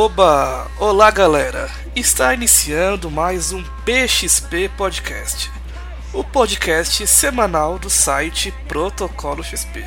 [0.00, 0.70] Oba!
[0.78, 1.68] Olá galera!
[1.96, 5.50] Está iniciando mais um PXP Podcast,
[6.12, 9.84] o podcast semanal do site Protocolo XP.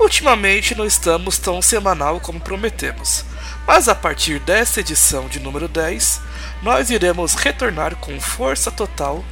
[0.00, 3.24] Ultimamente não estamos tão semanal como prometemos,
[3.68, 6.20] mas a partir desta edição de número 10,
[6.60, 9.24] nós iremos retornar com força total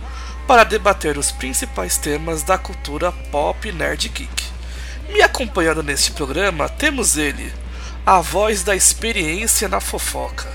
[0.47, 4.45] para debater os principais temas da cultura pop nerd geek.
[5.09, 7.53] Me acompanhando neste programa temos ele,
[8.09, 10.49] a voz da experiência na fofoca,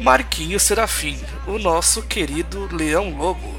[0.00, 3.54] Marquinhos Serafim, o nosso querido Leão Lobo.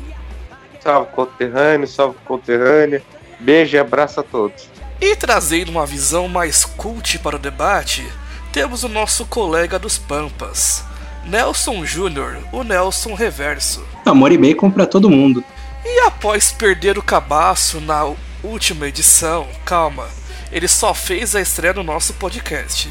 [0.82, 3.04] Salve conterrâneo, salve conterrânea,
[3.40, 4.68] beijo e abraço a todos.
[5.00, 8.04] E trazendo uma visão mais cult para o debate,
[8.52, 10.84] temos o nosso colega dos Pampas,
[11.24, 13.86] Nelson Júnior, o Nelson Reverso.
[14.04, 15.44] Amor e bacon para todo mundo.
[15.86, 20.10] E após perder o cabaço na última edição, calma,
[20.52, 22.90] ele só fez a estreia no nosso podcast.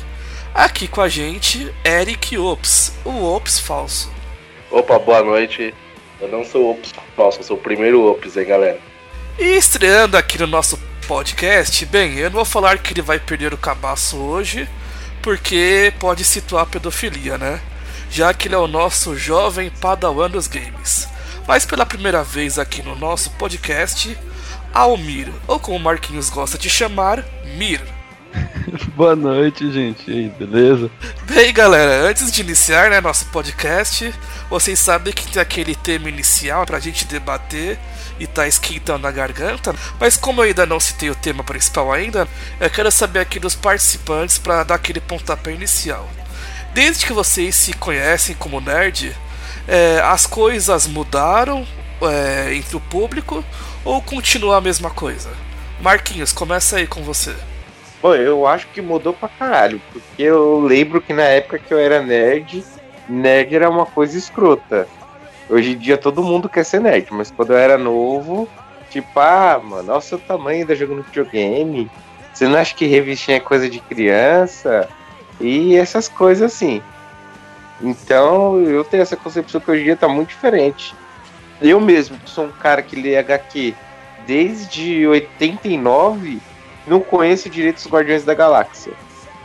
[0.57, 4.11] Aqui com a gente, Eric Ops, o Ops falso.
[4.71, 5.75] Opa, boa noite.
[6.19, 8.81] Eu não sou Ops falso, eu sou o primeiro Ops, hein, galera.
[9.39, 13.53] E estreando aqui no nosso podcast, bem, eu não vou falar que ele vai perder
[13.53, 14.67] o cabaço hoje,
[15.21, 17.61] porque pode situar pedofilia, né?
[18.11, 21.07] Já que ele é o nosso jovem padawan dos games.
[21.47, 24.17] Mas pela primeira vez aqui no nosso podcast,
[24.73, 27.23] Almir, ou como o Marquinhos gosta de chamar,
[27.59, 27.95] Mir.
[28.97, 30.11] Boa noite, gente.
[30.11, 30.91] E aí, beleza?
[31.25, 34.12] Bem, galera, antes de iniciar né, nosso podcast,
[34.51, 37.78] vocês sabem que tem aquele tema inicial pra gente debater
[38.19, 42.27] e tá esquentando na garganta, mas como eu ainda não citei o tema principal ainda,
[42.59, 46.09] eu quero saber aqui dos participantes para dar aquele pontapé inicial.
[46.73, 49.15] Desde que vocês se conhecem como nerd,
[49.69, 51.67] é, as coisas mudaram
[52.03, 53.45] é, entre o público
[53.84, 55.31] ou continua a mesma coisa?
[55.81, 57.34] Marquinhos, começa aí com você.
[58.01, 61.79] Pô, eu acho que mudou pra caralho, porque eu lembro que na época que eu
[61.79, 62.62] era nerd,
[63.09, 64.89] nerd era uma coisa escrota.
[65.49, 68.49] Hoje em dia todo mundo quer ser nerd, mas quando eu era novo,
[68.91, 71.91] tipo, ah, mano, olha o seu tamanho ainda jogando videogame.
[72.33, 74.89] Você não acha que revistinha é coisa de criança?
[75.41, 76.83] E essas coisas assim.
[77.81, 80.95] Então eu tenho essa concepção que hoje em dia tá muito diferente.
[81.61, 83.75] Eu mesmo, que sou um cara que lê HQ
[84.27, 86.41] desde 89,
[86.86, 88.92] não conheço direito os Guardiões da Galáxia.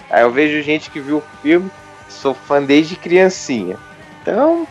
[0.10, 1.72] Aí eu vejo gente que viu o filme,
[2.10, 3.78] sou fã desde criancinha.
[4.22, 4.68] Então,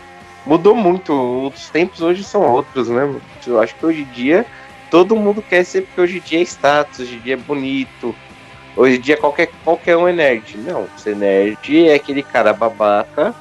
[0.47, 1.49] mudou muito.
[1.49, 3.13] Os tempos hoje são outros, né?
[3.47, 4.47] Eu acho que hoje em dia
[4.91, 8.15] todo mundo quer ser, porque hoje em dia é status, hoje em dia é bonito.
[8.77, 10.57] Hoje em dia qualquer, qualquer um é nerd.
[10.59, 13.35] Não, ser nerd é aquele cara babaca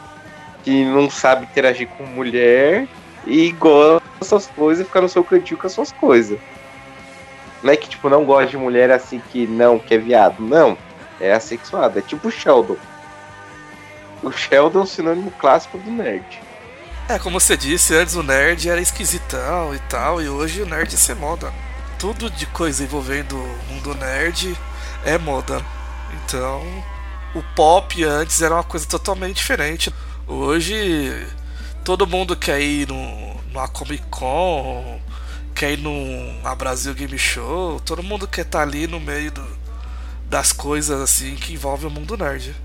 [0.63, 2.88] que não sabe interagir com mulher
[3.25, 6.40] e gosta dessas coisas e fica no seu cantinho com as suas coisas.
[7.62, 10.42] Não é que, tipo, não gosta de mulher assim que não, que é viado.
[10.42, 10.78] Não.
[11.20, 12.00] É assexuado.
[12.00, 12.78] É tipo o Sheldon.
[14.24, 16.42] O Sheldon é um sinônimo clássico do nerd.
[17.09, 20.94] É, como você disse, antes o nerd era esquisitão e tal, e hoje o nerd
[21.09, 21.52] é moda.
[21.97, 24.56] Tudo de coisa envolvendo o mundo nerd
[25.03, 25.59] é moda.
[26.14, 26.62] Então,
[27.34, 29.91] o pop antes era uma coisa totalmente diferente.
[30.28, 31.28] Hoje,
[31.84, 35.00] todo mundo quer ir no, numa Comic Con,
[35.59, 39.46] quer ir numa Brasil Game Show, todo mundo quer estar tá ali no meio do,
[40.30, 42.56] das coisas assim que envolvem o mundo nerd.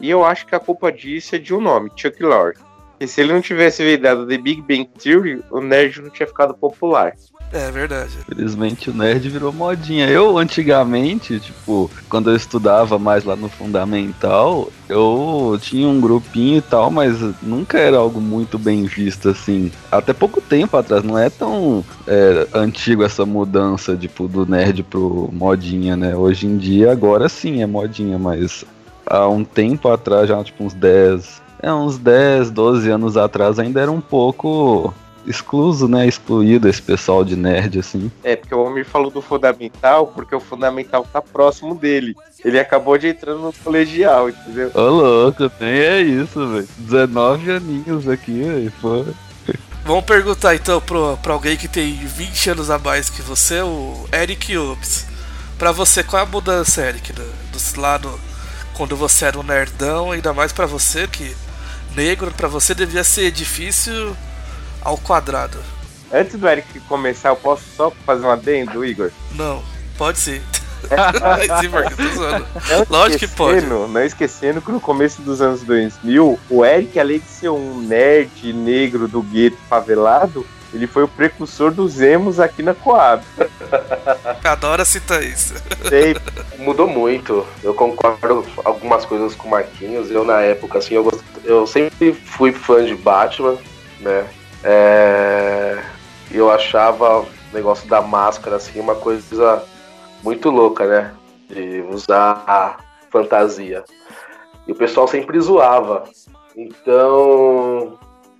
[0.00, 2.54] E eu acho que a culpa disso é de um nome, Chuck Lorre.
[2.98, 6.52] E se ele não tivesse virado The Big Bang Theory, o nerd não tinha ficado
[6.52, 7.14] popular.
[7.52, 8.12] É verdade.
[8.26, 10.08] Felizmente o nerd virou modinha.
[10.08, 16.62] Eu, antigamente, tipo, quando eu estudava mais lá no fundamental, eu tinha um grupinho e
[16.62, 19.70] tal, mas nunca era algo muito bem visto, assim.
[19.90, 25.28] Até pouco tempo atrás, não é tão é, antigo essa mudança, tipo, do nerd pro
[25.30, 26.16] modinha, né?
[26.16, 28.64] Hoje em dia, agora sim é modinha, mas
[29.04, 33.80] há um tempo atrás, já tipo uns 10, é uns 10, 12 anos atrás, ainda
[33.80, 34.94] era um pouco
[35.26, 36.06] excluso, né?
[36.06, 38.10] Excluído esse pessoal de nerd, assim.
[38.22, 42.16] É, porque o homem falou do fundamental, porque o fundamental tá próximo dele.
[42.44, 44.70] Ele acabou de entrar no colegial, entendeu?
[44.74, 46.68] Ô, louco, nem é isso, velho.
[46.78, 49.04] 19 aninhos aqui, velho, pô.
[49.84, 54.06] Vamos perguntar então pro, pra alguém que tem 20 anos a mais que você, o
[54.12, 55.06] Eric Ups.
[55.58, 58.20] Pra você, qual é a mudança, Eric, do, do lado
[58.74, 61.36] quando você era um nerdão, ainda mais para você que
[61.94, 64.16] negro, para você devia ser difícil
[64.84, 65.58] ao quadrado.
[66.12, 69.10] Antes do Eric começar, eu posso só fazer um adendo, Igor?
[69.34, 69.62] Não,
[69.96, 70.40] pode sim.
[71.60, 73.64] sim, tô Lógico que pode.
[73.66, 78.52] Não esquecendo que no começo dos anos 2000, o Eric, além de ser um nerd
[78.52, 80.44] negro do gueto favelado,
[80.74, 83.22] ele foi o precursor dos emos aqui na Coab.
[84.42, 85.54] Adora citar isso.
[85.88, 86.16] Sei.
[86.58, 87.46] Mudou muito.
[87.62, 90.10] Eu concordo algumas coisas com o Marquinhos.
[90.10, 93.56] Eu, na época, assim, eu, eu sempre fui fã de Batman,
[94.00, 94.24] né?
[94.64, 95.82] É,
[96.30, 99.64] eu achava o negócio da máscara assim uma coisa
[100.22, 101.14] muito louca, né?
[101.48, 102.76] De usar a
[103.10, 103.84] fantasia.
[104.66, 106.04] E o pessoal sempre zoava.
[106.56, 107.98] Então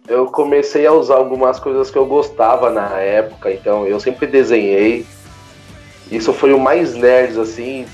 [0.09, 5.07] eu comecei a usar algumas coisas que eu gostava na época, então eu sempre desenhei.
[6.11, 7.87] Isso foi o mais nerd, assim,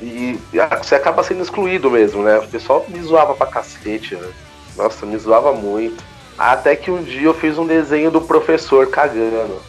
[0.00, 0.38] e
[0.82, 2.38] você acaba sendo excluído mesmo, né?
[2.38, 4.28] O pessoal me zoava pra cacete, né?
[4.76, 6.04] Nossa, me zoava muito.
[6.42, 9.62] Até que um dia eu fiz um desenho do professor cagando.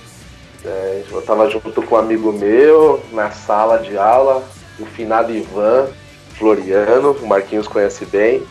[0.65, 4.43] É, eu tava junto com um amigo meu na sala de aula,
[4.79, 5.89] o finado Ivan
[6.35, 8.41] Floriano, o Marquinhos conhece bem.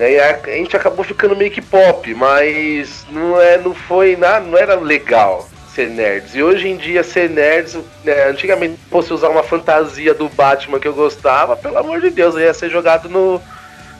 [0.00, 4.44] E a, a gente acabou ficando meio que pop, mas não, é, não foi nada,
[4.44, 6.34] não era legal ser nerds.
[6.34, 10.88] E hoje em dia ser nerds, né, antigamente fosse usar uma fantasia do Batman que
[10.88, 13.40] eu gostava, pelo amor de Deus, eu ia ser jogado no,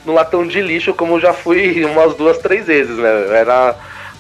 [0.05, 3.37] no latão de lixo, como já fui umas duas, três vezes, né?
[3.37, 3.77] Era,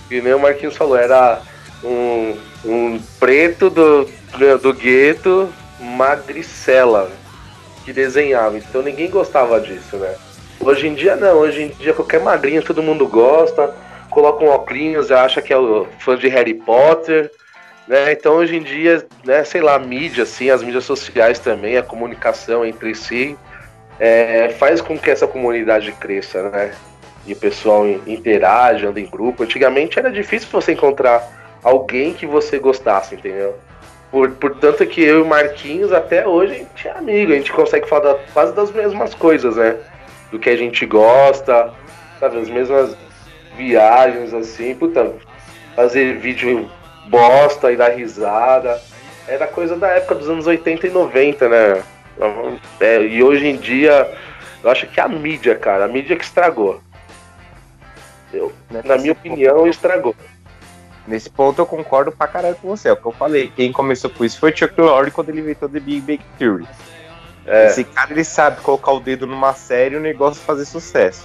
[0.09, 1.41] que nem o Marquinhos falou, era
[1.83, 4.09] um, um preto do,
[4.63, 5.49] do gueto,
[5.81, 7.11] magricela,
[7.85, 8.59] que desenhava.
[8.59, 10.15] Então ninguém gostava disso, né?
[10.61, 13.75] Hoje em dia não, hoje em dia qualquer magrinho todo mundo gosta,
[14.11, 17.31] coloca um óculos, acha que é o fã de Harry Potter,
[17.89, 18.13] né?
[18.13, 21.83] Então hoje em dia, né, sei lá, a mídia, assim, as mídias sociais também, a
[21.83, 23.39] comunicação entre si,
[24.01, 26.73] é, faz com que essa comunidade cresça, né?
[27.27, 29.45] E o pessoal interage, anda em grupo.
[29.45, 31.23] Antigamente era difícil você encontrar
[31.63, 33.55] alguém que você gostasse, entendeu?
[34.11, 37.53] Por, portanto que eu e o Marquinhos até hoje a gente é amigo, a gente
[37.53, 39.77] consegue falar quase das mesmas coisas, né?
[40.31, 41.73] do que a gente gosta,
[42.19, 42.39] sabe?
[42.39, 42.97] As mesmas
[43.57, 45.13] viagens, assim, puta,
[45.75, 46.71] fazer vídeo
[47.09, 48.81] bosta e dar risada.
[49.27, 51.83] Era coisa da época dos anos 80 e 90, né?
[52.79, 54.13] É, e hoje em dia,
[54.63, 56.81] eu acho que a mídia, cara, a mídia que estragou.
[58.33, 60.15] Eu, na minha opinião, estragou.
[61.07, 62.89] Nesse ponto eu concordo pra caralho com você.
[62.89, 63.53] É o que eu falei.
[63.57, 66.69] Quem começou com isso foi Chuck Lorre quando ele inventou The Big Bang Theory.
[67.47, 67.67] É.
[67.67, 71.25] Esse cara ele sabe colocar o dedo numa série e o negócio fazer sucesso.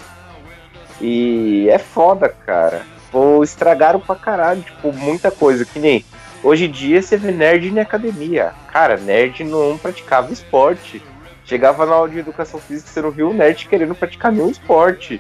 [1.00, 2.82] E é foda, cara.
[3.12, 5.66] Pô, estragaram pra caralho, tipo, muita coisa.
[5.66, 6.06] Que nem
[6.46, 8.54] hoje em dia você vê nerd na academia.
[8.72, 11.02] Cara, nerd não praticava esporte.
[11.44, 15.20] Chegava na aula de educação física, você não viu o nerd querendo praticar nenhum esporte.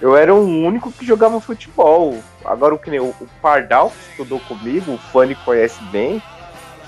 [0.00, 2.18] Eu era o único que jogava futebol.
[2.44, 6.22] Agora o que nem o, Pardal que estudou comigo, o Fanny conhece bem,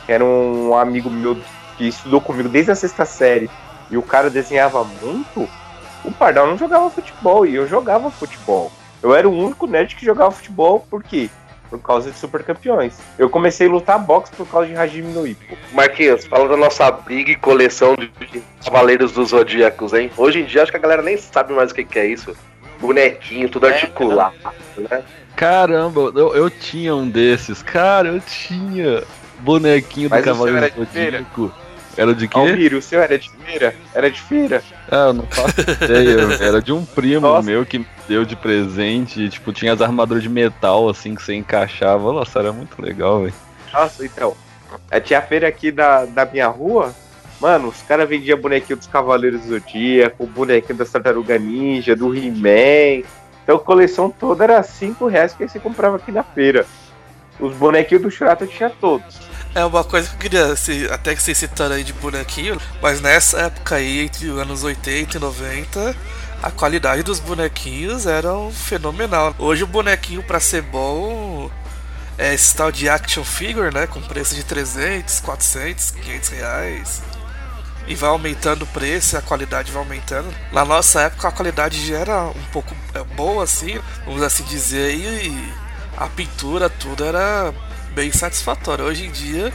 [0.07, 1.37] era um amigo meu
[1.77, 3.51] que estudou comigo desde a sexta série,
[3.91, 5.49] e o cara desenhava muito,
[6.05, 8.71] o Pardal não jogava futebol e eu jogava futebol.
[9.03, 11.29] Eu era o único nerd que jogava futebol, por quê?
[11.71, 12.99] Por causa de super campeões.
[13.17, 15.57] Eu comecei a lutar boxe por causa de Hajime no Ippo.
[15.73, 18.11] Marquinhos, fala da nossa big coleção de
[18.65, 20.11] Cavaleiros dos Zodíacos, hein?
[20.17, 22.37] Hoje em dia acho que a galera nem sabe mais o que, que é isso.
[22.81, 24.35] Bonequinho, tudo é, articulado,
[24.77, 25.05] né?
[25.37, 27.63] Caramba, eu, eu tinha um desses.
[27.63, 29.05] Cara, eu tinha
[29.39, 31.53] bonequinho do Cavaleiro do Zodíaco.
[31.97, 32.39] Era de quê?
[32.39, 33.75] Almir, o seu era de feira?
[33.95, 34.63] Era de feira?
[34.91, 36.39] Ah, eu não faço ideia.
[36.41, 37.47] Era de um primo Nossa.
[37.47, 39.23] meu que me deu de presente.
[39.23, 42.13] E, tipo, tinha as armaduras de metal, assim, que você encaixava.
[42.13, 43.35] Nossa, era muito legal, velho.
[43.73, 44.37] Nossa, então.
[45.05, 46.95] Tinha a feira aqui da, da minha rua.
[47.41, 53.03] Mano, os caras vendiam bonequinho dos Cavaleiros do Zodíaco, bonequinho da Tartaruga Ninja, do He-Man.
[53.43, 56.67] Então a coleção toda era 5 reais que você comprava aqui na feira.
[57.41, 59.30] Os bonequinhos do Churato tinha todos.
[59.53, 63.41] É uma coisa que eu queria até que vocês citaram aí de bonequinho, mas nessa
[63.41, 65.97] época aí, entre os anos 80 e 90,
[66.41, 69.35] a qualidade dos bonequinhos era fenomenal.
[69.39, 71.51] Hoje o bonequinho para ser bom
[72.17, 77.03] é esse tal de action figure, né, com preço de 300, 400, 500 reais.
[77.89, 80.33] E vai aumentando o preço, a qualidade vai aumentando.
[80.53, 84.95] Na nossa época a qualidade já era um pouco é, boa assim, vamos assim dizer,
[84.95, 85.53] e
[85.97, 87.53] a pintura tudo era
[87.91, 88.85] bem satisfatório.
[88.85, 89.53] Hoje em dia,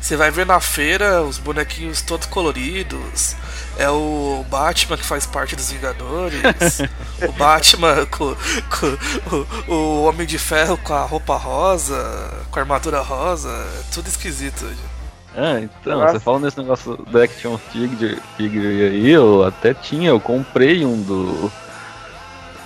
[0.00, 3.34] você vai ver na feira os bonequinhos todos coloridos.
[3.78, 6.80] É o Batman que faz parte dos Vingadores.
[7.26, 8.36] o Batman com,
[8.68, 9.36] com
[9.68, 13.50] o, o, Homem de Ferro com a roupa rosa, com a armadura rosa.
[13.92, 14.94] Tudo esquisito hoje.
[15.36, 16.12] Ah, então, Nossa.
[16.12, 21.00] você falando nesse negócio do Action Figure, figure aí, eu até tinha, eu comprei um
[21.02, 21.50] do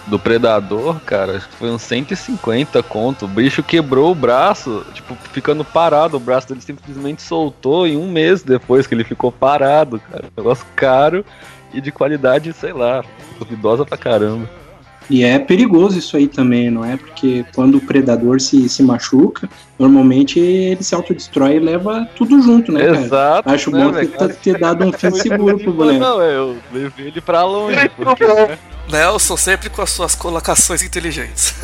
[0.08, 3.26] do Predador, cara, acho que foi uns 150 conto.
[3.26, 6.16] O bicho quebrou o braço, tipo, ficando parado.
[6.16, 10.24] O braço dele simplesmente soltou em um mês depois que ele ficou parado, cara.
[10.36, 11.24] Negócio caro
[11.72, 13.04] e de qualidade, sei lá,
[13.38, 14.48] duvidosa pra caramba.
[15.10, 16.96] E é perigoso isso aí também, não é?
[16.96, 19.48] Porque quando o predador se, se machuca,
[19.78, 23.00] normalmente ele se autodestrói e leva tudo junto, né, cara?
[23.00, 23.50] Exato.
[23.50, 25.98] Acho né, bom ter, ter, dado um fim seguro pro boneco.
[25.98, 28.58] Não, eu levei ele pra longe, porque, né?
[28.88, 31.54] Nelson sempre com as suas colocações inteligentes.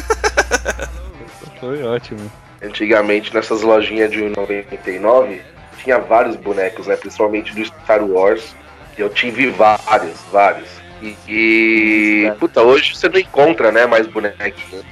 [1.60, 2.30] Foi ótimo.
[2.62, 5.42] Antigamente, nessas lojinhas de 99,
[5.82, 6.96] tinha vários bonecos, né?
[6.96, 8.54] Principalmente do Star Wars.
[8.96, 10.68] Eu tive vários, vários.
[11.02, 14.84] E, e puta, hoje você não encontra, né, mais bonequinhos.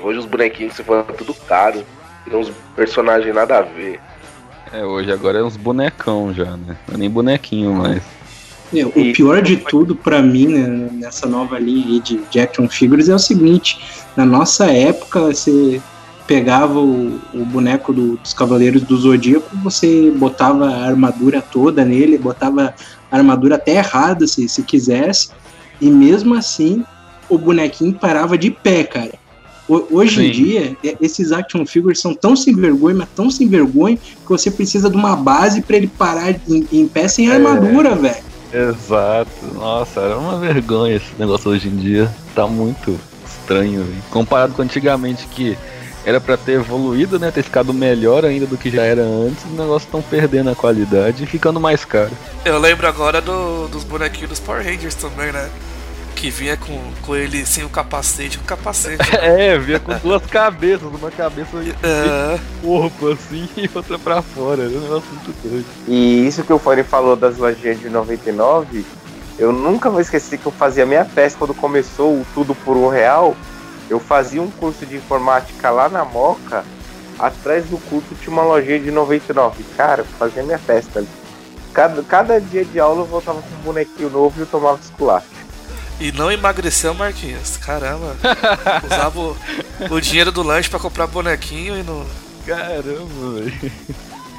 [0.00, 1.84] Hoje os bonequinhos se for tudo caro.
[2.24, 4.00] Tem uns personagens nada a ver.
[4.72, 6.76] É, hoje agora é uns bonecão já, né?
[6.86, 8.02] Não é nem bonequinho mais.
[8.74, 12.68] É, o pior de tudo para mim né, nessa nova linha aí de, de action
[12.68, 13.80] figures é o seguinte:
[14.16, 15.80] na nossa época você
[16.26, 22.18] pegava o, o boneco do, dos Cavaleiros do Zodíaco, você botava a armadura toda nele,
[22.18, 22.74] botava
[23.10, 25.30] a armadura até errada se, se quisesse,
[25.80, 26.84] e mesmo assim
[27.30, 29.12] o bonequinho parava de pé, cara.
[29.68, 30.26] Hoje Sim.
[30.26, 34.50] em dia, esses action figures são tão sem vergonha, mas tão sem vergonha, que você
[34.50, 37.34] precisa de uma base para ele parar em, em, pé sem é.
[37.34, 38.27] armadura, velho.
[38.52, 39.30] Exato.
[39.54, 42.10] Nossa, era uma vergonha esse negócio hoje em dia.
[42.34, 44.02] Tá muito estranho, véio.
[44.10, 45.56] comparado com antigamente que
[46.04, 47.30] era para ter evoluído, né?
[47.30, 49.44] Ter ficado melhor ainda do que já era antes.
[49.44, 52.12] Os negócios estão perdendo a qualidade e ficando mais caro.
[52.44, 55.50] Eu lembro agora do, dos bonequinhos dos Power Rangers também, né?
[56.18, 58.98] Que vinha com, com ele sem o capacete, com o capacete.
[59.22, 61.50] é, vinha com duas cabeças, uma cabeça
[61.82, 62.38] é.
[62.60, 64.64] corpo assim e outra pra fora.
[64.64, 65.66] Era um negócio muito doido.
[65.86, 68.84] E isso que o Fanny falou das lojinhas de 99,
[69.38, 72.88] eu nunca vou esquecer que eu fazia minha festa quando começou o Tudo por um
[72.88, 73.36] Real.
[73.88, 76.64] Eu fazia um curso de informática lá na Moca.
[77.16, 79.64] Atrás do curso tinha uma lojinha de 99.
[79.76, 81.08] Cara, eu fazia minha festa ali.
[81.72, 85.37] Cada, cada dia de aula eu voltava com um bonequinho novo e eu tomava esculacho.
[86.00, 87.56] E não emagreceu, Marquinhos.
[87.56, 88.16] Caramba.
[88.86, 89.36] Usava o,
[89.90, 92.04] o dinheiro do lanche para comprar bonequinho e não.
[92.46, 93.72] Caramba, velho.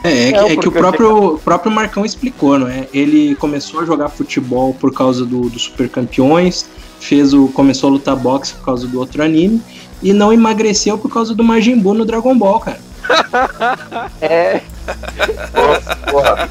[0.03, 2.87] É, é, que, é que o próprio, o próprio Marcão explicou, não é?
[2.93, 6.69] Ele começou a jogar futebol por causa do, do Super Campeões,
[7.01, 9.61] fez o, começou a lutar boxe por causa do outro anime,
[10.01, 12.79] e não emagreceu por causa do Majin Buu no Dragon Ball, cara.
[14.21, 14.61] é.
[15.53, 16.49] Nossa, porra.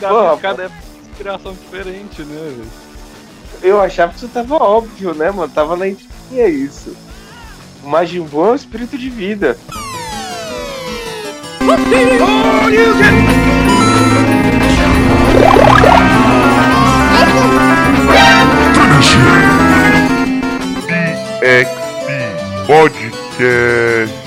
[0.00, 0.70] Cada, cada
[1.12, 2.89] inspiração diferente, né, velho?
[3.62, 5.52] Eu achava que isso tava óbvio, né, mano?
[5.52, 6.96] Tava na é isso.
[7.82, 9.56] O Majin Buu é um espírito de vida.
[21.40, 22.10] BXP
[22.66, 24.20] Podcast.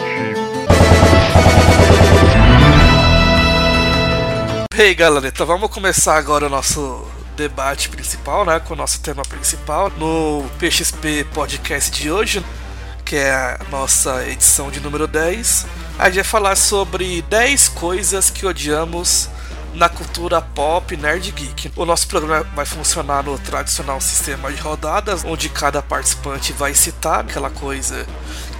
[4.75, 9.24] Hey galera, então vamos começar agora o nosso debate principal, né, com o nosso tema
[9.24, 12.44] principal no PXP Podcast de hoje,
[13.04, 15.66] que é a nossa edição de número 10.
[16.00, 19.30] A gente vai falar sobre 10 coisas que odiamos
[19.74, 21.72] na cultura pop nerd geek.
[21.75, 27.22] O nosso programa vai funcionar no tradicional sistema de rodadas, onde cada participante vai citar
[27.22, 28.06] aquela coisa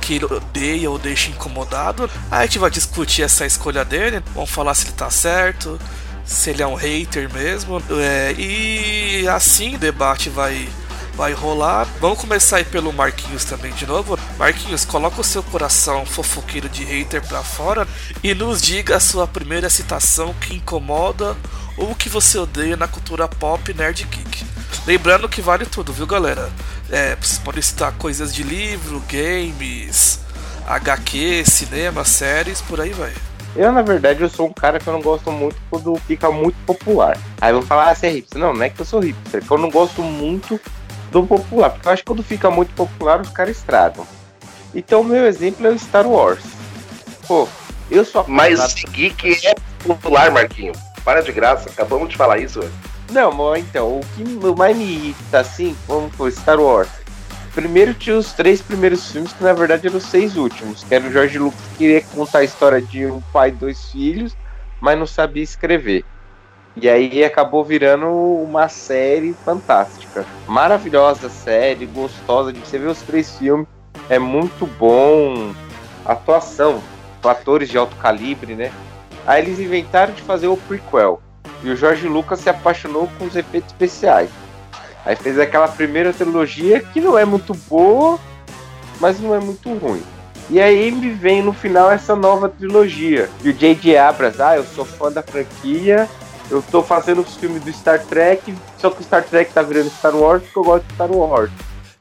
[0.02, 2.10] que ele odeia ou deixa incomodado.
[2.30, 5.80] Aí a gente vai discutir essa escolha dele, vamos falar se ele tá certo,
[6.26, 7.82] se ele é um hater mesmo.
[8.00, 10.68] É, e assim o debate vai
[11.16, 11.88] vai rolar.
[12.00, 14.18] Vamos começar aí pelo Marquinhos também de novo.
[14.38, 17.88] Marquinhos, coloca o seu coração fofoqueiro de hater pra fora
[18.24, 21.38] e nos diga a sua primeira citação que incomoda
[21.78, 24.46] ou que você odeia na cultura pop nerd geek.
[24.86, 26.52] Lembrando que vale tudo, viu galera?
[26.90, 30.20] É, vocês podem citar coisas de livro, games,
[30.68, 33.14] HQ, cinema, séries, por aí vai.
[33.56, 36.56] Eu, na verdade, eu sou um cara que eu não gosto muito quando fica muito
[36.66, 37.18] popular.
[37.40, 38.40] Aí vão falar, ah, você é hipster.
[38.40, 40.60] Não, não é que eu sou hipster, é que eu não gosto muito
[41.12, 41.70] do popular.
[41.70, 44.08] Porque eu acho que quando fica muito popular, os caras estragam.
[44.74, 46.44] Então, o meu exemplo é o Star Wars.
[47.28, 47.48] Pô,
[47.92, 50.74] eu sou Mas geek é popular, Marquinho.
[51.06, 52.60] Para de graça, acabamos de falar isso.
[53.12, 54.24] Não, então, o que
[54.58, 57.03] mais me irrita, assim, como foi Star Wars
[57.54, 61.08] Primeiro tinha os três primeiros filmes, que na verdade eram os seis últimos, que era
[61.08, 64.36] o George Lucas que queria contar a história de um pai e dois filhos,
[64.82, 66.04] mas não sabia escrever.
[66.76, 70.26] E aí acabou virando uma série fantástica.
[70.48, 73.68] Maravilhosa série, gostosa de você ver os três filmes.
[74.10, 75.54] É muito bom.
[76.04, 76.82] Atuação,
[77.24, 78.72] atores de alto calibre, né?
[79.28, 81.22] Aí eles inventaram de fazer o prequel.
[81.64, 84.32] E o George Lucas se apaixonou com os efeitos especiais.
[85.06, 88.20] Aí fez aquela primeira trilogia que não é muito boa,
[89.00, 90.02] mas não é muito ruim.
[90.50, 93.30] E aí me vem no final essa nova trilogia.
[93.44, 93.98] E o J.J.
[93.98, 96.08] Abrams, ah, eu sou fã da franquia,
[96.50, 99.90] eu tô fazendo os filmes do Star Trek, só que o Star Trek tá virando
[99.90, 101.52] Star Wars porque eu gosto de Star Wars.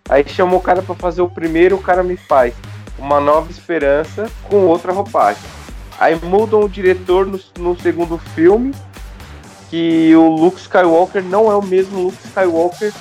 [0.08, 2.54] Aí chamou o cara para fazer o primeiro, o cara me faz
[2.98, 5.42] uma nova esperança com outra roupagem.
[5.98, 8.72] Aí mudam o diretor no, no segundo filme
[9.72, 12.92] que o Luke Skywalker não é o mesmo Luke Skywalker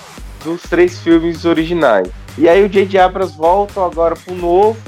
[0.42, 2.08] dos três filmes originais.
[2.38, 2.98] E aí o J.J.
[2.98, 4.80] Abrams volta agora pro novo,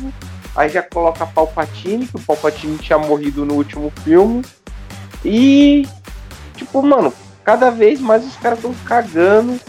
[0.56, 4.46] aí já coloca Palpatine, que o Palpatine tinha morrido no último filme.
[5.26, 5.86] E,
[6.56, 7.14] tipo, mano,
[7.44, 9.60] cada vez mais os caras estão cagando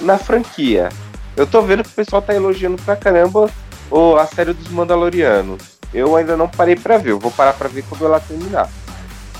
[0.00, 0.90] na franquia.
[1.36, 3.50] Eu tô vendo que o pessoal tá elogiando pra caramba
[3.90, 5.60] oh, a série dos Mandalorianos.
[5.92, 8.70] Eu ainda não parei pra ver, eu vou parar pra ver quando ela terminar.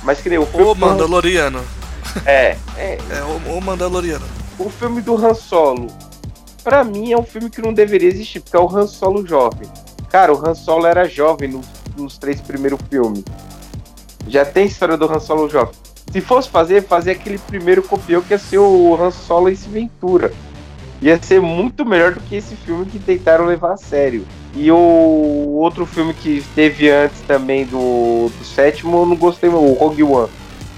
[0.02, 0.42] Mas que nem o.
[0.42, 1.62] O Mandaloriano.
[2.24, 2.98] É, é.
[3.10, 4.24] É, o, o Mandaloriano.
[4.58, 5.88] O filme do Han Solo.
[6.62, 9.68] Pra mim é um filme que não deveria existir, porque é o Han Solo jovem.
[10.08, 11.66] Cara, o Han Solo era jovem nos,
[11.96, 13.24] nos três primeiros filmes.
[14.28, 15.74] Já tem história do Han Solo jovem.
[16.12, 20.32] Se fosse fazer, fazer aquele primeiro copião que ia ser o Han Solo e Ventura.
[21.02, 24.24] Ia ser muito melhor do que esse filme que tentaram levar a sério.
[24.54, 29.72] E o outro filme que teve antes também do, do sétimo, eu não gostei, o
[29.72, 30.30] Rogue One.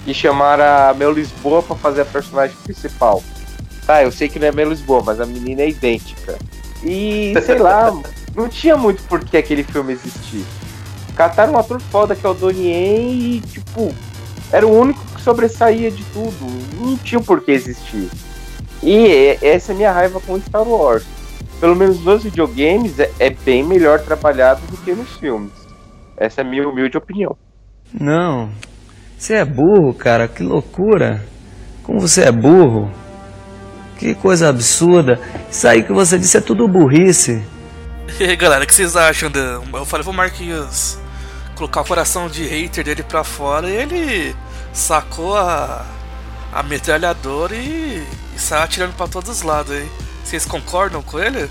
[0.07, 3.21] Que chamaram a Mel Lisboa pra fazer a personagem principal.
[3.85, 6.37] Tá, eu sei que não é Mel Lisboa, mas a menina é idêntica.
[6.81, 7.91] E sei lá,
[8.33, 10.45] não tinha muito por que aquele filme existir.
[11.13, 13.93] Cataram um ator foda que é o Donnie e, tipo,
[14.49, 16.37] era o único que sobressaía de tudo.
[16.79, 18.09] Não tinha por que existir.
[18.81, 21.03] E essa é a minha raiva com Star Wars
[21.59, 25.51] pelo menos nos videogames, é, é bem melhor trabalhado do que nos filmes.
[26.15, 27.35] Essa é a minha humilde opinião.
[27.93, 28.49] Não.
[29.17, 30.27] Você é burro, cara.
[30.27, 31.25] Que loucura.
[31.83, 32.91] Como você é burro.
[33.97, 35.19] Que coisa absurda.
[35.49, 37.43] Isso aí que você disse é tudo burrice.
[38.19, 39.29] E aí, galera, o que vocês acham?
[39.29, 39.39] De...
[39.39, 40.97] Eu falei pro Marquinhos
[41.55, 44.35] colocar o coração de hater dele pra fora e ele
[44.71, 45.83] sacou a,
[46.53, 48.05] a metralhadora e,
[48.35, 49.89] e saiu atirando pra todos os lados aí.
[50.23, 51.49] Vocês concordam com ele?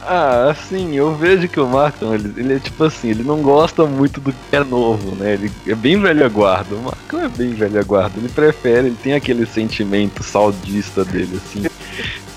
[0.00, 3.84] Ah, assim, eu vejo que o Marcão, ele, ele, é tipo assim, ele não gosta
[3.84, 5.34] muito do que é novo, né?
[5.34, 6.74] Ele é bem velho guarda.
[6.74, 8.18] O Marcão é bem velho guarda.
[8.18, 11.64] Ele prefere, ele tem aquele sentimento saudista dele, assim.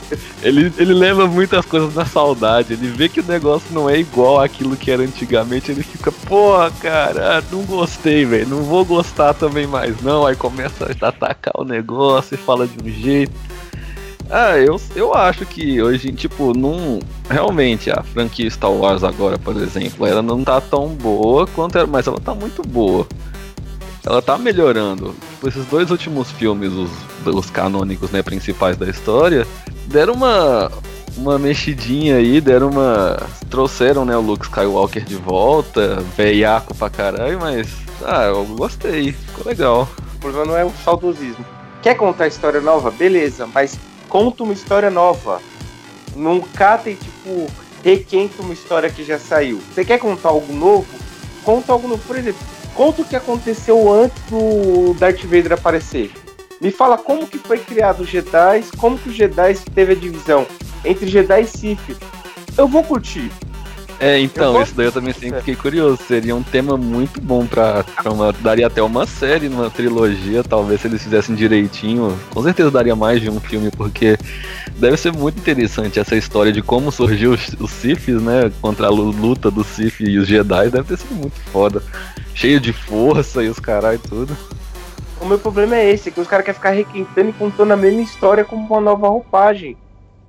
[0.43, 2.73] Ele, ele leva muitas coisas na saudade.
[2.73, 5.71] Ele vê que o negócio não é igual àquilo que era antigamente.
[5.71, 8.49] Ele fica, porra, cara, não gostei, velho.
[8.49, 10.25] Não vou gostar também mais, não.
[10.25, 13.31] Aí começa a atacar o negócio e fala de um jeito.
[14.31, 16.99] Ah, eu, eu acho que hoje, tipo, não.
[17.29, 21.85] Realmente, a franquia Star Wars agora, por exemplo, ela não tá tão boa quanto era,
[21.85, 23.05] mas ela tá muito boa.
[24.05, 25.13] Ela tá melhorando.
[25.31, 26.89] Tipo, esses dois últimos filmes, os,
[27.25, 29.45] os canônicos, né, principais da história,
[29.87, 30.71] deram uma,
[31.17, 33.17] uma mexidinha aí, deram uma.
[33.49, 37.67] Trouxeram, né, o Luke Skywalker de volta, veiaco pra caralho, mas.
[38.01, 39.89] Ah, eu gostei, ficou legal.
[40.15, 41.45] O problema não é o saudosismo.
[41.81, 42.91] Quer contar história nova?
[42.91, 43.77] Beleza, mas
[44.11, 45.41] conta uma história nova.
[46.15, 47.47] Não cata e, tipo,
[47.81, 49.61] requenta uma história que já saiu.
[49.73, 50.85] Você quer contar algo novo?
[51.45, 52.03] Conta algo novo.
[52.05, 52.41] Por exemplo,
[52.75, 56.11] conta o que aconteceu antes do Darth Vader aparecer.
[56.59, 60.45] Me fala como que foi criado os Jedi, como que os Jedi teve a divisão
[60.83, 61.97] entre Jedi e Sith.
[62.57, 63.31] Eu vou curtir.
[64.01, 66.01] É, então, isso daí eu também sempre fiquei curioso.
[66.07, 68.33] Seria um tema muito bom pra, pra uma.
[68.33, 72.17] Daria até uma série, uma trilogia, talvez se eles fizessem direitinho.
[72.31, 74.17] Com certeza daria mais de um filme, porque
[74.77, 78.51] deve ser muito interessante essa história de como surgiu os, os Siths, né?
[78.59, 80.71] Contra a luta dos Sith e os Jedi.
[80.71, 81.83] Deve ter sido muito foda.
[82.33, 84.35] Cheio de força e os carai tudo.
[85.19, 87.77] O meu problema é esse, é que os caras querem ficar requintando e contando a
[87.77, 89.77] mesma história como uma nova roupagem.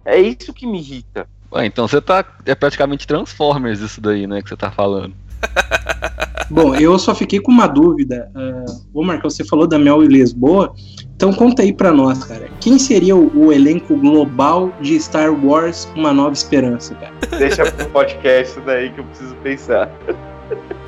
[0.04, 1.26] É isso que me irrita.
[1.52, 2.24] Ah, então você tá.
[2.46, 4.42] É praticamente Transformers isso daí, né?
[4.42, 5.14] Que você tá falando.
[6.50, 8.30] Bom, eu só fiquei com uma dúvida.
[8.34, 10.74] Uh, ô Marcão, você falou da Mel e Lisboa.
[11.16, 12.50] Então conta aí pra nós, cara.
[12.60, 17.12] Quem seria o, o, elenco global de Star Wars Uma Nova Esperança, cara?
[17.38, 19.90] Deixa pro podcast daí que eu preciso pensar.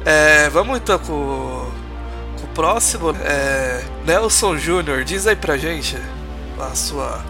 [0.07, 3.13] É, vamos então com, com o próximo.
[3.25, 5.97] É, Nelson Júnior, diz aí pra gente
[6.61, 7.25] a sua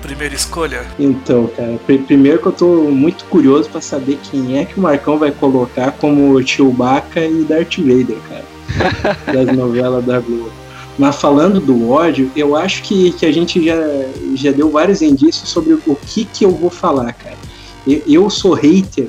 [0.00, 0.86] primeira escolha?
[0.98, 5.18] Então, cara, primeiro que eu tô muito curioso para saber quem é que o Marcão
[5.18, 10.50] vai colocar como Chewbacca e Darth Vader, cara, das novelas da Globo.
[10.98, 13.76] Mas falando do ódio, eu acho que, que a gente já,
[14.34, 17.38] já deu vários indícios sobre o que, que eu vou falar, cara.
[17.86, 19.08] Eu, eu sou hater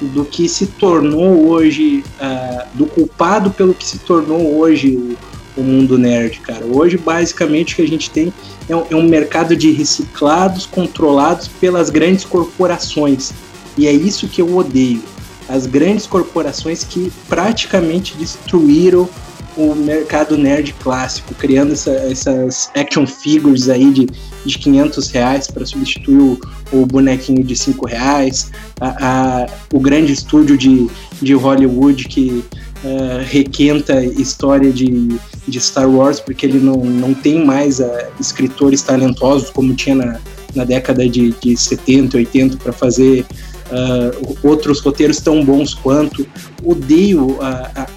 [0.00, 5.16] do que se tornou hoje, uh, do culpado pelo que se tornou hoje o,
[5.60, 6.64] o mundo nerd, cara.
[6.64, 8.32] Hoje, basicamente, o que a gente tem
[8.68, 13.32] é um, é um mercado de reciclados controlados pelas grandes corporações.
[13.76, 15.02] E é isso que eu odeio.
[15.48, 19.08] As grandes corporações que praticamente destruíram
[19.56, 24.06] o mercado nerd clássico, criando essa, essas action figures aí de,
[24.44, 26.40] de 500 reais para substituir o,
[26.72, 30.88] o, bonequinho de 5 reais, a, a, o grande estúdio de,
[31.20, 32.44] de Hollywood que
[32.84, 37.86] uh, requenta história de, de Star Wars, porque ele não, não tem mais uh,
[38.18, 40.20] escritores talentosos como tinha na,
[40.54, 43.26] na década de, de 70, 80 para fazer
[43.70, 46.26] uh, outros roteiros tão bons quanto.
[46.62, 47.38] Odeio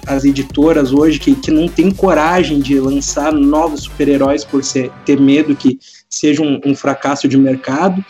[0.06, 5.20] as editoras hoje que, que não têm coragem de lançar novos super-heróis por ser, ter
[5.20, 5.78] medo que
[6.08, 8.04] seja um, um, fracasso de mercado.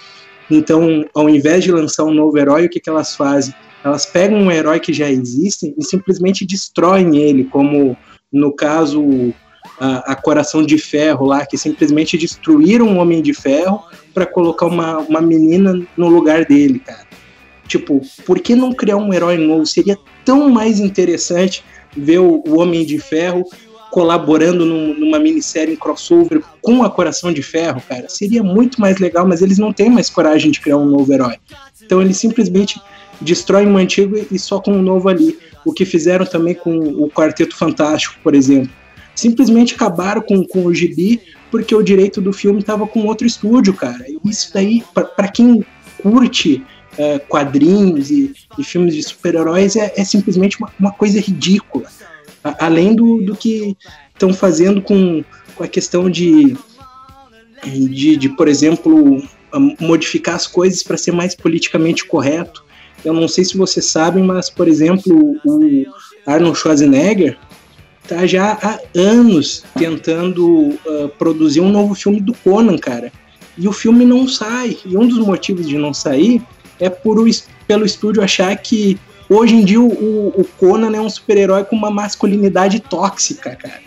[0.50, 3.54] Então, ao invés de lançar um novo herói, o que, que elas fazem?
[3.82, 7.96] Elas pegam um herói que já existe e simplesmente destroem ele, como
[8.34, 9.32] no caso
[9.78, 14.66] a, a, Coração de Ferro lá, que simplesmente destruíram o Homem de Ferro para colocar
[14.66, 17.06] uma, uma menina no lugar dele, cara.
[17.66, 19.64] Tipo, por que não criar um herói novo?
[19.64, 21.64] Seria tão mais interessante
[21.96, 23.44] ver o, o Homem de Ferro
[23.90, 28.08] colaborando num, numa minissérie em crossover com a Coração de Ferro, cara.
[28.08, 31.36] Seria muito mais legal, mas eles não têm mais coragem de criar um novo herói.
[31.80, 32.80] Então eles simplesmente
[33.20, 35.38] destroem um antigo e só com um novo ali.
[35.64, 38.70] O que fizeram também com o Quarteto Fantástico, por exemplo.
[39.14, 43.72] Simplesmente acabaram com, com o gibi porque o direito do filme estava com outro estúdio,
[43.74, 44.04] cara.
[44.24, 45.64] Isso daí, para quem
[46.02, 46.64] curte
[46.98, 51.88] é, quadrinhos e, e, filmes de super-heróis é, é, simplesmente uma, uma, coisa ridícula.
[52.42, 53.76] A, além do, do que
[54.12, 55.24] estão fazendo com,
[55.54, 56.56] com a questão de,
[57.64, 59.22] de, de, por exemplo,
[59.80, 62.63] modificar as coisas para ser mais politicamente correto.
[63.04, 65.86] Eu não sei se vocês sabem, mas, por exemplo, o
[66.26, 67.36] Arnold Schwarzenegger
[68.08, 73.12] tá já há anos tentando uh, produzir um novo filme do Conan, cara.
[73.56, 74.76] E o filme não sai.
[74.84, 76.42] E um dos motivos de não sair
[76.80, 77.24] é por o,
[77.66, 81.90] pelo estúdio achar que hoje em dia o, o Conan é um super-herói com uma
[81.90, 83.82] masculinidade tóxica, cara.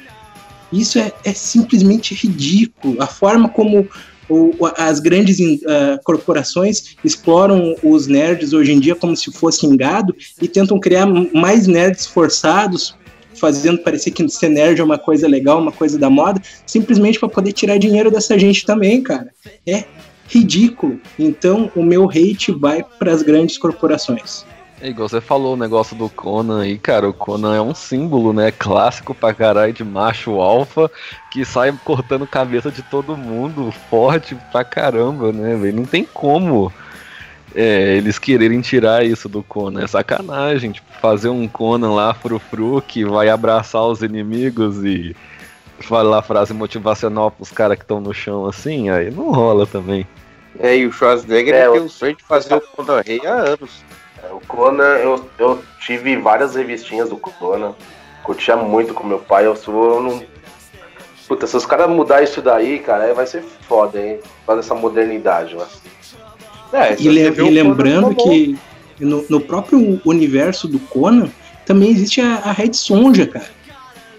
[0.72, 3.02] Isso é, é simplesmente ridículo.
[3.02, 3.88] A forma como
[4.30, 10.16] o, as grandes uh, corporações exploram os nerds hoje em dia como se fossem gado
[10.42, 12.96] e tentam criar mais nerds forçados,
[13.36, 17.30] fazendo parecer que ser nerd é uma coisa legal, uma coisa da moda, simplesmente para
[17.30, 19.32] poder tirar dinheiro dessa gente também, cara.
[19.66, 19.86] É
[20.28, 21.00] ridículo.
[21.18, 24.46] Então, o meu hate vai para as grandes corporações.
[24.80, 27.10] É igual você falou o negócio do Conan aí, cara.
[27.10, 28.52] O Conan é um símbolo, né?
[28.52, 30.90] Clássico pra caralho de macho alfa
[31.32, 35.78] que sai cortando cabeça de todo mundo, forte pra caramba, né, velho?
[35.78, 36.72] Não tem como
[37.56, 39.84] é, eles quererem tirar isso do Conan.
[39.84, 45.16] É sacanagem, tipo, fazer um Conan lá frufru que vai abraçar os inimigos e
[45.80, 50.06] falar frase motivacional pros caras que estão no chão assim, aí não rola também.
[50.60, 53.87] É, e o Schwarzenegger é, tem o sonho de fazer o Conan Rei há anos.
[54.48, 57.74] É, Conan, eu, eu tive várias revistinhas do Conan.
[58.24, 59.46] Curtia muito com meu pai.
[59.46, 60.02] Eu sou.
[60.02, 60.24] não...
[61.28, 64.20] Puta, se os caras mudar isso daí, cara, vai ser foda, hein?
[64.46, 65.70] Fazer essa modernidade, mano.
[66.72, 68.58] É, e, le e lembrando que
[69.00, 71.30] no, no, próprio universo do Conan
[71.66, 73.58] também existe a, a Red Sonja, cara.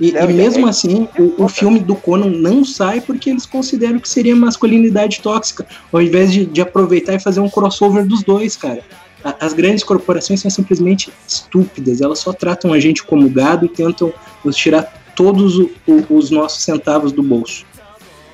[0.00, 3.30] E, não, e mesmo é, assim, é, o, o, filme do Conan não sai porque
[3.30, 8.06] eles consideram que seria masculinidade tóxica, ao invés de, de aproveitar e fazer um crossover
[8.06, 8.82] dos dois, cara.
[9.22, 14.12] As grandes corporações são simplesmente estúpidas, elas só tratam a gente como gado e tentam
[14.44, 14.84] nos tirar
[15.16, 17.66] todos o, o, os nossos centavos do bolso.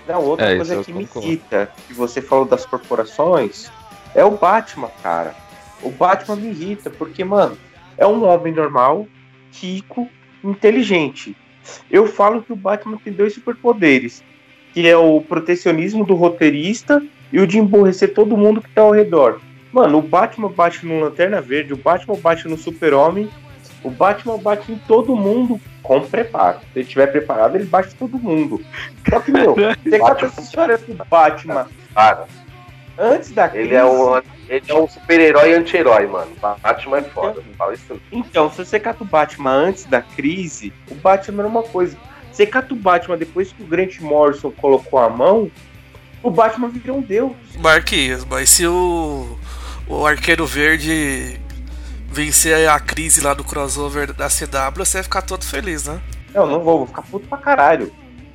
[0.07, 3.70] Não, outra é, coisa que me irrita, que você falou das corporações,
[4.14, 5.35] é o Batman, cara.
[5.83, 7.57] O Batman me irrita, porque, mano,
[7.97, 9.07] é um homem normal,
[9.53, 10.09] rico,
[10.42, 11.35] inteligente.
[11.90, 14.23] Eu falo que o Batman tem dois superpoderes,
[14.75, 18.92] que é o protecionismo do roteirista e o de emborrecer todo mundo que tá ao
[18.92, 19.40] redor.
[19.74, 23.28] Mano, o Batman bate no Lanterna Verde, o Batman bate no Super-Homem,
[23.82, 26.60] o Batman bate em todo mundo com preparo.
[26.60, 28.64] Se ele estiver preparado, ele bate todo mundo.
[29.10, 31.66] Só que, meu, você conta essa história do Batman.
[31.92, 32.28] Cara,
[32.96, 33.66] antes da crise...
[33.66, 36.30] Ele é um, ele é um super-herói anti-herói, mano.
[36.62, 40.72] Batman é foda, não fala isso Então, se você cata o Batman antes da crise,
[40.88, 41.96] o Batman era uma coisa.
[42.30, 45.50] Você cata o Batman depois que o Grant Morrison colocou a mão,
[46.22, 47.32] o Batman virou um deus.
[47.58, 49.37] Marquinhos, mas se o,
[49.88, 51.40] o Arqueiro Verde
[52.07, 56.01] vencer a crise lá do crossover da CW, você vai ficar todo feliz, né?
[56.33, 57.92] Não, não vou, vou ficar puto pra caralho.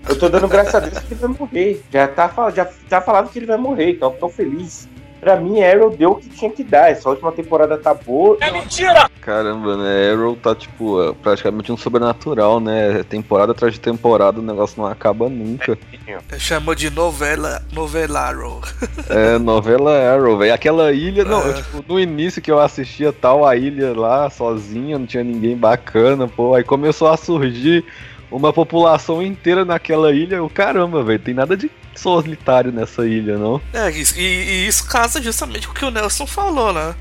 [0.07, 1.83] Eu tô dando graças a Deus que ele vai morrer.
[1.91, 4.87] Já tá, já tá falado que ele vai morrer, então eu tô feliz.
[5.19, 6.91] Pra mim, Arrow deu o que tinha que dar.
[6.91, 8.37] Essa última temporada tá boa.
[8.39, 9.09] É mentira!
[9.21, 10.11] Caramba, né?
[10.11, 13.03] Arrow tá, tipo, é praticamente um sobrenatural, né?
[13.03, 15.77] Temporada atrás de temporada, o negócio não acaba nunca.
[16.07, 18.61] É, chamou de novela, novela Arrow.
[19.09, 20.53] é, novela Arrow, velho.
[20.53, 21.53] Aquela ilha, não, é.
[21.53, 26.27] tipo, no início que eu assistia tal, a ilha lá, sozinha, não tinha ninguém bacana,
[26.27, 26.55] pô.
[26.55, 27.85] Aí começou a surgir
[28.31, 30.43] uma população inteira naquela ilha.
[30.43, 33.61] O caramba, velho, tem nada de solitário nessa ilha, não?
[33.73, 36.95] É, e, e isso casa justamente com o que o Nelson falou, né?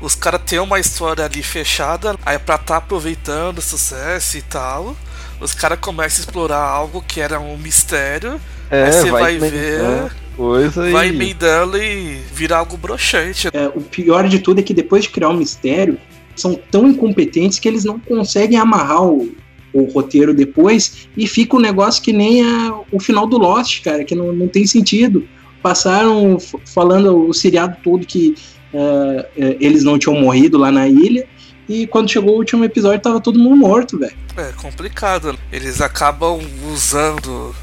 [0.00, 4.96] Os caras têm uma história ali fechada, aí pra tá aproveitando o sucesso e tal,
[5.40, 8.40] os caras começam a explorar algo que era um mistério.
[8.70, 10.12] É, aí você vai, vai ver.
[10.36, 11.10] coisa vai e.
[11.10, 13.48] emendando e vira algo broxante.
[13.52, 15.98] É, o pior de tudo é que depois de criar um mistério,
[16.34, 19.32] são tão incompetentes que eles não conseguem amarrar o,
[19.74, 24.04] o roteiro depois e fica um negócio que nem a, o final do Lost, cara,
[24.04, 25.28] que não, não tem sentido.
[25.62, 28.34] Passaram falando o seriado todo que
[28.72, 31.26] é, eles não tinham morrido lá na ilha
[31.68, 34.16] e quando chegou o último episódio tava todo mundo morto, velho.
[34.36, 35.38] É complicado.
[35.50, 37.54] Eles acabam usando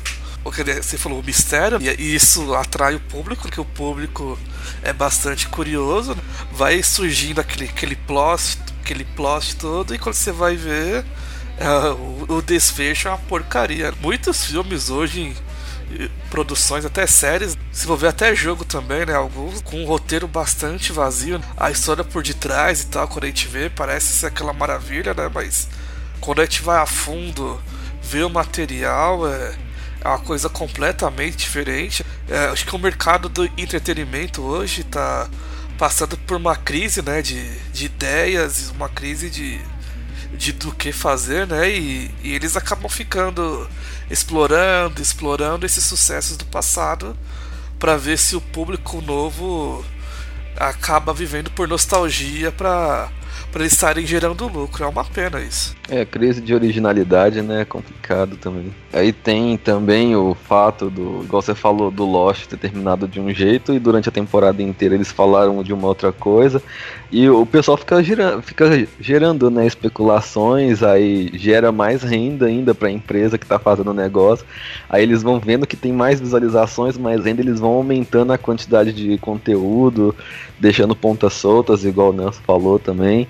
[0.44, 4.40] o que você falou, o mistério, e isso atrai o público, porque o público
[4.82, 6.16] é bastante curioso.
[6.16, 6.22] né?
[6.52, 11.06] Vai surgindo aquele, aquele plot, aquele plot todo, e quando você vai ver,
[12.28, 13.94] o, desfecho é uma porcaria.
[14.02, 15.36] Muitos filmes hoje
[16.30, 19.14] produções, até séries, se for ver até jogo também, né?
[19.14, 21.42] Alguns com um roteiro bastante vazio.
[21.58, 25.30] A história por detrás e tal, quando a gente vê, parece ser aquela maravilha, né?
[25.34, 25.68] Mas
[26.20, 27.62] quando a gente vai a fundo,
[28.02, 29.56] vê o material, é,
[30.02, 32.06] é uma coisa completamente diferente.
[32.30, 35.30] É, acho que o mercado do entretenimento hoje está
[35.78, 37.22] passando por uma crise, né?
[37.22, 39.60] De, de ideias, uma crise de,
[40.34, 41.70] de do que fazer, né?
[41.70, 43.68] E, e eles acabam ficando
[44.10, 47.16] explorando, explorando esses sucessos do passado
[47.80, 49.84] para ver se o público novo
[50.58, 53.10] acaba vivendo por nostalgia para
[53.52, 54.84] para estarem gerando lucro.
[54.84, 55.76] É uma pena isso.
[55.90, 57.62] É, crise de originalidade, né?
[57.62, 58.74] É complicado também.
[58.94, 63.34] Aí tem também o fato do, igual você falou, do Lost ter terminado de um
[63.34, 66.62] jeito e durante a temporada inteira eles falaram de uma outra coisa.
[67.10, 72.90] E o pessoal fica, gira, fica gerando, né, especulações, aí gera mais renda ainda para
[72.90, 74.46] a empresa que está fazendo o negócio.
[74.90, 78.92] Aí eles vão vendo que tem mais visualizações, mais renda, eles vão aumentando a quantidade
[78.92, 80.14] de conteúdo,
[80.60, 83.28] deixando pontas soltas, igual o Nelson falou também.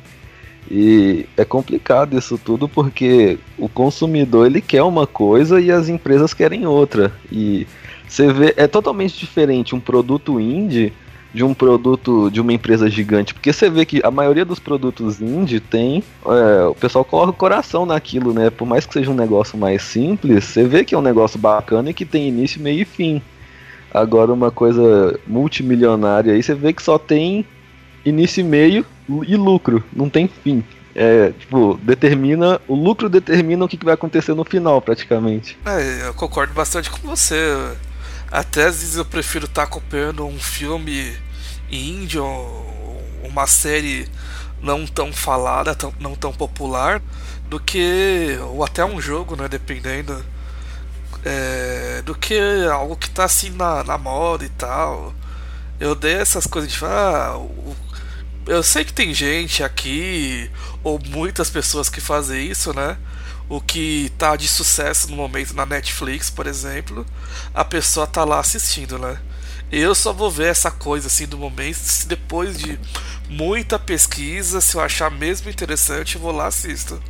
[0.74, 6.34] E é complicado isso tudo porque o consumidor ele quer uma coisa e as empresas
[6.34, 7.12] querem outra.
[7.30, 7.68] E
[8.08, 10.94] você vê, é totalmente diferente um produto indie
[11.34, 13.34] de um produto de uma empresa gigante.
[13.34, 16.02] Porque você vê que a maioria dos produtos indie tem.
[16.26, 18.50] é, o pessoal coloca o coração naquilo, né?
[18.50, 21.90] Por mais que seja um negócio mais simples, você vê que é um negócio bacana
[21.90, 23.22] e que tem início, meio e fim.
[23.94, 27.46] Agora uma coisa multimilionária aí, você vê que só tem
[28.06, 28.86] início e meio
[29.28, 30.64] e lucro, não tem fim.
[30.94, 32.60] É, tipo, determina.
[32.68, 35.58] O lucro determina o que vai acontecer no final, praticamente.
[35.66, 37.36] É, eu concordo bastante com você.
[38.30, 41.14] Até às vezes eu prefiro estar acompanhando um filme
[41.72, 44.08] indie ou uma série
[44.62, 47.02] não tão falada, não tão popular,
[47.50, 48.38] do que.
[48.50, 49.48] ou até um jogo, né?
[49.48, 50.22] Dependendo.
[51.24, 52.38] é, do que
[52.72, 55.14] algo que tá assim na, na moda e tal.
[55.80, 57.76] Eu dei essas coisas de ah, o-
[58.48, 60.50] eu sei que tem gente aqui,
[60.84, 62.98] ou muitas pessoas que fazem isso, né?
[63.48, 67.06] O que tá de sucesso no momento na Netflix, por exemplo,
[67.54, 69.20] a pessoa tá lá assistindo, né?
[69.72, 72.80] Eu só vou ver essa coisa assim do momento se depois de
[73.30, 77.02] muita pesquisa, se eu achar mesmo interessante, eu vou lá assisto.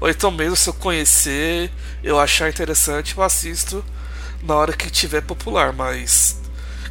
[0.00, 1.70] Ou então mesmo se eu conhecer,
[2.02, 3.84] eu achar interessante, eu assisto
[4.42, 6.39] na hora que tiver popular, mas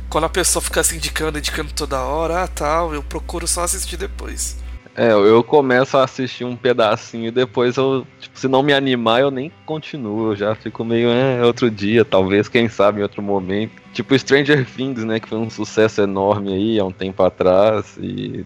[0.09, 3.97] quando a pessoa fica se indicando, indicando toda hora, ah tal, eu procuro só assistir
[3.97, 4.57] depois.
[4.95, 9.21] É, eu começo a assistir um pedacinho e depois eu, tipo, se não me animar,
[9.21, 10.31] eu nem continuo.
[10.31, 13.71] Eu já fico meio, é, outro dia, talvez, quem sabe, em outro momento.
[13.93, 18.45] Tipo Stranger Things, né, que foi um sucesso enorme aí há um tempo atrás e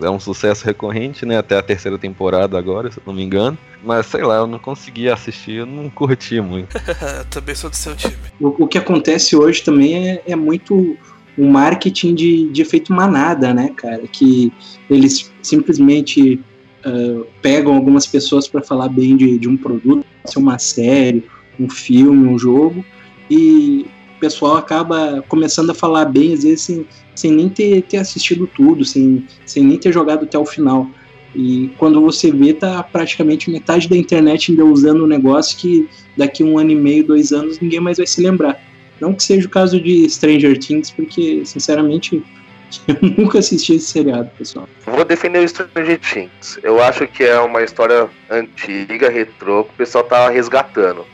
[0.00, 3.58] é um sucesso recorrente, né, até a terceira temporada agora, se eu não me engano.
[3.84, 6.76] Mas sei lá, eu não consegui assistir, eu não curti muito.
[7.18, 8.14] Eu também sou do seu time.
[8.40, 10.96] O, o que acontece hoje também é, é muito
[11.36, 14.02] um marketing de, de efeito manada, né, cara?
[14.06, 14.52] Que
[14.88, 16.40] eles simplesmente
[16.86, 21.24] uh, pegam algumas pessoas para falar bem de, de um produto, se uma série,
[21.58, 22.84] um filme, um jogo,
[23.30, 23.86] e
[24.22, 28.84] pessoal acaba começando a falar bem, às vezes, sem, sem nem ter, ter assistido tudo,
[28.84, 30.88] sem, sem nem ter jogado até o final.
[31.34, 36.44] E quando você vê, tá praticamente metade da internet ainda usando um negócio que daqui
[36.44, 38.62] um ano e meio, dois anos, ninguém mais vai se lembrar.
[39.00, 42.22] Não que seja o caso de Stranger Things, porque, sinceramente,
[42.86, 44.68] eu nunca assisti esse seriado, pessoal.
[44.86, 46.60] Vou defender o Stranger Things.
[46.62, 51.04] Eu acho que é uma história antiga, retrô, que o pessoal tá resgatando.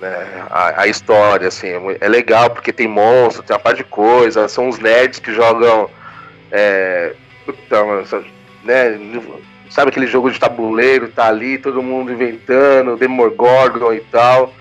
[0.00, 0.46] Né?
[0.50, 1.68] A, a história, assim,
[2.00, 5.90] é legal porque tem monstro, tem uma parte de coisa, são os nerds que jogam.
[6.50, 7.12] É,
[7.46, 8.02] então,
[8.64, 8.98] né,
[9.68, 14.54] sabe aquele jogo de tabuleiro, tá ali, todo mundo inventando, Demogorgon e tal.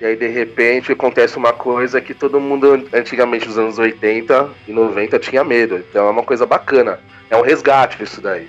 [0.00, 4.72] E aí, de repente, acontece uma coisa que todo mundo, antigamente, nos anos 80 e
[4.72, 5.76] 90, tinha medo.
[5.76, 6.98] Então é uma coisa bacana.
[7.30, 8.48] É um resgate isso daí.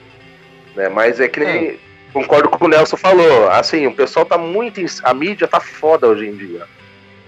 [0.76, 0.89] Né?
[0.89, 1.67] Mas é que nem.
[1.67, 1.76] É.
[2.13, 3.49] Concordo com o que o Nelson falou.
[3.49, 4.80] Assim, o pessoal tá muito.
[5.04, 6.65] A mídia tá foda hoje em dia.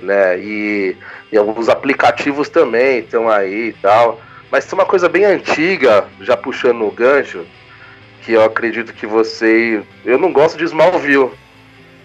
[0.01, 0.39] né?
[0.39, 0.95] E,
[1.31, 4.21] e alguns aplicativos também estão aí e tal.
[4.51, 7.45] Mas tem uma coisa bem antiga, já puxando o gancho,
[8.21, 9.81] que eu acredito que você.
[10.05, 11.31] Eu não gosto de Smallville,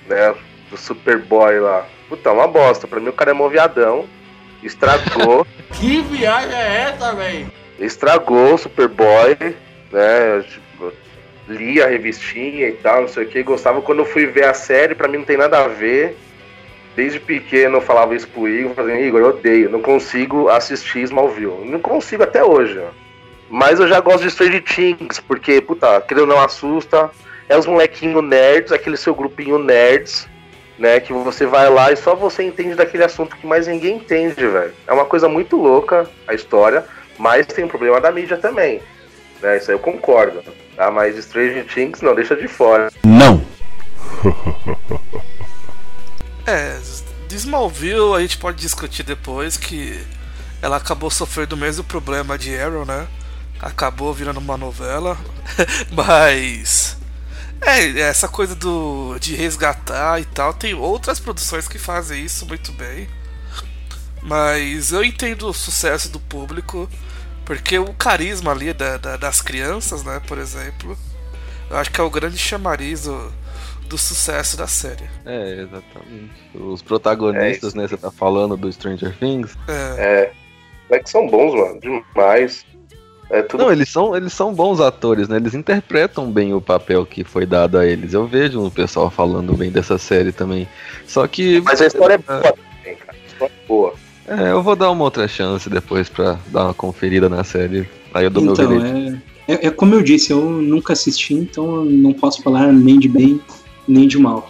[0.08, 0.34] né?
[0.70, 1.84] Do Superboy lá.
[2.08, 2.86] Puta, uma bosta.
[2.88, 4.06] Pra mim o cara é mó viadão.
[4.62, 5.46] Estragou.
[5.74, 7.50] Que viagem é essa, velho?
[7.78, 9.36] estragou o Superboy,
[9.92, 10.44] né?
[11.50, 13.42] Eu, tipo, li a revistinha e tal, não sei o que.
[13.42, 16.16] Gostava quando eu fui ver a série, pra mim não tem nada a ver.
[16.94, 21.64] Desde pequeno eu falava isso pro Igor, falando, Igor, eu odeio, não consigo assistir Smallville.
[21.64, 22.80] Não consigo até hoje.
[23.48, 27.10] Mas eu já gosto de Stranger Things, porque, puta, aquele não assusta.
[27.48, 30.28] É os molequinhos nerds, aquele seu grupinho nerds,
[30.78, 31.00] né?
[31.00, 34.72] Que você vai lá e só você entende daquele assunto que mais ninguém entende, velho.
[34.86, 36.84] É uma coisa muito louca a história,
[37.18, 38.80] mas tem um problema da mídia também.
[39.40, 39.56] Né?
[39.56, 40.42] Isso aí eu concordo.
[40.76, 40.90] Tá?
[40.90, 42.90] Mas Stranger Things não deixa de fora.
[43.04, 43.44] Não!
[46.46, 46.80] É,
[47.28, 50.04] de Smallville a gente pode discutir depois que
[50.60, 53.06] ela acabou sofrendo o mesmo problema de Arrow, né?
[53.60, 55.16] Acabou virando uma novela,
[55.92, 56.96] mas
[57.60, 60.52] é essa coisa do de resgatar e tal.
[60.52, 63.08] Tem outras produções que fazem isso muito bem,
[64.22, 66.88] mas eu entendo o sucesso do público
[67.50, 70.22] porque o carisma ali da, da, das crianças, né?
[70.28, 70.96] Por exemplo,
[71.68, 73.32] eu acho que é o grande chamariz do,
[73.88, 75.02] do sucesso da série.
[75.26, 76.30] É, exatamente.
[76.54, 77.88] Os protagonistas, É né?
[77.88, 79.58] Você tá falando do Stranger Things.
[79.66, 80.30] É,
[80.90, 80.94] É.
[80.94, 81.80] É que são bons, mano.
[81.80, 82.64] Demais.
[83.28, 83.64] É tudo.
[83.64, 85.36] Não, eles são, eles são bons atores, né?
[85.36, 88.14] Eles interpretam bem o papel que foi dado a eles.
[88.14, 90.68] Eu vejo o pessoal falando bem dessa série também.
[91.04, 91.60] Só que.
[91.62, 93.18] Mas a história é boa também, cara.
[93.18, 94.09] A história é boa.
[94.30, 97.88] É, eu vou dar uma outra chance depois pra dar uma conferida na série.
[98.14, 99.22] Aí eu dou meu Então, bilhete.
[99.48, 102.96] é, é, é como eu disse, eu nunca assisti, então eu não posso falar nem
[102.98, 103.40] de bem,
[103.88, 104.48] nem de mal.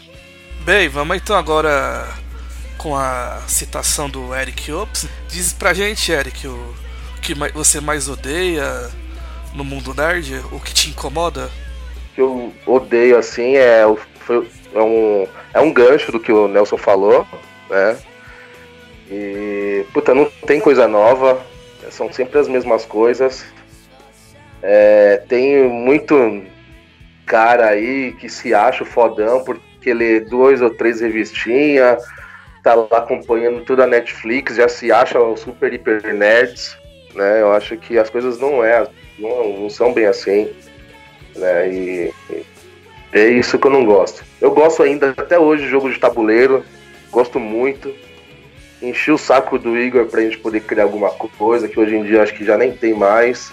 [0.66, 2.06] Bem, vamos então agora
[2.76, 5.08] com a citação do Eric Ops.
[5.30, 6.74] Diz pra gente, Eric, o
[7.22, 8.90] que você mais odeia
[9.54, 11.46] no mundo nerd, o que te incomoda?
[11.46, 13.82] O que eu odeio, assim, é,
[14.26, 17.26] foi, é, um, é um gancho do que o Nelson falou,
[17.70, 17.96] né?
[19.10, 21.40] E, puta, não tem coisa nova.
[21.90, 23.44] São sempre as mesmas coisas.
[24.62, 26.44] É, tem muito
[27.26, 32.04] cara aí que se acha fodão porque lê dois ou três revistinhas,
[32.62, 36.76] tá lá acompanhando tudo a Netflix, já se acha o super hiper nerds,
[37.14, 37.40] né?
[37.40, 38.86] Eu acho que as coisas não é,
[39.18, 40.50] não, não são bem assim,
[41.36, 41.72] né?
[41.72, 42.44] E, e
[43.12, 44.24] é isso que eu não gosto.
[44.40, 46.64] Eu gosto ainda até hoje de jogo de tabuleiro,
[47.10, 47.94] gosto muito.
[48.82, 52.22] Enchi o saco do Igor pra gente poder criar alguma coisa, que hoje em dia
[52.22, 53.52] acho que já nem tem mais.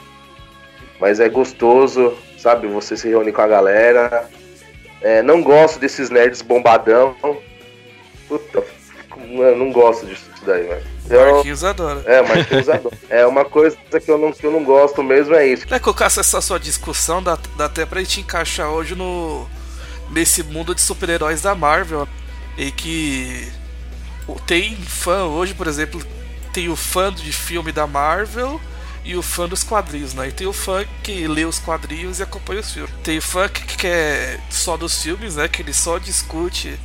[1.00, 2.68] Mas é gostoso, sabe?
[2.68, 4.30] Você se reúne com a galera.
[5.02, 7.16] É, não gosto desses nerds bombadão.
[8.28, 8.64] Puta,
[9.30, 10.84] eu não gosto disso daí, velho.
[11.10, 12.02] Eu- Marquinhos adora.
[12.06, 12.98] É, Marquinhos adora.
[13.10, 15.66] É uma coisa que eu não, que eu não gosto mesmo, é isso.
[15.70, 19.48] Né, colocar essa sua discussão, dá, dá até pra gente encaixar hoje no
[20.10, 22.08] nesse mundo de super-heróis da Marvel.
[22.58, 23.48] E que
[24.36, 26.02] tem fã hoje, por exemplo,
[26.54, 28.60] tem o fã de filme da Marvel
[29.04, 30.28] e o fã dos quadrinhos, né?
[30.28, 32.92] E tem o fã que lê os quadrinhos e acompanha os filmes.
[33.04, 35.48] Tem o fã que, que é só dos filmes, né?
[35.48, 36.78] Que ele só discute.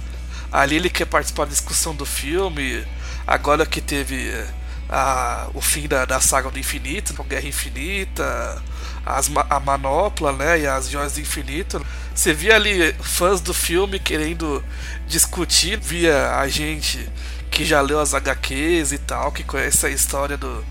[0.52, 2.87] Ali ele quer participar da discussão do filme.
[3.26, 4.46] Agora que teve eh,
[4.88, 8.62] a, o fim da, da saga do infinito, com Guerra Infinita,
[9.05, 11.85] as, a manopla, né, e as joias do infinito.
[12.14, 14.62] Você via ali fãs do filme querendo
[15.09, 17.09] discutir, via a gente
[17.52, 20.64] que já leu as HQs e tal, que conhece a história do,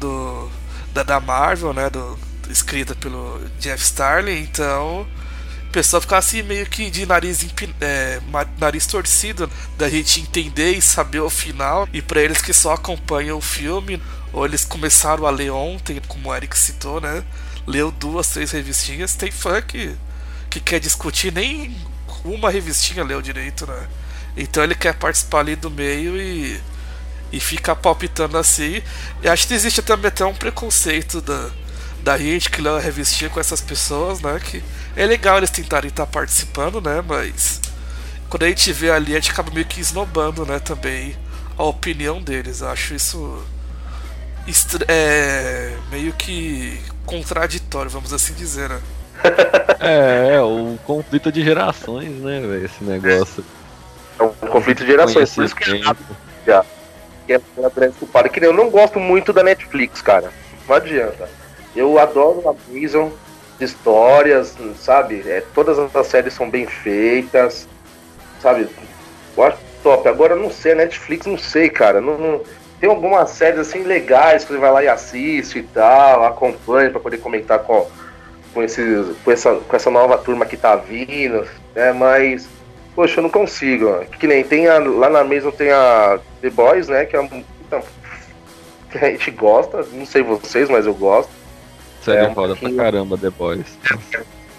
[0.00, 0.50] do
[0.92, 2.18] da, da Marvel, né, do,
[2.50, 5.06] escrita pelo Jeff Starlin, então
[5.68, 7.46] o pessoal ficava assim meio que de nariz,
[7.82, 8.18] é,
[8.58, 11.86] nariz torcido da gente entender e saber o final.
[11.92, 14.00] E pra eles que só acompanham o filme,
[14.32, 17.22] ou eles começaram a ler ontem, como o Eric citou, né?
[17.66, 19.16] Leu duas, três revistinhas.
[19.16, 19.94] Tem fã que,
[20.48, 21.76] que quer discutir, nem
[22.24, 23.86] uma revistinha leu direito, né?
[24.36, 26.60] Então ele quer participar ali do meio e,
[27.32, 28.82] e fica palpitando assim.
[29.22, 31.50] E acho que existe também até um preconceito da,
[32.02, 34.38] da gente que lê a revistinha com essas pessoas, né?
[34.38, 34.62] Que
[34.94, 37.02] é legal eles tentarem estar participando, né?
[37.06, 37.60] Mas
[38.28, 40.58] quando a gente vê ali, a gente acaba meio que esnobando, né?
[40.58, 41.16] Também
[41.56, 42.60] a opinião deles.
[42.60, 43.42] Eu acho isso
[44.86, 48.80] é, meio que contraditório, vamos assim dizer, né?
[49.78, 52.64] É, é, o conflito de gerações, né, velho?
[52.64, 53.44] Esse negócio.
[54.18, 55.34] É um conflito de gerações.
[55.34, 55.94] Por isso que é
[56.46, 56.64] já.
[57.26, 58.28] Que é uma grande culpada.
[58.28, 60.30] Que nem eu não gosto muito da Netflix, cara.
[60.68, 61.28] Não adianta.
[61.74, 63.12] Eu adoro a Prison,
[63.60, 65.22] histórias, sabe?
[65.26, 67.68] É, todas as séries são bem feitas,
[68.40, 68.68] sabe?
[69.36, 70.08] Eu acho top.
[70.08, 72.00] Agora não sei, Netflix não sei, cara.
[72.00, 72.40] Não, não-
[72.80, 77.00] tem algumas séries assim legais que você vai lá e assiste e tal, acompanha pra
[77.00, 77.86] poder comentar com,
[78.52, 81.92] com, esses, com, essa, com essa nova turma que tá vindo, né?
[81.92, 82.46] Mas,
[82.96, 83.88] poxa, eu não consigo.
[83.90, 84.04] ó.
[84.04, 87.04] Que nem tem a, lá na mesa tem a The Boys, né?
[87.04, 87.82] Que é um, então,
[88.90, 91.30] que a gente gosta, não sei vocês, mas eu gosto.
[92.02, 93.78] Série É, um foda pra caramba, The Boys.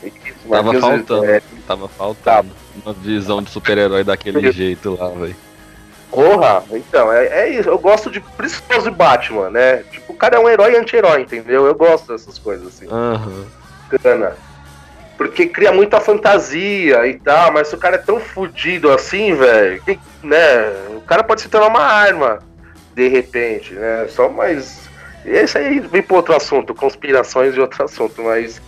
[0.03, 2.51] Isso, Tava faltando, é, tava faltando
[2.85, 5.35] uma visão de super-herói daquele jeito lá, velho.
[6.11, 7.67] Porra, então, é, é isso.
[7.67, 8.21] Eu gosto de.
[8.21, 9.77] Principalmente de Batman, né?
[9.91, 11.65] Tipo, o cara é um herói anti-herói, entendeu?
[11.65, 12.87] Eu gosto dessas coisas assim.
[12.89, 13.45] Aham.
[13.91, 14.35] Bacana.
[15.17, 19.81] Porque cria muita fantasia e tal, mas o cara é tão fudido assim, velho,
[20.23, 20.73] né?
[20.95, 22.39] O cara pode se tornar uma arma,
[22.95, 24.05] de repente, né?
[24.09, 24.87] Só mais.
[25.25, 28.61] Esse aí vem pra outro assunto, conspirações e outro assunto, mas.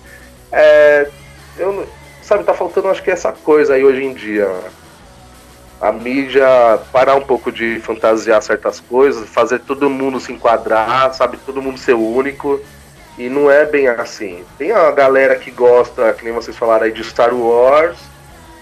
[0.52, 1.08] É.
[1.58, 1.88] Eu,
[2.24, 4.50] sabe, tá faltando acho que essa coisa aí hoje em dia.
[5.80, 6.46] A mídia
[6.92, 11.78] parar um pouco de fantasiar certas coisas, fazer todo mundo se enquadrar, sabe, todo mundo
[11.78, 12.60] ser único.
[13.20, 14.46] E não é bem assim.
[14.58, 17.98] Tem a galera que gosta, que nem vocês falaram aí, de Star Wars.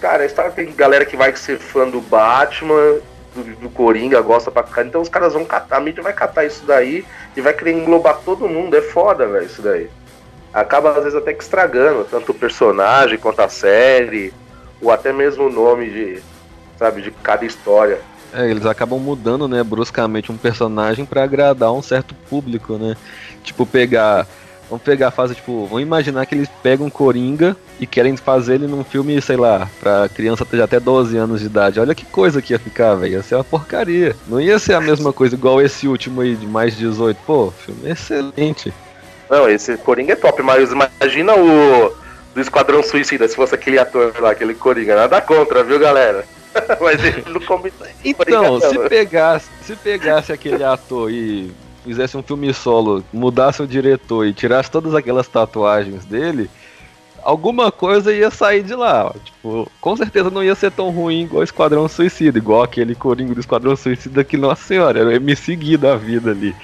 [0.00, 2.96] Cara, Star tem galera que vai ser fã do Batman,
[3.36, 4.82] do, do Coringa, gosta pra cá.
[4.82, 7.04] Então os caras vão catar, a mídia vai catar isso daí
[7.36, 8.76] e vai querer englobar todo mundo.
[8.76, 9.88] É foda, velho, isso daí.
[10.52, 14.34] Acaba às vezes até que estragando, tanto o personagem quanto a série,
[14.82, 16.22] ou até mesmo o nome de,
[16.76, 18.00] sabe, de cada história.
[18.32, 22.96] É, eles acabam mudando, né, bruscamente um personagem pra agradar um certo público, né?
[23.42, 24.26] Tipo, pegar.
[24.68, 28.66] Vamos pegar a fase, tipo, vamos imaginar que eles pegam Coringa e querem fazer ele
[28.66, 31.80] num filme, sei lá, pra criança ter até 12 anos de idade.
[31.80, 33.14] Olha que coisa que ia ficar, velho.
[33.14, 34.14] Ia ser uma porcaria.
[34.26, 37.18] Não ia ser a mesma coisa igual esse último aí de mais 18.
[37.26, 38.72] Pô, filme excelente.
[39.30, 41.94] Não, esse Coringa é top, mas imagina o
[42.34, 44.94] do Esquadrão Suicida, se fosse aquele ator lá, aquele Coringa.
[44.94, 46.24] Nada contra, viu, galera?
[46.80, 47.74] mas ele não combina.
[48.04, 48.88] Então, Coringa se não.
[48.88, 51.52] pegasse, se pegasse aquele ator e
[51.84, 56.50] fizesse um filme solo, mudasse o diretor e tirasse todas aquelas tatuagens dele,
[57.22, 59.14] alguma coisa ia sair de lá.
[59.24, 63.40] Tipo, com certeza não ia ser tão ruim igual Esquadrão Suicida, igual aquele Coringa do
[63.40, 66.54] Esquadrão Suicida que, nossa senhora, era o MC Gui da vida ali.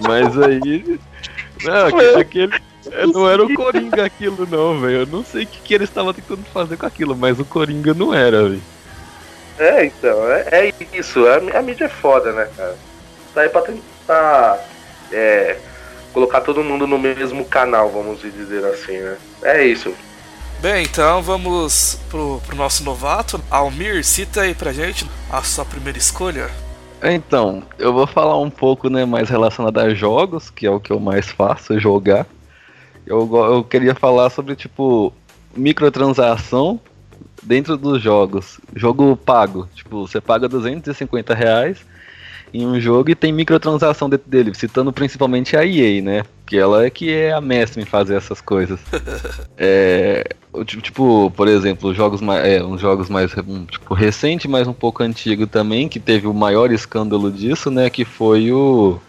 [0.00, 0.98] Mas aí.
[1.64, 2.54] Não, aque- aquele.
[2.92, 4.98] é, Não era o Coringa aquilo, não, velho.
[4.98, 7.94] Eu não sei o que, que eles estavam tentando fazer com aquilo, mas o Coringa
[7.94, 8.60] não era, velho.
[9.58, 11.24] É, então, é, é isso.
[11.26, 12.76] A, a mídia é foda, né, cara?
[13.34, 13.80] Tá aí pra tentar
[15.12, 15.56] é,
[16.12, 19.16] colocar todo mundo no mesmo canal, vamos dizer assim, né?
[19.42, 19.94] É isso.
[20.60, 23.40] Bem, então vamos pro, pro nosso novato.
[23.50, 26.50] Almir, cita aí pra gente a sua primeira escolha.
[27.02, 30.90] Então, eu vou falar um pouco né, mais relacionado a jogos, que é o que
[30.90, 32.26] eu mais faço, é jogar.
[33.06, 35.12] Eu, eu queria falar sobre, tipo,
[35.54, 36.80] microtransação
[37.42, 38.58] dentro dos jogos.
[38.74, 39.68] Jogo pago.
[39.74, 41.84] Tipo, você paga 250 reais
[42.56, 46.24] em um jogo e tem microtransação dentro dele, citando principalmente a EA, né?
[46.46, 48.80] Que ela é que é a mestra em fazer essas coisas.
[49.58, 50.22] É,
[50.66, 53.30] tipo, por exemplo, jogos mais, é, uns jogos mais
[53.70, 57.88] tipo, recente, mas um pouco antigo também, que teve o maior escândalo disso, né?
[57.88, 59.00] Que foi o,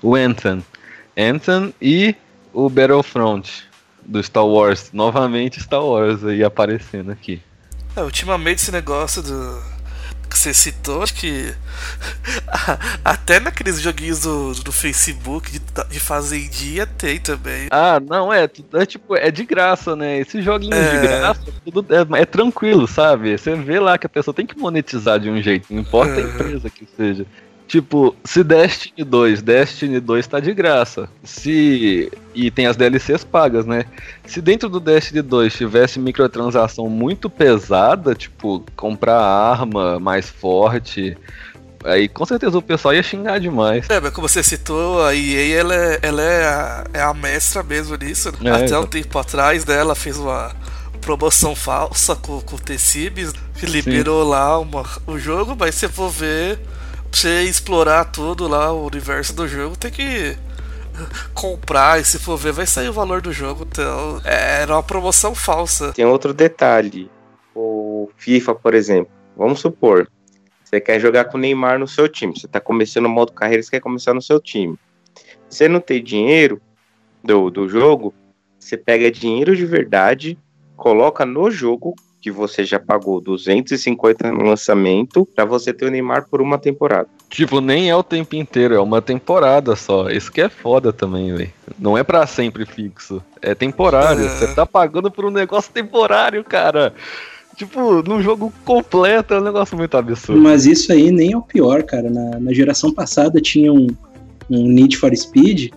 [0.00, 0.64] o Anthem.
[1.18, 2.14] Anthem e
[2.52, 3.64] o Battlefront
[4.06, 4.90] do Star Wars.
[4.92, 7.42] Novamente Star Wars aí aparecendo aqui.
[7.96, 9.71] É, ultimamente esse negócio do.
[10.32, 11.54] Que você citou, acho que.
[13.04, 15.60] Até naqueles joguinhos do, do Facebook de,
[15.90, 17.68] de fazendinha tem também.
[17.70, 20.18] Ah, não, é, é tipo, é de graça, né?
[20.18, 20.90] Esses joguinhos É.
[20.90, 23.36] de graça, tudo é, é tranquilo, sabe?
[23.36, 26.20] Você vê lá que a pessoa tem que monetizar de um jeito, não importa a
[26.20, 27.26] empresa que seja.
[27.66, 31.08] Tipo, se Destiny 2, Destiny 2 tá de graça.
[31.24, 32.10] Se.
[32.34, 33.84] E tem as DLCs pagas, né?
[34.26, 41.16] Se dentro do Destiny 2 tivesse microtransação muito pesada, tipo, comprar arma mais forte,
[41.84, 43.88] aí com certeza o pessoal ia xingar demais.
[43.88, 47.62] É, mas como você citou, a EA ela é, ela é, a, é a mestra
[47.62, 48.32] mesmo nisso.
[48.42, 50.54] É, Até um tempo atrás, né, ela fez uma
[51.00, 56.08] promoção falsa com, com o T-Cibs, que liberou lá uma, o jogo, mas se for
[56.08, 56.58] ver,
[57.12, 60.36] você explorar tudo lá, o universo do jogo, tem que
[61.34, 63.66] comprar, e se for ver, vai sair o valor do jogo.
[63.70, 65.92] Então, é, era uma promoção falsa.
[65.92, 67.10] Tem outro detalhe.
[67.54, 69.12] O FIFA, por exemplo.
[69.36, 70.08] Vamos supor,
[70.72, 72.32] você quer jogar com o Neymar no seu time.
[72.34, 74.78] Você tá começando o modo carreira, você quer começar no seu time.
[75.48, 76.62] Você não tem dinheiro
[77.22, 78.14] do, do jogo,
[78.58, 80.38] você pega dinheiro de verdade,
[80.74, 86.28] coloca no jogo que você já pagou 250 no lançamento para você ter o Neymar
[86.30, 87.08] por uma temporada.
[87.28, 90.08] Tipo, nem é o tempo inteiro, é uma temporada só.
[90.08, 91.52] Isso que é foda também, velho.
[91.76, 93.20] Não é pra sempre fixo.
[93.42, 94.24] É temporário.
[94.24, 94.28] É.
[94.28, 96.94] Você tá pagando por um negócio temporário, cara.
[97.56, 100.40] Tipo, num jogo completo, é um negócio muito absurdo.
[100.40, 102.08] Mas isso aí nem é o pior, cara.
[102.08, 103.88] Na, na geração passada tinha um,
[104.48, 105.72] um Need for Speed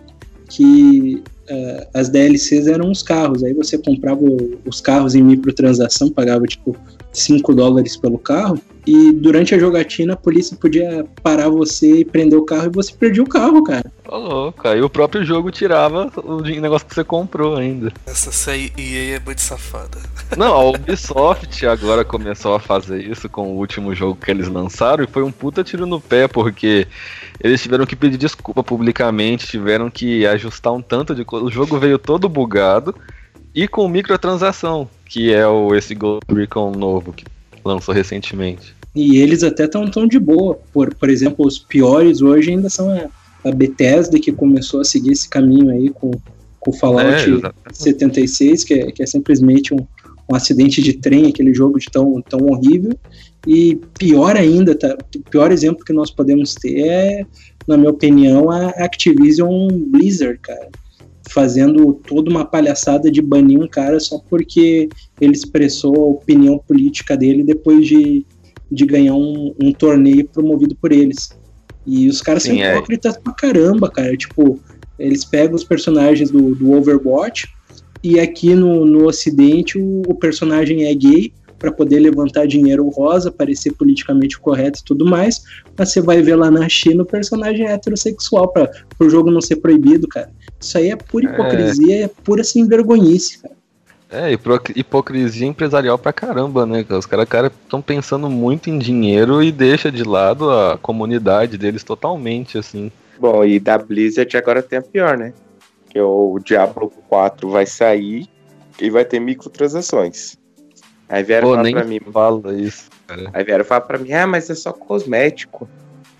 [0.48, 3.42] que uh, as DLCs eram os carros.
[3.42, 4.20] Aí você comprava
[4.64, 6.76] os carros em microtransação, pagava tipo
[7.12, 8.58] 5 dólares pelo carro.
[8.86, 12.92] E durante a jogatina a polícia podia parar você e prender o carro e você
[12.92, 13.90] perdia o carro, cara.
[14.08, 17.92] Ô, louco, aí o próprio jogo tirava o negócio que você comprou ainda.
[18.06, 19.98] Essa EA é muito safada.
[20.36, 25.02] Não, a Ubisoft agora começou a fazer isso com o último jogo que eles lançaram
[25.02, 26.86] e foi um puta tiro no pé, porque
[27.40, 31.44] eles tiveram que pedir desculpa publicamente, tiveram que ajustar um tanto de coisa.
[31.44, 32.94] O jogo veio todo bugado
[33.54, 37.24] e com microtransação, que é o esse Ghost Recon novo que
[37.64, 38.76] lançou recentemente.
[38.94, 40.58] E eles até estão tão de boa.
[40.72, 43.10] Por, por exemplo, os piores hoje ainda são
[43.44, 46.10] a, Bethesda, que começou a seguir esse caminho aí com,
[46.60, 49.78] com o Fallout é, 76, que é, que é simplesmente um,
[50.30, 52.92] um acidente de trem, aquele jogo de tão, tão horrível.
[53.46, 57.26] E pior ainda, tá, o pior exemplo que nós podemos ter é,
[57.66, 60.68] na minha opinião, a Activision Blizzard, cara.
[61.28, 64.88] Fazendo toda uma palhaçada de banir um cara só porque
[65.20, 68.24] ele expressou a opinião política dele depois de
[68.70, 71.30] de ganhar um, um torneio promovido por eles.
[71.86, 72.72] E os caras Sim, são é.
[72.72, 74.16] hipócritas pra caramba, cara.
[74.16, 74.58] Tipo,
[74.98, 77.48] eles pegam os personagens do, do Overwatch
[78.02, 83.30] e aqui no, no Ocidente o, o personagem é gay para poder levantar dinheiro rosa,
[83.30, 85.42] parecer politicamente correto e tudo mais,
[85.76, 88.70] mas você vai ver lá na China o personagem é heterossexual para
[89.00, 90.30] o jogo não ser proibido, cara.
[90.60, 91.32] Isso aí é pura é.
[91.32, 93.56] hipocrisia, é, é pura sem vergonhice, cara.
[94.08, 94.30] É,
[94.76, 96.84] hipocrisia empresarial pra caramba, né?
[96.90, 101.82] Os caras cara estão pensando muito em dinheiro e deixa de lado a comunidade deles
[101.82, 102.92] totalmente, assim.
[103.18, 105.32] Bom, e da Blizzard agora tem a pior, né?
[105.90, 108.28] Que o Diablo 4 vai sair
[108.80, 110.36] e vai ter microtransações.
[111.08, 112.00] Aí vieram Pô, falar pra mim.
[112.12, 113.30] Fala isso, cara.
[113.32, 115.68] Aí vieram falar pra mim, ah, mas é só cosmético.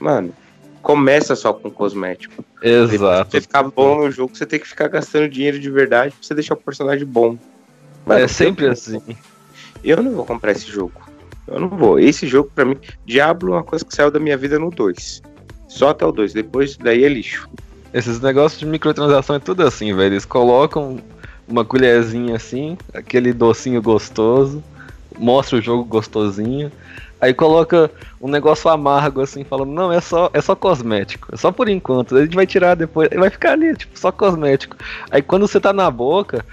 [0.01, 0.35] Mano,
[0.83, 2.45] começa só com cosmético.
[2.63, 2.99] Exato.
[2.99, 6.27] Pra você ficar bom no jogo, você tem que ficar gastando dinheiro de verdade pra
[6.27, 7.37] você deixar o personagem bom.
[8.07, 9.03] Mano, é sempre assim.
[9.83, 11.03] Eu não vou comprar esse jogo.
[11.47, 11.99] Eu não vou.
[11.99, 15.23] Esse jogo, pra mim, Diablo é uma coisa que saiu da minha vida no 2.
[15.69, 16.33] Só até o 2.
[16.33, 17.49] Depois daí é lixo.
[17.93, 20.15] Esses negócios de microtransação é tudo assim, velho.
[20.15, 20.99] Eles colocam
[21.49, 24.63] uma colherzinha assim, aquele docinho gostoso,
[25.19, 26.71] mostra o jogo gostosinho.
[27.21, 27.91] Aí coloca
[28.21, 32.15] um negócio amargo assim, falando, não, é só, é só cosmético, é só por enquanto.
[32.17, 34.77] A gente vai tirar depois, vai ficar ali, tipo, só cosmético.
[35.11, 36.45] Aí quando você tá na boca,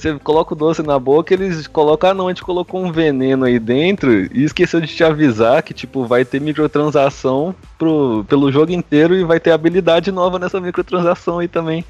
[0.00, 3.44] você coloca o doce na boca, eles colocam, ah não, a gente colocou um veneno
[3.44, 8.72] aí dentro e esqueceu de te avisar que, tipo, vai ter microtransação pro, pelo jogo
[8.72, 11.84] inteiro e vai ter habilidade nova nessa microtransação aí também.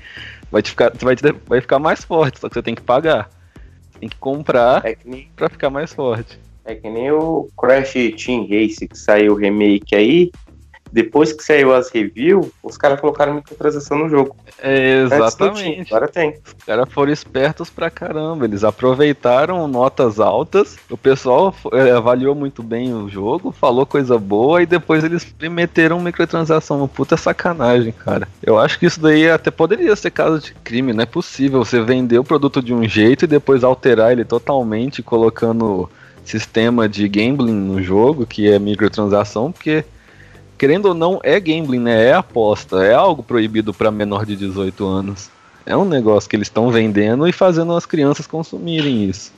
[0.50, 3.28] Vai, te ficar, vai, te, vai ficar mais forte, só que você tem que pagar.
[4.00, 6.38] Tem que comprar é que nem, pra ficar mais forte.
[6.64, 10.30] É que nem o Crash Team Race que saiu o remake aí,
[10.92, 14.36] depois que saiu as reviews, os caras colocaram microtransação no jogo.
[14.58, 15.92] É, exatamente.
[15.92, 16.34] Agora tem.
[16.44, 18.44] Os caras foram espertos pra caramba.
[18.44, 24.62] Eles aproveitaram notas altas, o pessoal é, avaliou muito bem o jogo, falou coisa boa
[24.62, 26.86] e depois eles meteram microtransação.
[26.88, 28.28] Puta sacanagem, cara.
[28.42, 30.92] Eu acho que isso daí até poderia ser caso de crime.
[30.92, 35.02] Não é possível você vender o produto de um jeito e depois alterar ele totalmente
[35.02, 35.88] colocando
[36.24, 39.84] sistema de gambling no jogo, que é microtransação, porque
[40.58, 42.06] querendo ou não, é gambling, né?
[42.06, 45.30] É aposta, é algo proibido para menor de 18 anos.
[45.64, 49.32] É um negócio que eles estão vendendo e fazendo as crianças consumirem isso.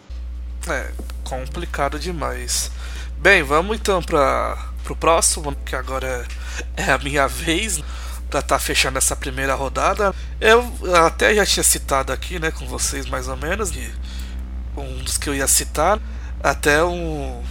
[0.69, 0.91] É,
[1.25, 2.71] complicado demais.
[3.19, 6.27] Bem, vamos então para pro próximo, que agora
[6.77, 7.83] é a minha vez
[8.31, 10.15] para estar tá fechando essa primeira rodada.
[10.41, 10.65] Eu
[11.05, 13.73] até já tinha citado aqui, né, com vocês mais ou menos,
[14.77, 15.99] um dos que eu ia citar,
[16.43, 17.43] até um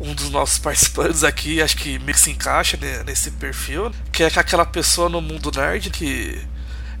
[0.00, 4.26] um dos nossos participantes aqui, acho que meio que se encaixa nesse perfil, que é
[4.26, 6.40] aquela pessoa no mundo nerd que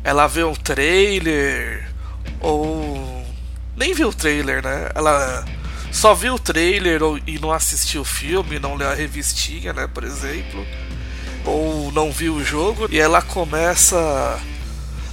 [0.02, 1.88] ela vê um trailer
[2.40, 3.26] ou
[3.76, 4.90] nem viu o trailer, né?
[4.94, 5.44] Ela
[5.92, 9.86] só viu o trailer ou, e não assistiu o filme, não leu a revistinha, né,
[9.86, 10.66] por exemplo,
[11.44, 14.40] ou não viu o jogo e ela começa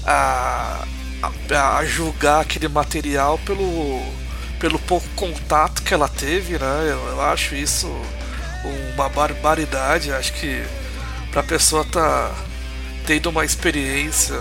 [0.06, 0.86] a,
[1.22, 4.02] a, a julgar aquele material pelo
[4.64, 6.84] pelo pouco contato que ela teve, né?
[6.84, 7.86] Eu, eu acho isso
[8.96, 10.10] uma barbaridade.
[10.14, 10.64] Acho que
[11.32, 12.34] pra pessoa tá
[13.06, 14.40] tendo uma experiência,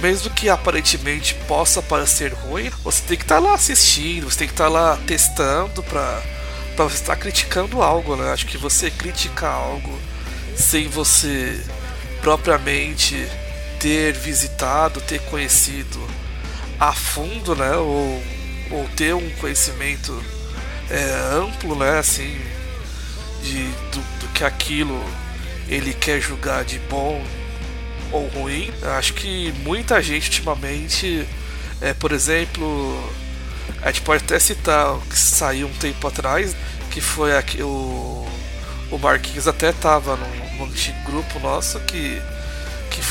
[0.00, 4.46] mesmo que aparentemente possa parecer ruim, você tem que estar tá lá assistindo, você tem
[4.46, 6.22] que estar tá lá testando pra
[6.76, 8.30] você estar tá criticando algo, né?
[8.32, 9.98] Acho que você criticar algo
[10.54, 11.60] sem você
[12.20, 13.26] propriamente
[13.80, 15.98] ter visitado, ter conhecido
[16.78, 17.76] a fundo, né?
[17.76, 18.37] Ou
[18.70, 20.22] ou ter um conhecimento
[20.90, 21.98] é, amplo, né?
[21.98, 22.38] Assim,
[23.42, 25.02] de, do, do que aquilo
[25.68, 27.22] ele quer julgar de bom
[28.10, 28.72] ou ruim.
[28.96, 31.26] Acho que muita gente ultimamente,
[31.80, 33.12] é, por exemplo,
[33.82, 36.56] a gente pode até citar o que saiu um tempo atrás,
[36.90, 38.26] que foi aqui, o,
[38.90, 42.20] o Marquinhos até tava num, num antigo grupo nosso que,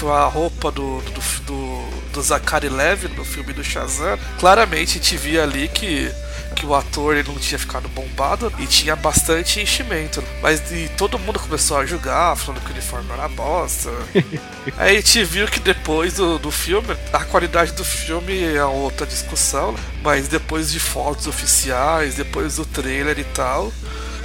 [0.06, 4.18] a roupa do, do, do, do Zachary Levi no filme do Shazam.
[4.40, 6.12] Claramente a gente via ali que
[6.58, 10.24] que o ator ele não tinha ficado bombado e tinha bastante enchimento.
[10.42, 13.92] Mas e todo mundo começou a julgar, falando que o uniforme era bosta.
[14.76, 19.06] Aí a gente viu que depois do, do filme, a qualidade do filme é outra
[19.06, 23.72] discussão, mas depois de fotos oficiais, depois do trailer e tal,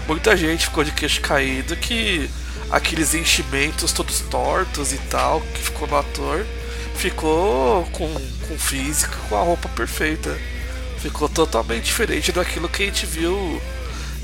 [0.08, 2.30] muita gente ficou de queixo caído que
[2.72, 6.44] aqueles enchimentos todos tortos e tal, que ficou no ator,
[6.96, 8.08] ficou com,
[8.48, 10.36] com física, com a roupa perfeita.
[10.98, 13.60] Ficou totalmente diferente daquilo que a gente viu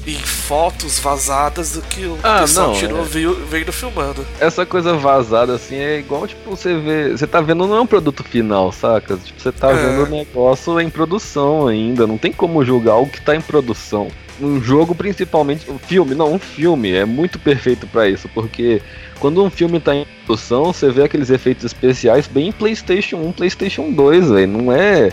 [0.07, 3.05] em fotos vazadas do que o Ah, pessoal não, tirou é.
[3.05, 4.25] veio filmando.
[4.41, 7.11] Essa coisa vazada assim é igual, tipo, você vê.
[7.11, 9.17] Você tá vendo não é um produto final, saca?
[9.17, 9.75] Tipo, você tá É.
[9.75, 12.07] vendo o negócio em produção ainda.
[12.07, 14.09] Não tem como julgar o que tá em produção.
[14.41, 15.71] Um jogo, principalmente.
[15.71, 18.81] Um filme, não, um filme é muito perfeito pra isso, porque
[19.19, 23.91] quando um filme tá em produção, você vê aqueles efeitos especiais bem PlayStation 1, PlayStation
[23.91, 24.47] 2, velho.
[24.47, 25.13] Não é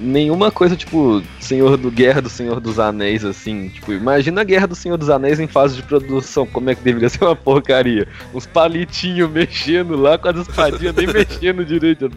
[0.00, 4.68] nenhuma coisa tipo Senhor do Guerra do Senhor dos Anéis assim, tipo, imagina a Guerra
[4.68, 8.06] do Senhor dos Anéis em fase de produção, como é que deveria ser uma porcaria.
[8.32, 12.10] Uns palitinhos mexendo lá com as espadinhas nem mexendo direito.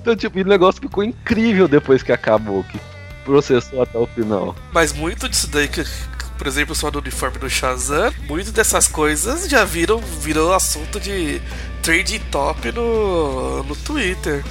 [0.00, 2.78] Então, tipo, o negócio ficou incrível depois que acabou, que
[3.24, 4.54] processou até o final.
[4.72, 5.84] Mas muito disso daí que.
[6.36, 11.38] Por exemplo, só do uniforme do Shazam, muito dessas coisas já viram virou assunto de
[11.82, 14.42] trade top no, no Twitter.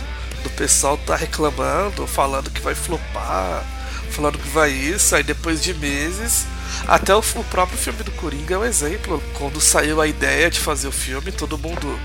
[0.43, 3.65] Do pessoal tá reclamando, falando que vai flopar,
[4.11, 6.45] falando que vai isso, aí depois de meses.
[6.87, 9.21] Até o, o próprio filme do Coringa é um exemplo.
[9.33, 11.99] Quando saiu a ideia de fazer o filme, todo mundo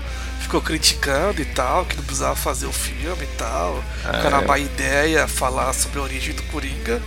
[0.45, 3.83] ficou criticando e tal, que não precisava fazer o filme e tal.
[4.01, 7.01] que era uma má ideia falar sobre a origem do Coringa.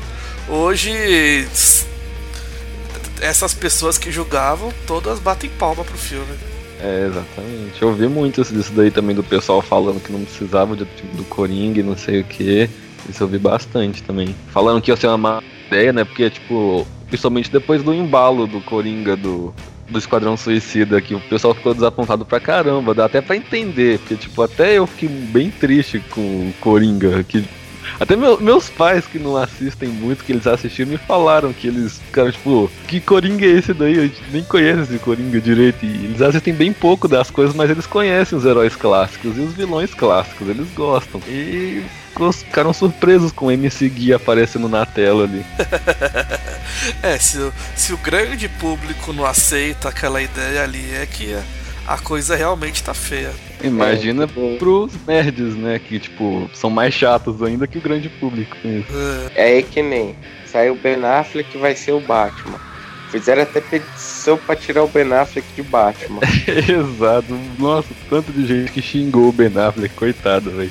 [0.48, 1.46] Hoje,
[3.20, 6.34] essas pessoas que julgavam, todas batem palma pro filme.
[6.80, 7.80] É, exatamente.
[7.80, 11.16] Eu vi muito isso disso daí também do pessoal falando que não precisava de, tipo,
[11.16, 12.68] do Coringa e não sei o que.
[13.08, 14.34] Isso eu vi bastante também.
[14.50, 16.04] Falando que ia ser uma má ideia, né?
[16.04, 19.54] Porque, tipo, principalmente depois do embalo do Coringa do,
[19.88, 22.94] do Esquadrão Suicida, que o pessoal ficou desapontado pra caramba.
[22.94, 27.24] Dá até pra entender, porque, tipo, até eu fiquei bem triste com o Coringa.
[27.24, 27.44] Que,
[27.98, 31.98] até meu- meus pais que não assistem muito, que eles assistiram, me falaram que eles
[31.98, 33.94] ficaram, tipo, que Coringa é esse daí?
[33.94, 35.84] Gente nem conhece esse Coringa direito.
[35.84, 39.54] E eles assistem bem pouco das coisas, mas eles conhecem os heróis clássicos e os
[39.54, 41.20] vilões clássicos, eles gostam.
[41.28, 41.82] E
[42.44, 45.44] ficaram surpresos com o MC Gui aparecendo na tela ali.
[47.02, 47.38] É, se,
[47.74, 51.36] se o grande público não aceita aquela ideia ali, é que
[51.94, 53.32] a, coisa realmente tá feia.
[53.62, 54.26] Imagina
[54.58, 55.78] pros nerds, né?
[55.78, 58.56] Que, tipo, são mais chatos ainda que o grande público.
[58.64, 58.86] isso.
[59.34, 60.14] É, É aí que nem
[60.46, 62.58] saiu o Ben Affleck que vai ser o Batman.
[63.10, 66.20] Fizeram até petição pra tirar o Ben Affleck de Batman.
[66.46, 67.38] Exato.
[67.58, 70.70] Nossa, tanto de gente que xingou o Ben Affleck, coitado, velho.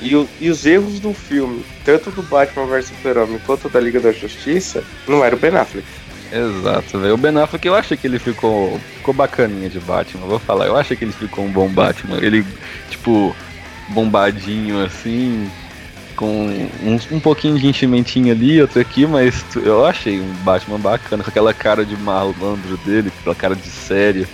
[0.00, 3.98] E, o- e os erros do filme, tanto do Batman vs Super-Homem quanto da Liga
[3.98, 5.86] da Justiça, não era o Ben Affleck.
[6.32, 7.14] Exato, velho.
[7.14, 10.66] O Ben Affleck, eu achei que ele ficou, ficou bacaninha de Batman, vou falar.
[10.66, 12.18] Eu achei que ele ficou um bom Batman.
[12.20, 12.44] Ele,
[12.90, 13.34] tipo,
[13.88, 15.50] bombadinho assim,
[16.14, 16.26] com
[16.82, 21.22] um, um pouquinho de enchimentinho ali, outro aqui, mas tu- eu achei um Batman bacana,
[21.24, 24.28] com aquela cara de malandro dele, aquela cara de sério.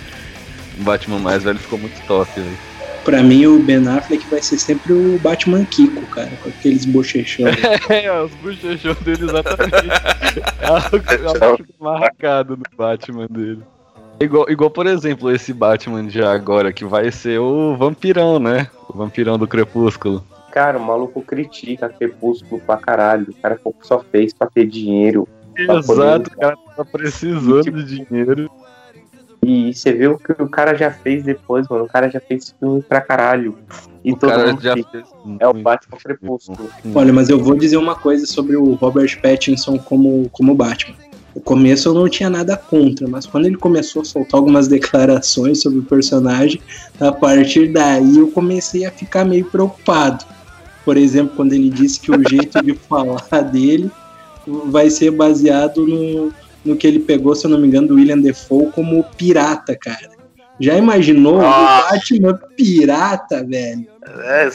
[0.77, 2.57] O Batman mais velho ficou muito top, velho.
[3.05, 7.45] Pra mim, o Ben Affleck vai ser sempre o Batman Kiko, cara, com aqueles bochechão.
[7.87, 9.75] É, os bochechão dele exatamente.
[10.59, 13.61] é algo, algo marcado no Batman dele.
[14.19, 18.67] Igual, igual, por exemplo, esse Batman de agora, que vai ser o vampirão, né?
[18.89, 20.23] O vampirão do Crepúsculo.
[20.51, 23.27] Cara, o maluco critica Crepúsculo pra caralho.
[23.29, 25.27] O cara só fez pra ter dinheiro.
[25.53, 28.49] Pra poder- Exato, o cara tá precisando de dinheiro.
[29.47, 31.83] E você vê o que o cara já fez depois, mano.
[31.83, 33.55] O cara já fez filme pra caralho.
[34.03, 35.05] E O todo cara mundo já fica, fez
[35.39, 36.67] É o Batman Crepúsculo.
[36.95, 40.95] Olha, mas eu vou dizer uma coisa sobre o Robert Pattinson como, como Batman.
[41.35, 45.61] No começo eu não tinha nada contra, mas quando ele começou a soltar algumas declarações
[45.61, 46.59] sobre o personagem,
[46.99, 50.25] a partir daí eu comecei a ficar meio preocupado.
[50.83, 53.91] Por exemplo, quando ele disse que o jeito de falar dele
[54.47, 56.33] vai ser baseado no,
[56.65, 60.09] no que ele pegou, se eu não me engano, do William Defoe como pirata, cara.
[60.59, 61.85] Já imaginou Ah.
[61.87, 63.85] o Batman pirata, velho?
[64.23, 64.49] É,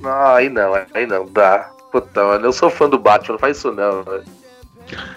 [0.00, 1.70] não, aí não, aí não dá.
[1.92, 4.02] Puta, mano, eu sou fã do Batman, não faz isso não.
[4.02, 4.24] velho.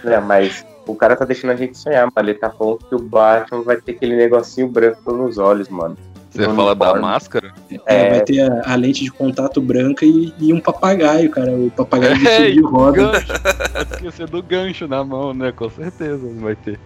[0.06, 3.00] É, mas O cara tá deixando a gente sonhar, mas ele tá falando que o
[3.00, 5.96] Batman vai ter aquele negocinho branco nos olhos, mano.
[6.32, 7.54] Você fala da máscara?
[7.88, 8.10] É, É.
[8.12, 11.52] vai ter a, a lente de contato branca e, e um papagaio, cara.
[11.52, 13.12] O papagaio vestido É, de e o roda.
[13.94, 15.52] esquecer do gancho na mão, né?
[15.52, 16.80] Com certeza vai ter.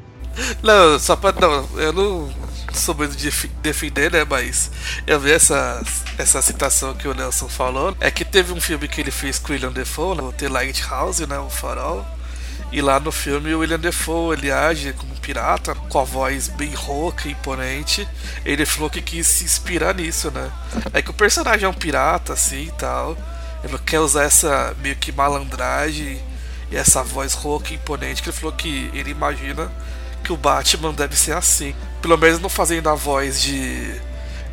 [0.64, 1.32] Não, só pra.
[1.34, 2.30] Não, eu não
[2.74, 3.30] sou muito de
[3.62, 4.26] defender, né?
[4.28, 4.72] Mas
[5.06, 5.82] eu vi essa,
[6.18, 7.96] essa citação que o Nelson falou.
[8.00, 10.48] É que teve um filme que ele fez com o William Defoe, né, o The
[10.50, 11.38] Lighthouse, né?
[11.38, 12.04] O Farol.
[12.74, 16.48] E lá no filme o William Defoe ele age como um pirata, com a voz
[16.48, 18.08] bem rouca e imponente.
[18.44, 20.52] Ele falou que quis se inspirar nisso, né?
[20.92, 23.16] É que o personagem é um pirata, assim e tal.
[23.64, 26.20] Ele quer usar essa meio que malandragem
[26.72, 29.72] e essa voz rouca e imponente que ele falou que ele imagina
[30.24, 31.76] que o Batman deve ser assim.
[32.02, 34.02] Pelo menos não fazendo a voz de,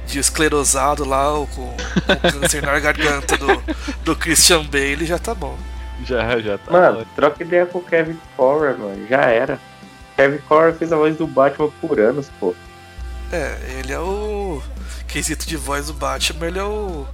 [0.07, 3.63] de esclerosado lá, ou com, com câncer na garganta do,
[4.05, 5.59] do Christian Bale, já tá bom.
[6.07, 6.71] Já, já tá.
[6.73, 9.07] Mano, troca ideia com o Kevin Correr, mano.
[9.09, 9.59] Já era.
[10.17, 12.55] Kevin Correr fez a voz do Batman por anos, pô.
[13.33, 14.61] É, ele é o.
[15.07, 17.05] Quesito de voz do Batman, ele é o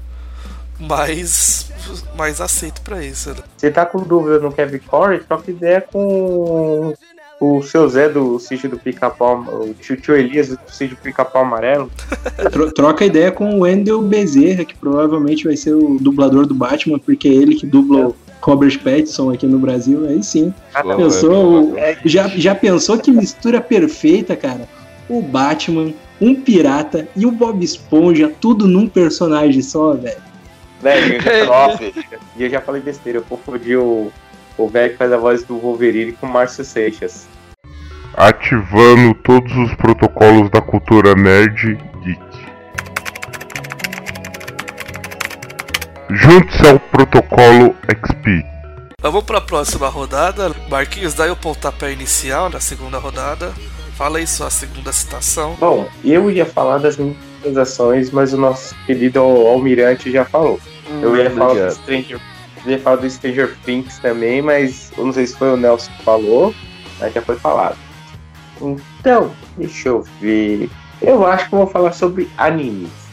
[0.78, 1.70] mais,
[2.16, 3.37] mais aceito pra isso, né?
[3.57, 6.95] Você tá com dúvida no Kevin Corey, troca ideia com
[7.41, 11.43] o seu Zé do sítio do Pica-Pau, o tio, tio Elias do sítio do Pica-Pau
[11.43, 11.91] Amarelo.
[12.53, 16.99] Tro- Troca ideia com o Wendell Bezerra, que provavelmente vai ser o dublador do Batman,
[16.99, 18.16] porque é ele que dubla o
[18.47, 20.07] Robert Pattinson aqui no Brasil.
[20.09, 20.55] Aí sim.
[20.82, 24.68] Pô, Pensou, o- É, já, já pensou que mistura perfeita, cara?
[25.09, 30.16] O Batman, um pirata e o Bob Esponja, tudo num personagem só, velho.
[30.80, 34.12] velho, eu já, nossa, e eu já falei besteira, eu confundi o
[34.59, 37.26] o velho que faz a voz do Wolverine com o Márcio Seixas.
[38.16, 41.76] ativando todos os protocolos da cultura nerd
[46.11, 48.44] Junte-se ao protocolo XP.
[49.02, 50.54] Vamos pra próxima rodada.
[50.70, 53.52] Marquinhos, dá aí o pontapé inicial da segunda rodada.
[53.96, 55.57] Fala aí sua segunda citação.
[55.59, 60.61] Bom, eu ia falar das minhas ações, mas o nosso querido Almirante já falou.
[61.02, 61.72] Eu ia falar do.
[61.72, 62.20] Stranger,
[62.64, 65.90] eu ia falar do Stranger Things também, mas eu não sei se foi o Nelson
[65.98, 66.54] que falou,
[67.00, 67.76] mas já foi falado.
[68.61, 70.70] Então, deixa eu ver.
[71.02, 73.05] Eu acho que eu vou falar sobre animes.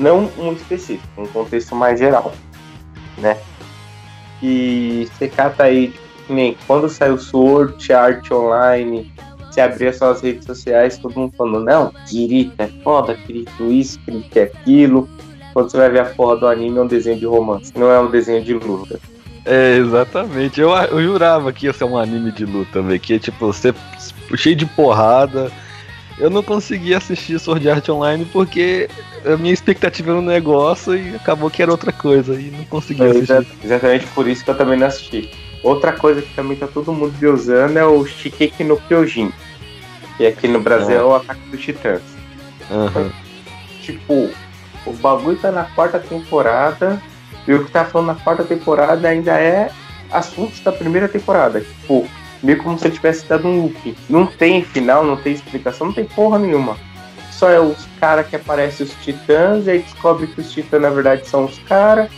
[0.00, 2.32] Não um específico, um contexto mais geral,
[3.18, 3.36] né?
[4.42, 5.94] E você cata aí,
[6.28, 9.12] nem quando saiu Sword Art Online,
[9.50, 14.38] você abria suas redes sociais, todo mundo falando, não, Kirito é foda, Kirito isso, Kirito
[14.38, 15.06] é aquilo.
[15.52, 18.00] Quando você vai ver a porra do anime, é um desenho de romance, não é
[18.00, 18.98] um desenho de luta.
[19.44, 20.60] É, exatamente.
[20.60, 23.00] Eu, eu jurava que ia ser um anime de luta, velho.
[23.00, 23.74] Que tipo, você
[24.36, 25.50] cheio de porrada.
[26.20, 28.88] Eu não consegui assistir Sword Art Online porque
[29.24, 32.34] a minha expectativa era um negócio e acabou que era outra coisa.
[32.40, 33.32] E não consegui É, assistir.
[33.32, 35.30] exa- exatamente por isso que eu também não assisti.
[35.62, 39.32] Outra coisa que também tá todo mundo usando é o Shikeki no Kyojin.
[40.16, 42.02] Que aqui no Brasil é o Ataque dos Titãs.
[42.70, 43.10] Aham.
[43.82, 44.30] Tipo,
[44.86, 47.00] o bagulho tá na quarta temporada.
[47.48, 49.70] E o que tá falando na quarta temporada ainda é
[50.12, 51.60] assuntos da primeira temporada.
[51.60, 52.06] Tipo,
[52.42, 53.96] meio como se ele tivesse dado um loop.
[54.08, 56.76] Não tem final, não tem explicação, não tem porra nenhuma.
[57.30, 60.90] Só é os caras que aparecem os titãs, e aí descobre que os titãs na
[60.90, 62.10] verdade são os caras.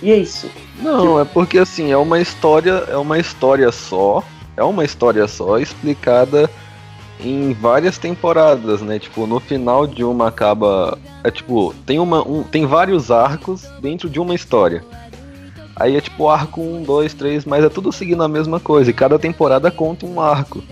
[0.00, 0.48] E é isso.
[0.80, 4.22] Não, é porque assim, é uma história, é uma história só,
[4.56, 6.48] é uma história só explicada
[7.20, 8.98] em várias temporadas, né?
[8.98, 14.08] Tipo, no final de uma acaba, é tipo, tem uma um, tem vários arcos dentro
[14.08, 14.84] de uma história.
[15.78, 18.94] Aí é tipo arco 1, 2, 3, mas é tudo seguindo a mesma coisa, e
[18.94, 20.62] cada temporada conta um arco.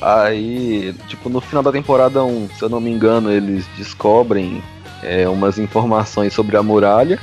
[0.00, 4.62] Aí, tipo, no final da temporada 1, se eu não me engano, eles descobrem
[5.02, 7.18] é, umas informações sobre a muralha.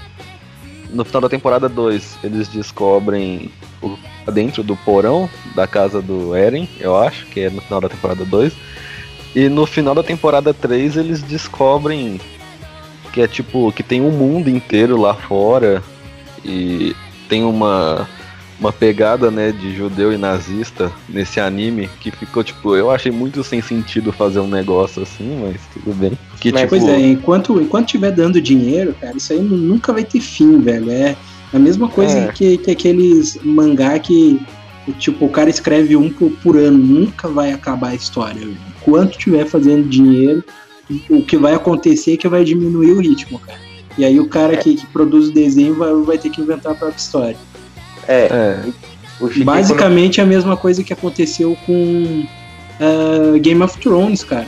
[0.90, 3.52] No final da temporada 2, eles descobrem
[3.82, 3.96] o,
[4.32, 8.26] dentro do porão da casa do Eren, eu acho, que é no final da temporada
[8.26, 8.54] 2.
[9.36, 12.20] E no final da temporada 3, eles descobrem
[13.12, 15.84] que é tipo, que tem um mundo inteiro lá fora
[16.44, 16.96] e
[17.30, 18.08] tem uma
[18.60, 23.44] uma pegada, né, de judeu e nazista nesse anime que ficou tipo, eu achei muito
[23.44, 26.12] sem sentido fazer um negócio assim, mas tudo bem.
[26.40, 29.92] Que Mas, tipo, Pois é, enquanto, enquanto tiver dando dinheiro, cara, isso aí nu- nunca
[29.92, 30.90] vai ter fim, velho.
[30.92, 31.16] É
[31.52, 32.32] a mesma coisa É.
[32.32, 34.40] que, que aqueles mangá que,
[34.98, 38.40] tipo, o cara escreve um por, por ano, nunca vai acabar a história.
[38.40, 38.56] velho.
[38.82, 40.42] Enquanto tiver fazendo dinheiro,
[41.10, 43.60] o que vai acontecer é que vai diminuir o ritmo, cara.
[43.98, 46.76] E aí o cara que, que produz o desenho vai, vai ter que inventar a
[46.76, 47.38] própria história.
[48.08, 48.64] É, é,
[49.44, 52.26] Basicamente a mesma coisa que aconteceu com
[52.80, 54.48] ah, Game of Thrones, cara.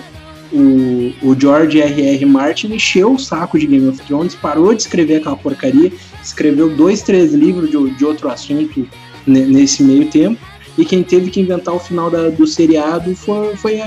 [0.51, 2.25] O, o George R.R.
[2.25, 5.91] Martin encheu o saco de Game of Thrones, parou de escrever aquela porcaria,
[6.23, 8.87] escreveu dois, três livros de, de outro assunto
[9.27, 10.39] ne- nesse meio tempo,
[10.77, 13.85] e quem teve que inventar o final da- do seriado foi, foi a,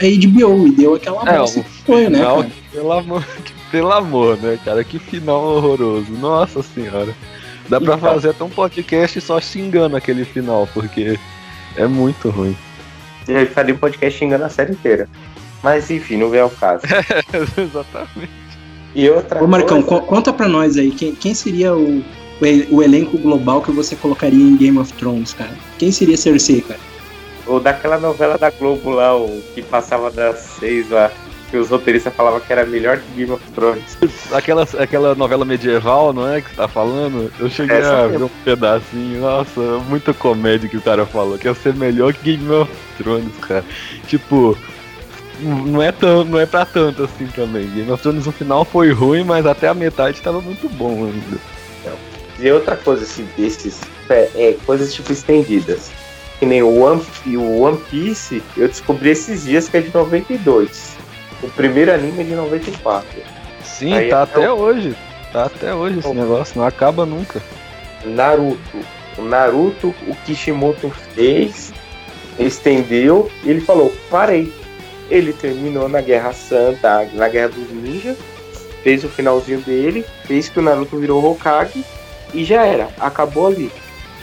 [0.00, 2.50] a HBO e deu aquela É, bosta que foi, né, cara?
[2.72, 3.24] pelo amor,
[3.70, 4.82] pelo amor, né, cara?
[4.84, 6.10] Que final horroroso.
[6.12, 7.14] Nossa senhora.
[7.68, 8.10] Dá pra Então.
[8.12, 11.18] fazer até um podcast só xingando aquele final, porque
[11.76, 12.56] é muito ruim.
[13.28, 15.08] E aí faria um podcast xingando a série inteira.
[15.62, 16.82] Mas enfim, não vem ao caso.
[17.56, 18.30] Exatamente.
[18.94, 22.76] E outra Ô Marcão, coisa, co- conta pra nós aí, quem, quem seria o, o,
[22.76, 25.52] o elenco global que você colocaria em Game of Thrones, cara?
[25.78, 26.80] Quem seria Cersei, cara?
[27.46, 31.10] ou daquela novela da Globo lá, o que passava das seis lá,
[31.50, 33.98] que os roteiristas falavam que era melhor que Game of Thrones.
[34.32, 36.40] Aquela, aquela novela medieval, não é?
[36.40, 37.30] Que você tá falando?
[37.38, 38.18] Eu cheguei Essa a mesmo.
[38.18, 39.20] ver um pedacinho.
[39.20, 41.36] Nossa, muita comédia que o cara falou.
[41.36, 43.64] Que ia ser melhor que Game of Thrones, cara.
[44.06, 44.56] Tipo,
[45.40, 47.68] não é, tão, não é pra tanto assim também.
[47.70, 51.38] Game of Thrones no final foi ruim, mas até a metade tava muito bom ainda.
[52.40, 55.90] E outra coisa, assim, desses, é, é, coisas tipo estendidas.
[56.38, 57.02] Que nem o One,
[57.36, 60.96] o One Piece, eu descobri esses dias que é de 92.
[61.42, 63.06] O primeiro anime de 94.
[63.64, 64.96] Sim, Aí tá é até o- hoje.
[65.32, 66.14] Tá até hoje esse Oh.
[66.14, 67.40] negócio, não acaba nunca.
[68.04, 68.78] Naruto.
[69.18, 71.72] O Naruto, o Kishimoto fez,
[72.38, 74.52] estendeu, e ele falou, parei.
[75.10, 78.16] Ele terminou na Guerra Santa, na Guerra dos Ninjas,
[78.82, 81.84] fez o finalzinho dele, fez que o Naruto virou Hokage,
[82.32, 83.70] e já era, acabou ali.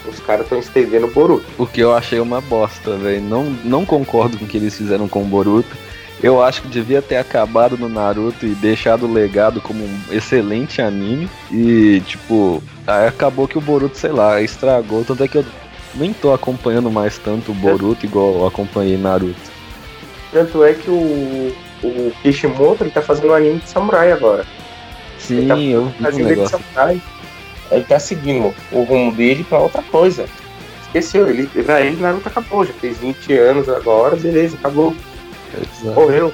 [0.06, 1.44] Os caras estão estendendo o Boruto.
[1.58, 3.20] O que eu achei uma bosta, velho.
[3.20, 5.76] Não, não concordo com o que eles fizeram com o Boruto.
[6.22, 10.82] Eu acho que devia ter acabado no Naruto e deixado o legado como um excelente
[10.82, 11.28] anime.
[11.50, 15.04] E, tipo, aí acabou que o Boruto, sei lá, estragou.
[15.04, 15.44] Tanto é que eu
[15.94, 19.58] nem tô acompanhando mais tanto o Boruto igual eu acompanhei Naruto.
[20.32, 24.44] Tanto é que o, o Kishimoto ele tá fazendo um anime de samurai agora.
[25.18, 26.58] Sim, tá eu vi um Fazendo de negócio.
[26.58, 27.02] samurai.
[27.70, 30.26] Ele tá seguindo o rumo dele pra outra coisa.
[30.82, 34.94] Esqueceu, ele, pra ele Naruto acabou, já fez 20 anos agora, beleza, acabou.
[35.94, 36.32] Morreu.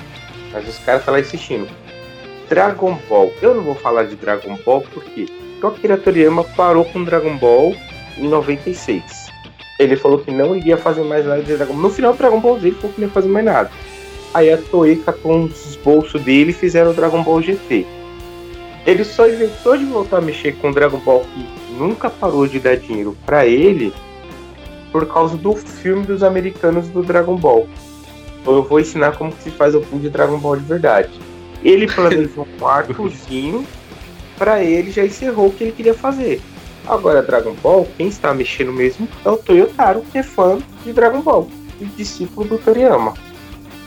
[0.52, 1.68] Mas os caras estão lá insistindo.
[2.48, 3.32] Dragon Ball.
[3.42, 5.26] Eu não vou falar de Dragon Ball porque
[5.62, 7.74] o Toriyama parou com Dragon Ball
[8.18, 9.02] em 96.
[9.78, 11.82] Ele falou que não iria fazer mais nada de Dragon Ball.
[11.82, 13.70] No final do Dragon Ball Z ele falou que não ia fazer mais nada.
[14.32, 17.86] Aí a Toei com os bolsos dele e fizeram o Dragon Ball GT.
[18.86, 22.60] Ele só inventou de voltar a mexer com o Dragon Ball que nunca parou de
[22.60, 23.92] dar dinheiro pra ele
[24.92, 27.66] por causa do filme dos americanos do Dragon Ball.
[28.46, 31.10] Eu vou ensinar como que se faz o filme de Dragon Ball de verdade.
[31.62, 33.66] Ele planejou um arcozinho,
[34.36, 36.40] pra ele já encerrou o que ele queria fazer.
[36.86, 41.20] Agora, Dragon Ball, quem está mexendo mesmo é o Toyotaro, que é fã de Dragon
[41.20, 41.48] Ball
[41.80, 43.14] e discípulo do Toriyama.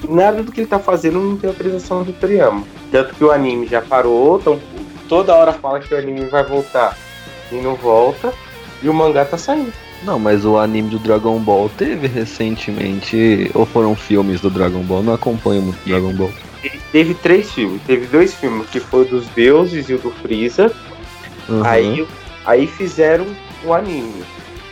[0.08, 2.66] Nada do que ele tá fazendo não tem autorização do Toriyama.
[2.92, 4.60] Tanto que o anime já parou, então
[5.08, 6.98] toda hora fala que o anime vai voltar
[7.52, 8.34] e não volta,
[8.82, 9.72] e o mangá tá saindo.
[10.04, 13.50] Não, mas o anime do Dragon Ball teve recentemente.
[13.54, 15.04] Ou foram filmes do Dragon Ball?
[15.04, 16.32] Não acompanho muito Dragon Ball.
[16.92, 17.82] Teve três filmes.
[17.86, 20.72] Teve dois filmes, que foi o dos deuses e o do Freeza.
[21.50, 21.64] Uhum.
[21.64, 22.08] Aí,
[22.46, 23.26] aí fizeram
[23.64, 24.24] o anime.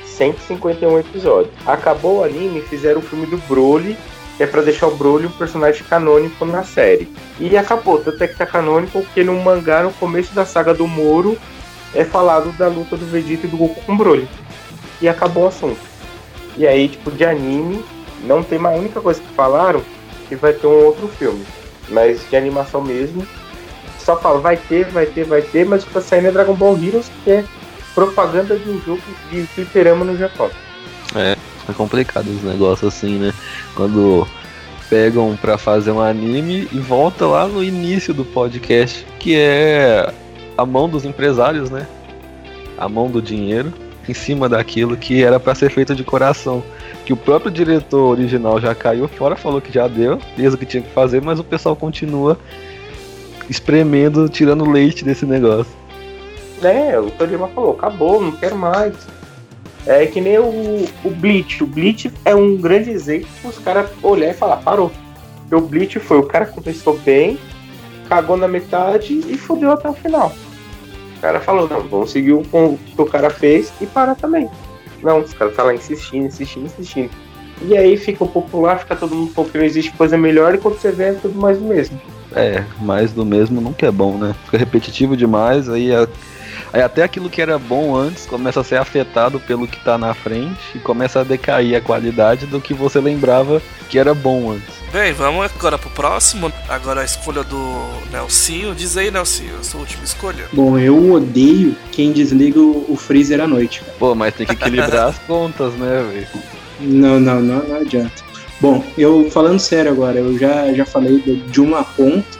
[0.05, 1.53] 151 episódios.
[1.65, 3.97] Acabou o anime e fizeram o filme do Broly,
[4.37, 7.09] que é pra deixar o Broly um personagem canônico na série.
[7.39, 10.87] E acabou, tanto é que tá canônico porque no mangá, no começo da saga do
[10.87, 11.37] Moro,
[11.93, 14.27] é falado da luta do Vegeta e do Goku com o Broly.
[15.05, 15.79] E acabou o assunto.
[16.57, 17.85] E aí, tipo, de anime,
[18.23, 18.75] não tem mais.
[18.75, 19.83] A única coisa que falaram
[20.27, 21.45] que vai ter um outro filme.
[21.89, 23.23] Mas de animação mesmo,
[23.99, 26.55] só fala, vai ter, vai ter, vai ter, mas o que tá saindo é Dragon
[26.55, 27.45] Ball Heroes, que é
[27.93, 30.49] propaganda de um jogo de fliperama no Japão.
[31.13, 31.35] É
[31.77, 33.31] complicado os negócios assim, né?
[33.75, 34.27] Quando
[34.89, 40.11] pegam pra fazer um anime e volta lá no início do podcast, que é
[40.57, 41.85] a mão dos empresários, né?
[42.75, 43.71] A mão do dinheiro
[44.07, 46.63] em cima daquilo que era pra ser feito de coração.
[47.05, 50.65] Que o próprio diretor original já caiu fora, falou que já deu, fez o que
[50.65, 52.37] tinha que fazer, mas o pessoal continua
[53.49, 55.71] espremendo, tirando leite desse negócio.
[56.61, 58.95] Né, o Toriyama falou, acabou, não quero mais.
[59.85, 61.63] É que nem o, o Bleach.
[61.63, 64.91] O Bleach é um grande exemplo os caras olhar e falar, parou.
[65.41, 67.37] Porque o Bleach foi, o cara começou bem,
[68.09, 70.33] cagou na metade e fudeu até o final.
[71.17, 74.49] O cara falou, não, vamos seguir o que o cara fez e parar também.
[75.01, 77.09] Não, os caras tá lá insistindo, insistindo, insistindo.
[77.61, 80.77] E aí fica popular, fica todo mundo falando que não existe coisa melhor e quando
[80.77, 81.99] você vê é tudo mais do mesmo.
[82.35, 84.35] É, mais do mesmo nunca é bom, né?
[84.45, 86.07] Fica repetitivo demais, aí, a-
[86.75, 90.13] aí até aquilo que era bom antes começa a ser afetado pelo que tá na
[90.13, 94.75] frente e começa a decair a qualidade do que você lembrava que era bom antes.
[94.91, 96.51] Bem, vamos agora pro próximo.
[96.67, 98.75] Agora a escolha do Nelsinho.
[98.75, 100.47] Diz aí, Nelsinho, a sua última escolha.
[100.51, 103.79] Bom, eu odeio quem desliga o, freezer à noite.
[103.79, 103.93] cara.
[103.97, 106.27] Pô, mas tem que equilibrar as contas, né, velho?
[106.79, 108.23] Não, não, não, não adianta.
[108.59, 112.37] Bom, eu falando sério agora, eu já, já falei de uma ponta,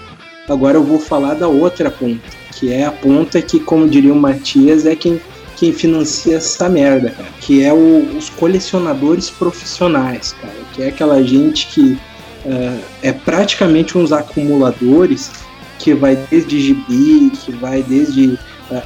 [0.50, 2.22] agora eu vou falar da outra ponta,
[2.56, 5.20] que é a ponta que, como diria o Matias, é quem,
[5.56, 11.22] quem financia essa merda, cara, que é o, os colecionadores profissionais, cara, que é aquela
[11.24, 11.97] gente que
[12.45, 15.32] uh, é praticamente uns acumuladores
[15.80, 18.39] que vai desde gibi, que vai desde uh,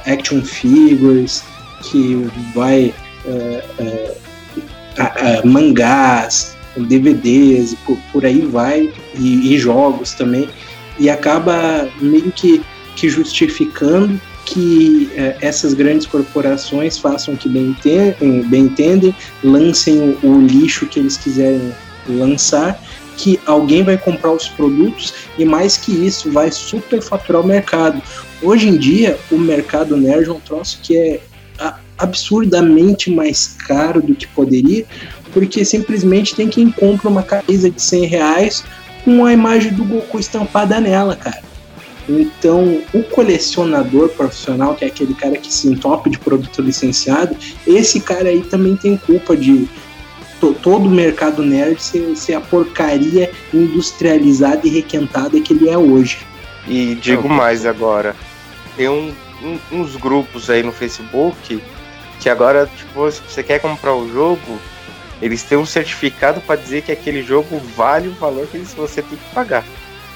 [0.06, 1.42] action figures,
[1.82, 2.92] que vai
[3.24, 3.60] uh,
[5.46, 10.48] mangás, DVDs, por, por aí vai, e, e, jogos também,
[10.98, 12.62] e acaba meio que,
[12.96, 19.14] que justificando que eh, essas grandes corporações façam o que bem, entendem, bem entendem,
[19.44, 21.72] lancem o, o lixo que eles quiserem
[22.08, 22.82] lançar,
[23.16, 28.02] que alguém vai comprar os produtos e mais que isso, vai superfaturar o mercado.
[28.42, 31.20] Hoje em dia, o mercado nerd é um troço que é
[32.00, 34.86] absurdamente mais caro do que poderia,
[35.32, 38.64] porque simplesmente tem quem compra uma camisa de 100 reais
[39.04, 41.49] com a imagem do Goku estampada nela, cara.
[42.18, 47.36] Então, o colecionador profissional, que é aquele cara que se entope de produto licenciado,
[47.66, 49.68] esse cara aí também tem culpa de
[50.40, 55.78] to todo o mercado nerd ser, ser, a porcaria industrializada e requentada que ele é
[55.78, 56.18] hoje.
[56.66, 58.16] E digo mais agora,
[58.76, 61.62] tem um, um, uns grupos aí no Facebook
[62.18, 64.58] que agora, tipo, se você quer comprar o jogo,
[65.22, 69.16] eles têm um certificado para dizer que aquele jogo vale o valor que você tem
[69.16, 69.64] que pagar.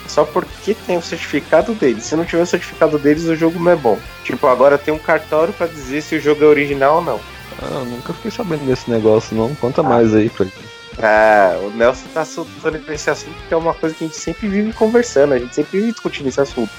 [0.06, 2.04] Só porque tem o certificado deles.
[2.04, 3.98] Se não tiver o certificado deles, o jogo não é bom.
[4.22, 7.20] Tipo, agora tem um cartório para dizer se o jogo é original ou não.
[7.62, 9.54] Ah, nunca fiquei sabendo desse negócio, não.
[9.54, 9.84] Conta ah.
[9.84, 10.74] mais aí pra gente.
[11.02, 14.46] Ah, o Nelson tá soltando esse assunto que é uma coisa que a gente sempre
[14.46, 16.70] vive conversando, a gente sempre vive discutindo esse assunto.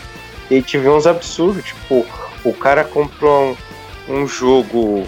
[0.50, 2.06] E vê uns absurdos, tipo,
[2.44, 3.58] o cara comprou
[4.08, 5.06] um, um jogo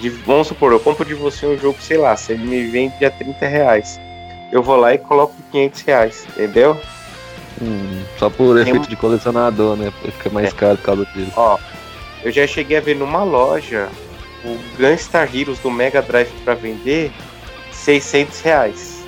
[0.00, 3.10] de, vamos supor, eu compro de você um jogo, sei lá, você me vende a
[3.10, 4.00] 30 reais.
[4.50, 6.80] Eu vou lá e coloco 500 reais, entendeu?
[7.60, 8.90] Hum, só por Tem efeito um...
[8.90, 9.92] de colecionador, né?
[10.02, 10.50] Fica mais é.
[10.52, 11.32] caro por causa disso.
[11.36, 11.58] Ó,
[12.24, 13.88] eu já cheguei a ver numa loja
[14.44, 17.12] o Gunstar Heroes do Mega Drive para vender
[17.70, 19.04] 600 reais.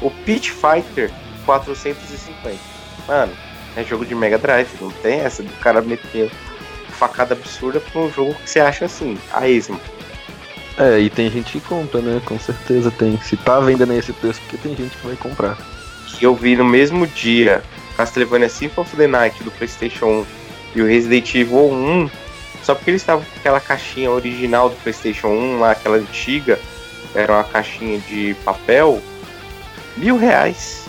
[0.00, 1.10] O Pitch Fighter
[1.44, 2.58] 450.
[3.06, 3.32] Mano,
[3.76, 6.30] é jogo de Mega Drive, não tem essa do cara meter
[6.90, 9.80] facada absurda pra um jogo que você acha assim, a esmo.
[10.78, 12.20] É, e tem gente que compra, né?
[12.24, 13.18] Com certeza tem.
[13.22, 15.56] Se tá vendendo esse preço, porque tem gente que vai comprar.
[16.06, 17.62] Que eu vi no mesmo dia
[17.96, 20.26] Castlevania Symphony of the Night do PlayStation 1
[20.76, 22.10] e o Resident Evil 1,
[22.62, 26.58] só porque eles estavam com aquela caixinha original do PlayStation 1, lá, aquela antiga,
[27.14, 29.00] era uma caixinha de papel,
[29.96, 30.86] mil reais.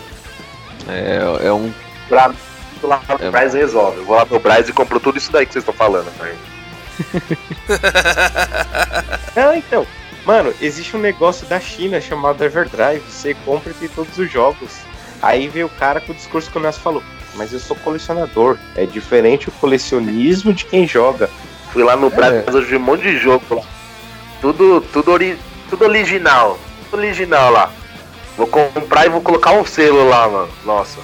[0.88, 1.72] É, é um.
[2.08, 2.32] Pra,
[2.82, 3.30] lá no é...
[3.30, 3.98] Braz resolve.
[3.98, 6.36] Eu vou lá no Braz e compro tudo isso daí que vocês estão falando, né?
[9.34, 9.86] Não, então.
[10.24, 13.02] Mano, existe um negócio da China chamado Everdrive.
[13.08, 14.70] Você compra e tem todos os jogos.
[15.22, 17.02] Aí veio o cara com o discurso que o Nelson falou.
[17.34, 18.56] Mas eu sou colecionador.
[18.76, 21.28] É diferente o colecionismo de quem joga.
[21.72, 22.50] Fui lá no Brasil, é.
[22.50, 23.62] hoje um monte de jogo lá.
[24.40, 25.38] Tudo, tudo, ori
[25.68, 26.58] tudo original.
[26.90, 27.70] Tudo original lá.
[28.36, 30.48] Vou comprar e vou colocar um selo lá, mano.
[30.64, 31.00] Nossa.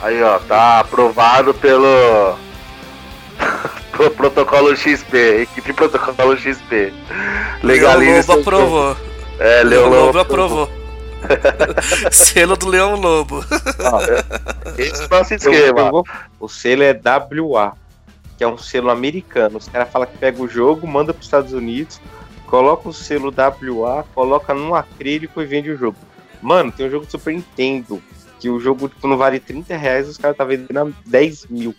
[0.00, 2.36] Aí, ó, tá aprovado pelo
[3.92, 6.92] pro protocolo XP, equipe protocolo XP.
[7.62, 7.96] Legaliza.
[7.96, 8.96] Leão Lobo aprovou.
[9.38, 10.75] É, Leão Lobo aprovou.
[12.10, 13.44] selo do Leão Lobo.
[14.78, 15.90] esse é nosso esquema.
[16.38, 17.74] O selo é WA,
[18.36, 19.58] que é um selo americano.
[19.58, 22.00] Os caras falam que pega o jogo, manda para os Estados Unidos,
[22.46, 25.96] coloca o selo WA, coloca num acrílico e vende o jogo.
[26.42, 28.02] Mano, tem um jogo do Super Nintendo,
[28.38, 31.74] que o jogo tipo, não vale 30 reais, os caras tá vendendo a 10 mil.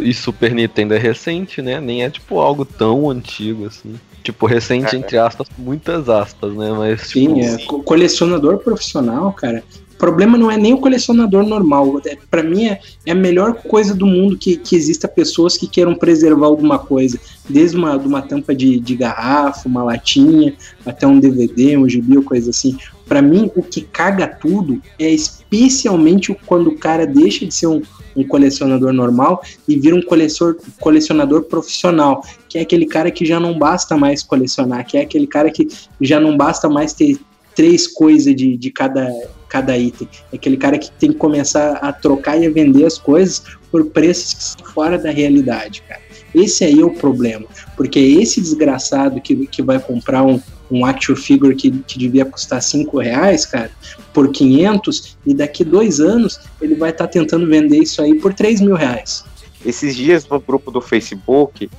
[0.00, 1.80] E Super Nintendo é recente, né?
[1.80, 3.98] Nem é tipo algo tão antigo assim.
[4.24, 6.72] Tipo, recente, entre aspas, muitas aspas, né?
[6.72, 7.02] Mas.
[7.02, 7.82] Sim, tipo, é.
[7.84, 9.62] Colecionador profissional, cara.
[9.92, 12.00] O problema não é nem o colecionador normal.
[12.06, 15.68] É, para mim é, é, a melhor coisa do mundo que, que exista pessoas que
[15.68, 17.20] queiram preservar alguma coisa.
[17.48, 20.54] Desde uma, uma tampa de, de garrafa, uma latinha,
[20.86, 22.78] até um DVD, um gibi ou coisa assim.
[23.06, 27.82] Para mim, o que caga tudo é especialmente quando o cara deixa de ser um,
[28.16, 33.40] um colecionador normal e vira um colecionador, colecionador profissional, que é aquele cara que já
[33.40, 35.66] não basta mais colecionar, que é aquele cara que
[36.00, 37.18] já não basta mais ter
[37.54, 39.10] três coisas de, de cada,
[39.48, 40.08] cada item.
[40.32, 43.86] É aquele cara que tem que começar a trocar e a vender as coisas por
[43.86, 46.02] preços que são fora da realidade, cara.
[46.34, 47.46] Esse aí é o problema,
[47.76, 50.40] porque esse desgraçado que, que vai comprar um,
[50.70, 53.70] um action figure que, que devia custar 5 reais, cara,
[54.12, 58.32] por 500, e daqui dois anos ele vai estar tá tentando vender isso aí por
[58.32, 59.24] 3 mil reais.
[59.64, 61.70] Esses dias no grupo do Facebook,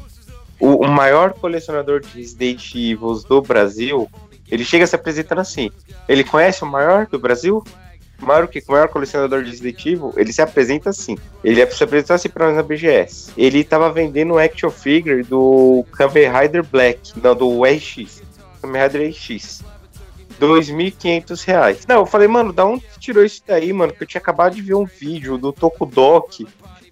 [0.60, 4.10] o, o maior colecionador de Resident Evil do Brasil,
[4.50, 5.72] Ele chega se apresentando assim.
[6.08, 7.64] Ele conhece o maior do Brasil?
[8.20, 11.18] Maior, que, o maior colecionador de Resident Evil, ele se apresenta assim.
[11.44, 13.32] Ele se apresentou assim pra nós na BGS.
[13.36, 18.24] Ele tava vendendo um action figure do Kamen Rider Black, não, do RX.
[18.66, 19.64] Kamen Rider RX.
[20.40, 21.86] 2.500 reais.
[21.88, 23.94] Não, eu falei, mano, da onde você tirou isso daí, mano?
[23.94, 26.46] Que eu tinha acabado de ver um vídeo do Tokudok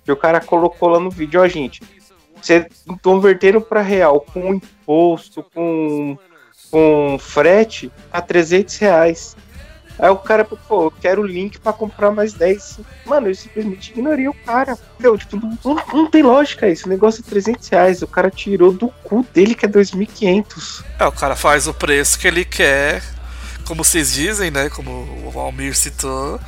[0.04, 1.82] que o cara colocou lá no vídeo, ó, gente.
[2.42, 2.68] Você
[3.02, 6.18] convertendo para real com imposto, com,
[6.70, 9.36] com frete, a 300 reais.
[10.00, 12.80] Aí o cara, pô, eu quero o link para comprar mais 10.
[13.06, 14.78] Mano, eu simplesmente ignorei o cara.
[15.00, 16.88] Meu, tipo, não, não tem lógica isso.
[16.88, 18.02] O negócio é 300 reais.
[18.02, 20.84] O cara tirou do cu dele que é 2.500.
[21.00, 23.02] É, o cara faz o preço que ele quer.
[23.68, 24.70] Como vocês dizem, né?
[24.70, 24.92] Como
[25.34, 26.40] o Almir citou.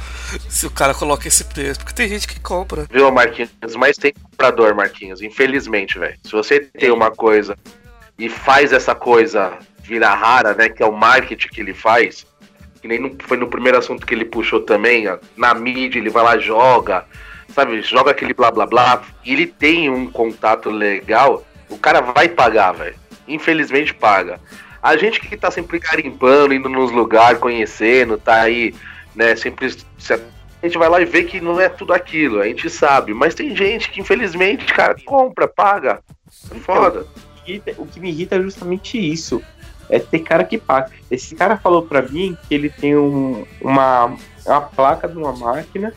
[0.49, 1.79] Se o cara coloca esse preço.
[1.79, 2.87] Porque tem gente que compra.
[2.91, 3.51] Viu, Marquinhos?
[3.77, 5.21] Mas tem comprador, Marquinhos.
[5.21, 6.17] Infelizmente, velho.
[6.23, 7.55] Se você tem uma coisa
[8.17, 10.67] e faz essa coisa virar rara, né?
[10.67, 12.25] Que é o marketing que ele faz
[12.85, 16.11] que nem no, foi no primeiro assunto que ele puxou também, ó, na mídia, ele
[16.11, 17.03] vai lá joga,
[17.49, 22.29] sabe, joga aquele blá blá blá, e ele tem um contato legal, o cara vai
[22.29, 22.95] pagar, velho.
[23.27, 24.39] Infelizmente paga.
[24.83, 28.71] A gente que tá sempre garimpando, indo nos lugares, conhecendo, tá aí,
[29.15, 29.75] né, sempre.
[30.61, 33.15] A gente vai lá e vê que não é tudo aquilo, a gente sabe.
[33.15, 36.03] Mas tem gente que, infelizmente, cara, compra, paga.
[36.51, 37.07] É foda.
[37.77, 39.41] O que me irrita é justamente isso
[39.89, 40.91] é ter cara que paga.
[41.09, 44.15] Esse cara falou para mim que ele tem um, uma,
[44.45, 45.93] uma placa de uma máquina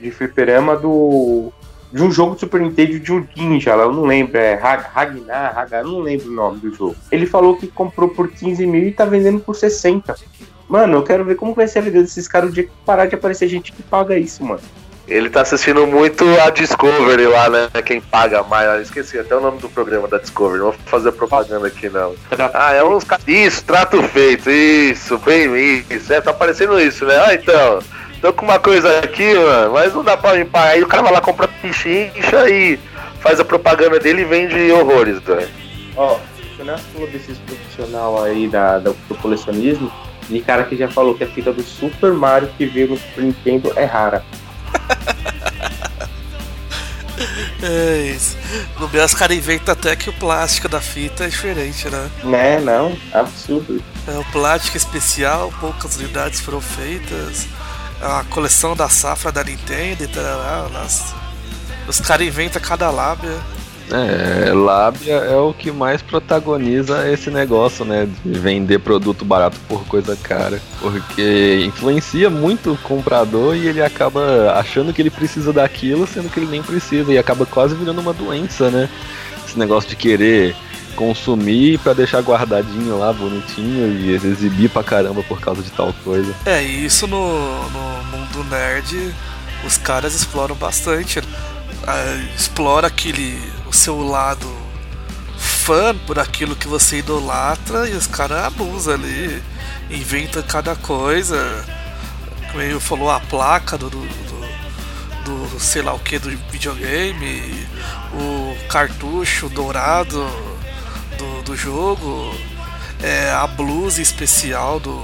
[0.00, 1.52] de fliperama do
[1.92, 5.84] de um jogo de Super Nintendo de um ninja, eu não lembro, é Ragnar, Ragnar,
[5.84, 6.96] não lembro o nome do jogo.
[7.10, 10.16] Ele falou que comprou por 15 mil e tá vendendo por 60.
[10.66, 13.04] Mano, eu quero ver como vai ser a vida desses caras o dia que parar
[13.04, 14.62] de aparecer gente que paga isso, mano.
[15.12, 17.68] Ele tá assistindo muito a Discovery lá, né?
[17.84, 18.66] Quem paga mais.
[18.66, 20.58] Eu esqueci até o nome do programa da Discovery.
[20.58, 22.14] Não vou fazer propaganda aqui, não.
[22.54, 23.04] Ah, é uns.
[23.26, 24.50] Isso, trato feito.
[24.50, 25.54] Isso, bem
[25.90, 26.12] isso.
[26.12, 27.14] É, tá aparecendo isso, né?
[27.26, 27.80] Ah, então.
[28.22, 30.70] Tô com uma coisa aqui, mano, mas não dá pra me pagar.
[30.70, 32.78] Aí o cara vai lá, compra pichincha e
[33.20, 35.48] faz a propaganda dele e vende horrores, velho.
[35.96, 36.18] Ó,
[36.56, 39.90] você não falou desses profissional aí da, do colecionismo,
[40.28, 43.24] de cara que já falou que a fita do Super Mario que veio no Super
[43.24, 44.24] Nintendo é rara.
[47.62, 48.36] É isso.
[48.80, 52.10] No meu, os caras inventam até que o plástico da fita é diferente, né?
[52.24, 53.80] Né, não, absurdo.
[54.08, 57.46] É o plástico especial, poucas unidades foram feitas.
[58.00, 60.68] A coleção da safra da Nintendo e tal.
[60.70, 61.14] Nossa.
[61.86, 63.38] Os caras inventam cada lábia.
[63.90, 68.08] É, lábia é o que mais protagoniza esse negócio, né?
[68.24, 70.60] De vender produto barato por coisa cara.
[70.80, 76.40] Porque influencia muito o comprador e ele acaba achando que ele precisa daquilo, sendo que
[76.40, 77.12] ele nem precisa.
[77.12, 78.88] E acaba quase virando uma doença, né?
[79.46, 80.54] Esse negócio de querer
[80.96, 86.34] consumir para deixar guardadinho lá, bonitinho e exibir pra caramba por causa de tal coisa.
[86.44, 89.12] É, e isso no, no mundo nerd
[89.64, 91.18] os caras exploram bastante.
[91.18, 93.40] Uh, explora aquele
[93.72, 94.46] o seu lado
[95.38, 99.42] fã por aquilo que você idolatra e os caras abusam ali,
[99.90, 101.64] inventa cada coisa.
[102.54, 107.66] Ele falou, a placa do, do, do, do sei lá o que do videogame,
[108.12, 110.22] o cartucho dourado
[111.16, 112.30] do, do jogo,
[113.02, 115.02] é, a blusa especial do,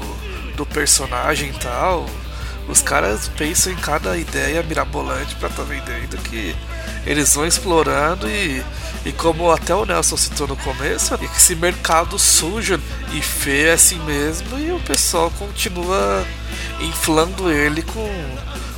[0.56, 2.04] do personagem e tal.
[2.68, 6.54] Os caras pensam em cada ideia mirabolante para estar tá vendendo que
[7.06, 8.62] eles vão explorando e,
[9.04, 12.80] e como até o Nelson citou no começo, esse mercado sujo
[13.12, 16.24] e feio é assim mesmo e o pessoal continua
[16.80, 18.10] inflando ele com,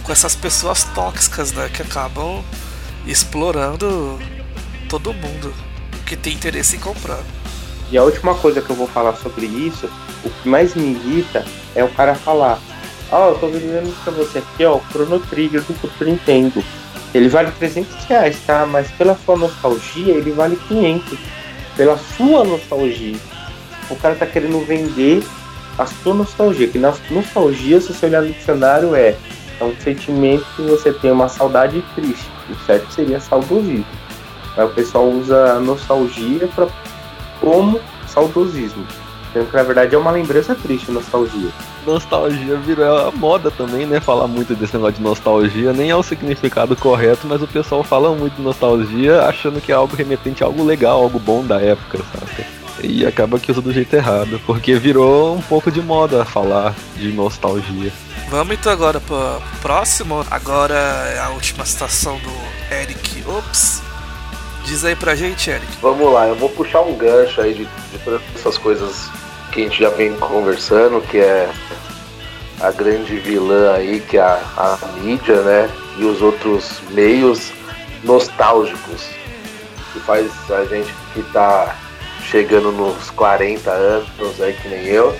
[0.03, 2.45] com essas pessoas tóxicas, né, que acabam
[3.07, 4.19] explorando
[4.89, 5.53] todo mundo
[6.07, 7.21] que tem interesse em comprar.
[7.91, 9.89] E a última coisa que eu vou falar sobre isso,
[10.25, 12.61] o que mais me irrita é o cara falar:
[13.11, 16.63] Ó, oh, eu tô vendendo pra você aqui, ó, o Chrono Trigger do Super Nintendo.
[17.13, 18.65] Ele vale 300 reais, tá?
[18.67, 21.19] Mas pela sua nostalgia, ele vale 500.
[21.77, 23.17] Pela sua nostalgia.
[23.91, 25.23] O cara tá querendo vender
[25.77, 26.69] a sua nostalgia.
[26.69, 29.17] Que na nostalgia, se você olhar no dicionário, é,
[29.61, 32.29] é um sentimento que você tem uma saudade triste.
[32.49, 33.87] O certo seria saudosismo.
[34.57, 36.69] Mas o pessoal usa nostalgia pra,
[37.41, 38.87] como saudosismo.
[39.33, 41.51] Sendo que na verdade é uma lembrança triste, nostalgia.
[41.87, 44.01] Nostalgia virou a moda também, né?
[44.01, 48.15] Falar muito desse negócio de nostalgia, nem é o significado correto, mas o pessoal fala
[48.15, 51.99] muito de nostalgia achando que é algo remetente a algo legal, algo bom da época,
[52.13, 52.47] sabe?
[52.83, 57.13] E acaba que usa do jeito errado, porque virou um pouco de moda falar de
[57.13, 57.93] nostalgia.
[58.31, 60.25] Vamos então agora pro próximo.
[60.31, 63.83] Agora é a última citação do Eric Ops.
[64.65, 65.67] Diz aí pra gente, Eric.
[65.83, 69.11] Vamos lá, eu vou puxar um gancho aí de, de todas essas coisas
[69.51, 71.51] que a gente já vem conversando, que é
[72.61, 75.71] a grande vilã aí, que é a, a mídia, né?
[75.99, 77.53] E os outros meios
[78.05, 79.11] nostálgicos.
[79.93, 81.77] Que faz a gente que tá
[82.23, 85.17] chegando nos 40 anos aí, que nem eu,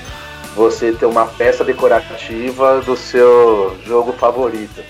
[0.55, 4.83] você ter uma peça decorativa do seu jogo favorito.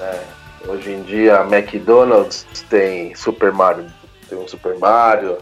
[0.00, 0.20] É,
[0.66, 3.86] hoje em dia, McDonald's tem Super Mario,
[4.28, 5.38] tem um Super Mario,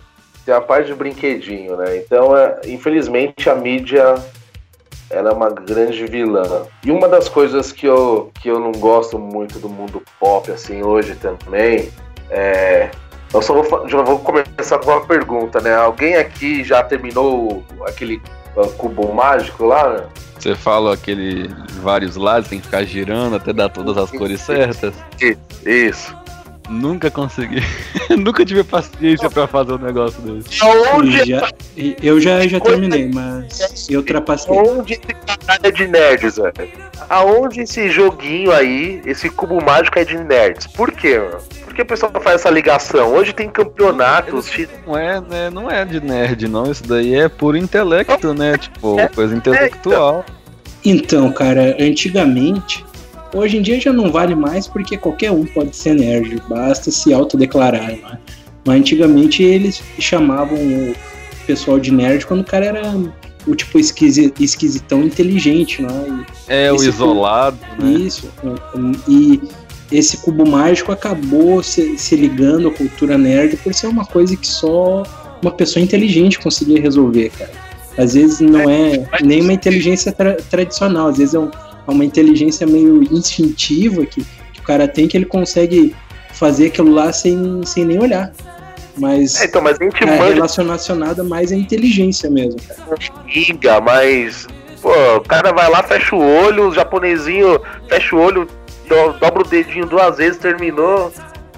[0.49, 1.99] tem a parte de brinquedinho, né?
[1.99, 4.15] Então, é, infelizmente, a mídia
[5.11, 6.63] ela é uma grande vilã.
[6.83, 10.83] E uma das coisas que eu, que eu não gosto muito do mundo pop, assim,
[10.83, 11.91] hoje também,
[12.31, 12.91] é.
[13.33, 15.77] Eu só vou, já vou começar com uma pergunta, né?
[15.77, 18.19] Alguém aqui já terminou aquele
[18.79, 19.99] cubo mágico lá?
[19.99, 20.07] Né?
[20.39, 21.47] Você fala aquele
[21.83, 24.95] vários lados, tem que ficar girando até dar todas as cores certas.
[25.67, 26.17] Isso.
[26.69, 27.63] Nunca consegui.
[28.17, 30.63] Nunca tive paciência para fazer um negócio desse.
[30.63, 31.49] Aonde já,
[32.03, 34.55] eu já, já terminei, mas eu ultrapassei.
[34.55, 36.71] Onde esse caralho é de nerds, velho?
[37.09, 40.67] Aonde esse joguinho aí, esse cubo mágico é de nerds?
[40.67, 41.39] Por quê, mano?
[41.65, 43.15] Por que o pessoal faz essa ligação?
[43.15, 44.51] Hoje tem campeonatos.
[44.87, 46.71] Não é, né, não é de nerd, não.
[46.71, 48.59] Isso daí é puro intelecto, né?
[48.59, 50.25] Tipo, é, coisa intelectual.
[50.85, 52.85] Então, cara, antigamente
[53.35, 57.13] Hoje em dia já não vale mais porque qualquer um pode ser nerd, basta se
[57.13, 58.19] autodeclarar, né?
[58.65, 60.95] Mas antigamente eles chamavam o
[61.47, 62.95] pessoal de nerd quando o cara era
[63.47, 65.89] o tipo esquisi, esquisitão inteligente, né?
[66.49, 67.93] E é, o isolado, cubo, né?
[67.93, 68.31] Isso.
[69.09, 69.41] E
[69.91, 74.47] esse cubo mágico acabou se, se ligando à cultura nerd por ser uma coisa que
[74.47, 75.03] só
[75.43, 77.69] uma pessoa inteligente conseguia resolver, cara.
[77.97, 81.51] Às vezes não é nem uma inteligência tra tradicional, às vezes é um
[81.89, 85.97] é uma inteligência meio instintiva que, que o cara tem que ele consegue
[86.35, 88.31] fazer aquilo lá sem, sem nem olhar.
[88.97, 92.97] Mas, é, então, mas a gente é relacionada mais à inteligência mesmo, cara.
[93.27, 94.47] Liga, mas.
[94.83, 98.47] Pô, o cara vai lá, fecha o olho, o japonesinho fecha o olho,
[98.89, 101.13] do, dobra o dedinho duas vezes, terminou.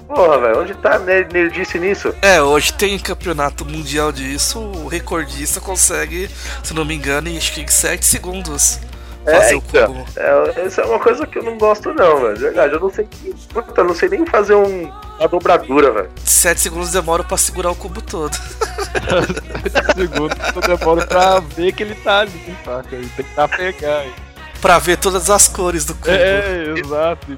[0.07, 2.13] Porra, velho, onde tá nerdice nisso?
[2.21, 6.29] É, hoje tem campeonato mundial disso, o recordista consegue,
[6.63, 8.79] se não me engano, em acho que em 7 segundos.
[9.25, 12.37] É, então, é, isso é uma coisa que eu não gosto não, velho.
[12.37, 13.07] Verdade, eu não sei.
[13.53, 16.09] Puta, eu não sei nem fazer um, uma dobradura, velho.
[16.25, 18.33] 7 segundos demora pra segurar o cubo todo.
[18.33, 22.95] 7 segundos eu demoro pra ver que ele tá ali, saca?
[22.95, 24.05] Ele tem que estar tá pegar.
[24.05, 24.13] Hein?
[24.59, 26.09] Pra ver todas as cores do cubo.
[26.09, 27.37] É, exato.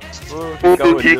[0.61, 1.17] Tudo que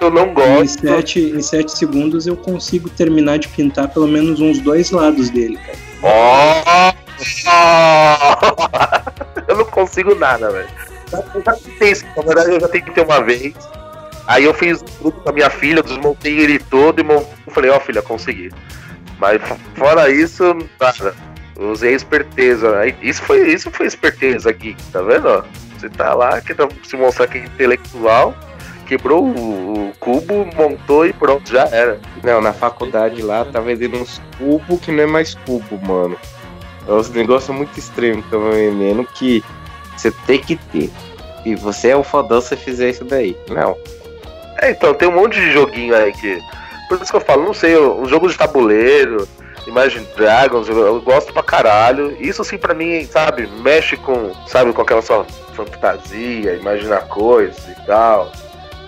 [0.00, 0.86] eu não gosto.
[0.86, 5.30] Em 7, em 7 segundos eu consigo terminar de pintar pelo menos uns dois lados
[5.30, 5.78] dele, cara.
[6.04, 6.92] Oh!
[9.52, 10.68] Eu não consigo nada, velho.
[11.34, 13.54] Eu já tentei isso, na verdade eu já tentei uma vez.
[14.26, 17.70] Aí eu fiz um grupo com a minha filha, desmontei ele todo e montei, falei,
[17.70, 18.50] ó oh, filha, consegui.
[19.18, 19.40] Mas
[19.76, 21.14] fora isso, nada.
[21.58, 22.72] Usei esperteza.
[23.02, 25.44] Isso foi, isso foi esperteza aqui, tá vendo?
[25.78, 28.34] Você tá lá, querendo se mostrar que é intelectual,
[28.86, 32.00] quebrou o, o, cubo, montou e pronto, já era.
[32.22, 36.16] Não, na faculdade lá tá vendendo uns cubos que não é mais cubo, mano.
[36.86, 39.44] É um negócio muito estranho também, mesmo que
[39.96, 40.90] você tem que ter.
[41.44, 43.36] E você é o fodão se fizer isso daí.
[43.48, 43.76] Não.
[44.60, 46.40] É, então, tem um monte de joguinho aí que.
[46.88, 49.26] Por isso que eu falo, não sei, os jogos de tabuleiro,
[49.66, 52.16] Imagine Dragons, eu, eu, gosto pra caralho.
[52.20, 57.86] Isso sim pra mim, sabe, mexe com, sabe, com aquela sua fantasia, imaginar coisas e
[57.86, 58.30] tal.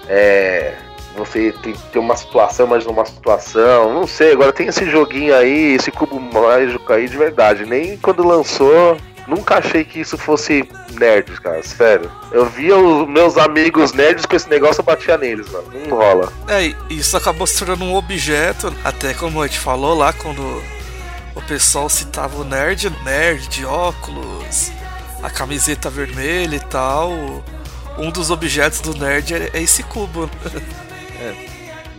[0.07, 0.84] É
[1.17, 3.93] você tem, tem uma situação, mas numa situação.
[3.95, 7.65] Não sei, agora tem esse joguinho aí, esse cubo mágico aí de verdade.
[7.65, 8.97] Nem quando lançou,
[9.27, 10.69] nunca achei que isso fosse
[10.99, 11.63] nerd, cara.
[11.63, 12.11] Sério.
[12.33, 15.67] Eu via os meus amigos nerds com esse negócio, eu batia neles, mano.
[15.89, 16.33] Não rola.
[16.49, 20.63] É, isso acabou se tornando um objeto, até como a gente falou lá, quando
[21.35, 24.71] o pessoal citava o nerd, nerd de óculos,
[25.23, 27.13] a camiseta vermelha e tal.
[27.97, 30.29] Um dos objetos do nerd é, é esse cubo.
[31.21, 31.35] É.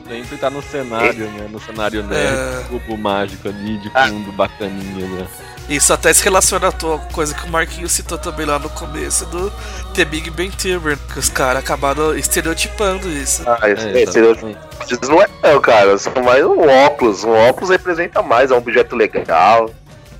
[0.07, 1.47] Sempre tá no cenário, né?
[1.49, 2.63] No cenário nerd, é...
[2.69, 4.07] cubo mágico ali de ah.
[4.07, 4.33] fundo, ah.
[4.33, 5.27] bacaninha, né?
[5.67, 9.25] Isso até se relaciona a tua coisa que o Marquinhos citou também lá no começo
[9.25, 9.51] do
[9.95, 13.43] The Big Bang Theory, que os caras acabaram estereotipando isso.
[13.47, 17.23] Ah, isso é, Isso não é não, cara, são mais um óculos.
[17.23, 19.71] Um óculos representa mais, é um objeto legal,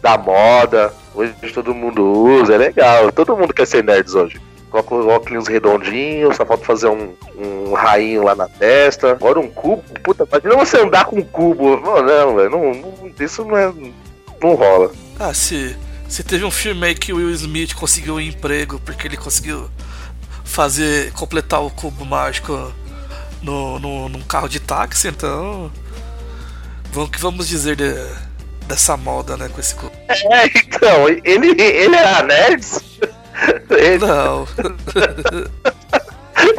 [0.01, 3.11] da moda, hoje todo mundo usa, é legal.
[3.11, 4.41] Todo mundo quer ser nerds hoje.
[4.83, 9.11] Coloca os óculos redondinhos, só falta fazer um, um rainho lá na testa.
[9.11, 11.77] Agora um cubo, puta, imagina você andar com um cubo.
[11.77, 13.73] Não, não, velho, não, não, isso não é.
[14.41, 14.91] Não rola.
[15.19, 15.75] Ah, se,
[16.09, 19.69] se teve um filme aí que o Will Smith conseguiu um emprego porque ele conseguiu
[20.43, 22.71] fazer, completar o cubo mágico
[23.41, 25.71] no, no, num carro de táxi, então.
[26.91, 27.93] Vamos que vamos dizer de,
[28.67, 29.95] dessa moda, né, com esse clube.
[30.07, 32.81] É, então, ele, ele era nerds?
[33.69, 34.47] Ele- Não.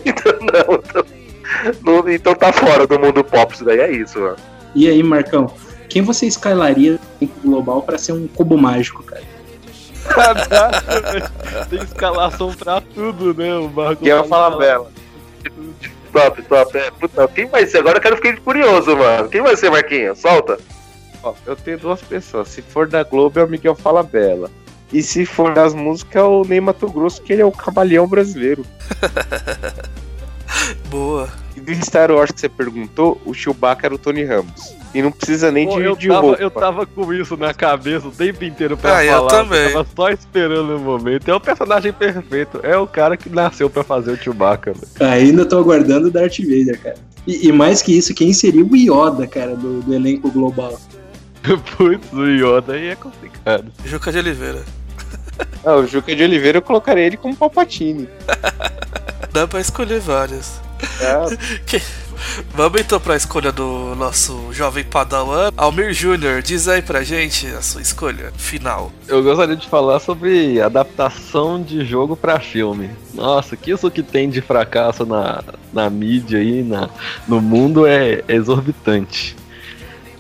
[0.05, 1.05] então, não, então,
[1.85, 4.37] não- então tá fora do mundo pop isso daí, é isso, mano.
[4.75, 5.51] E aí, Marcão,
[5.89, 9.23] quem você escalaria no global pra ser um cubo mágico, cara?
[11.71, 13.55] Tem escalação pra tudo, né?
[13.57, 14.91] O Marco Quem vai falar bela?
[16.13, 16.79] Top, top.
[16.79, 17.79] É, puta, quem vai ser?
[17.79, 19.29] Agora eu quero ficar curioso, mano.
[19.29, 20.19] Quem vai ser, Marquinhos?
[20.19, 20.59] Solta.
[21.23, 22.49] Ó, eu tenho duas pessoas.
[22.49, 24.51] Se for da Globo, é o Miguel Falabella.
[24.93, 28.07] E se for das músicas, é o Ney Mato Grosso, que ele é o camaleão
[28.07, 28.65] brasileiro.
[30.91, 31.29] Boa.
[31.57, 34.75] E do Star Wars que você perguntou, o Chewbacca era o Tony Ramos.
[34.95, 36.43] E não precisa nem Pô, de, eu, de tava, roupa.
[36.43, 39.31] eu tava com isso na cabeça o tempo inteiro pra Ah, eu falar.
[39.31, 39.73] também.
[39.73, 41.29] tava só esperando o momento.
[41.29, 42.61] É o personagem perfeito.
[42.63, 45.13] É o cara que nasceu pra fazer o Chewbacca, velho.
[45.13, 46.97] Ainda tô aguardando o Darth Vader, cara.
[47.27, 50.79] E, e mais que isso, quem seria o Yoda, cara, do, do elenco global?
[51.77, 53.26] Putz, o Yoda aí é complicado.
[53.85, 54.65] Juca de Oliveira.
[55.65, 58.09] Ah, o Juca de Oliveira eu colocaria ele como Palpatine.
[59.33, 60.61] Dá pra escolher várias.
[61.01, 61.81] É,
[62.55, 65.51] Vamos então pra escolha do nosso jovem padawan.
[65.57, 68.91] Almir Jr., diz aí pra gente a sua escolha final.
[69.07, 72.91] Eu gostaria de falar sobre adaptação de jogo pra filme.
[73.15, 75.43] Nossa, que isso que tem de fracasso na,
[75.73, 76.89] na mídia aí, na,
[77.29, 79.37] no mundo é exorbitante.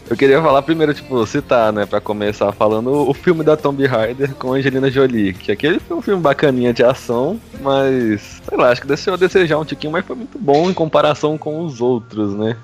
[0.09, 4.35] Eu queria falar primeiro, tipo, citar, né, pra começar falando o filme da Tomb Raider
[4.37, 8.83] com Angelina Jolie, que aquele foi um filme bacaninha de ação, mas, sei lá, acho
[8.83, 12.35] que deixou a desejar um tiquinho, mas foi muito bom em comparação com os outros,
[12.35, 12.57] né?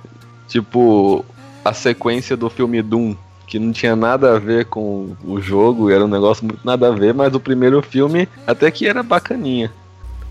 [0.46, 1.24] Tipo,
[1.64, 6.04] a sequência do filme Doom, que não tinha nada a ver com o jogo, era
[6.04, 9.72] um negócio muito nada a ver, mas o primeiro filme até que era bacaninha.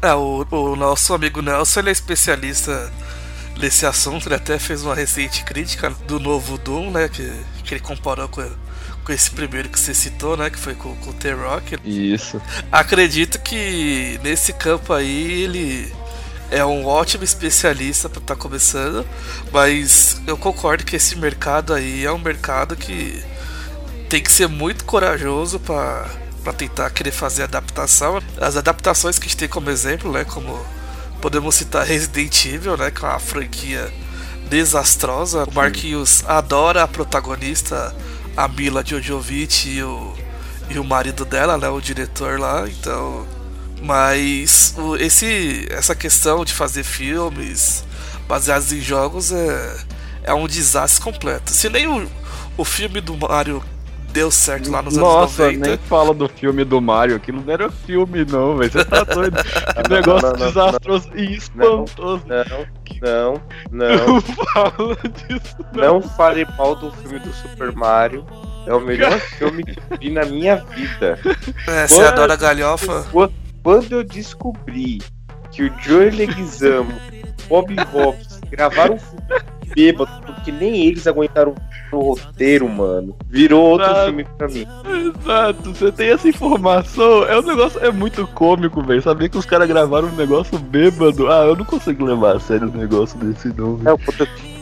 [0.02, 2.92] É, o, o nosso amigo Nelson ele é especialista
[3.62, 7.08] nesse assunto, ele até fez uma recente crítica do novo Doom, né?
[7.08, 7.32] Que,
[7.64, 8.44] que ele comparou com,
[9.06, 10.50] com esse primeiro que você citou, né?
[10.50, 11.78] Que foi com, com o T-Rock.
[11.86, 12.42] Isso.
[12.72, 15.94] Acredito que nesse campo aí ele
[16.50, 19.08] é um ótimo especialista para estar começando,
[19.54, 23.24] mas eu concordo que esse mercado aí é um mercado que
[24.10, 26.10] tem que ser muito corajoso para
[26.58, 28.22] tentar querer fazer adaptação.
[28.38, 30.60] As adaptações que a gente tem como exemplo, né, como
[31.22, 33.92] podemos citar Resident Evil, né, com a franquia
[34.50, 35.46] desastrosa.
[35.46, 37.96] O Marquinhos adora a protagonista,
[38.36, 40.14] a Mila Jojovic e o
[40.70, 43.28] e o marido dela, né, o diretor lá, então
[43.82, 47.84] mas o, esse, essa questão de fazer filmes
[48.28, 49.78] baseados em jogos é,
[50.24, 51.52] é um desastre completo.
[51.52, 52.08] Se nem o,
[52.58, 53.62] o filme do Mario
[54.12, 55.68] deu certo lá nos Nossa, anos 90.
[55.70, 58.72] nem fala do filme do Mario, aquilo não era filme não, velho.
[58.72, 59.38] Você tá doido?
[59.44, 62.24] Que Não, negócio não, não, desastroso e espantoso.
[62.28, 62.62] Não,
[63.02, 64.08] não, não.
[64.08, 64.98] Não fala
[65.28, 65.56] disso.
[65.74, 68.26] Não fale mal do filme do Super Mario.
[68.68, 71.18] É o melhor filme que eu vi na minha vida.
[71.68, 73.06] É, você Quando- adora galhofa?
[73.64, 75.00] Quando eu descobri
[75.52, 76.94] que o Joey Leguizamo,
[77.48, 81.56] Bob Hobbs gravaram um filme bêbado, porque nem eles aguentaram
[81.92, 83.16] o roteiro, mano.
[83.28, 84.06] Virou outro Sabe?
[84.06, 84.68] filme pra mim.
[85.22, 87.24] Exato, você tem essa informação.
[87.26, 89.02] É um negócio, é muito cômico, velho.
[89.02, 91.32] Saber que os caras gravaram um negócio bêbado.
[91.32, 93.98] Ah, eu não consigo levar a sério um negócio desse não, eu,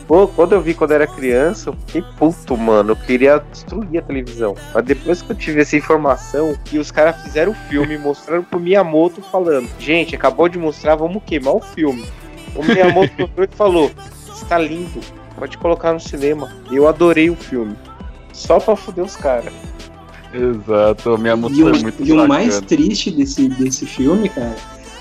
[0.06, 2.92] pô, quando eu vi quando eu era criança, eu fiquei puto, mano.
[2.92, 4.56] Eu queria destruir a televisão.
[4.74, 8.58] Mas depois que eu tive essa informação, que os caras fizeram o filme, mostrando pro
[8.58, 12.04] Miyamoto falando: Gente, acabou de mostrar, vamos queimar o filme.
[12.54, 13.90] O Miyamoto e falou:
[14.34, 15.00] Está lindo,
[15.36, 16.50] pode colocar no cinema.
[16.70, 17.76] Eu adorei o filme.
[18.32, 19.52] Só pra foder os caras.
[20.32, 24.54] Exato, minha música o, é muito e o mais triste desse, desse filme, cara,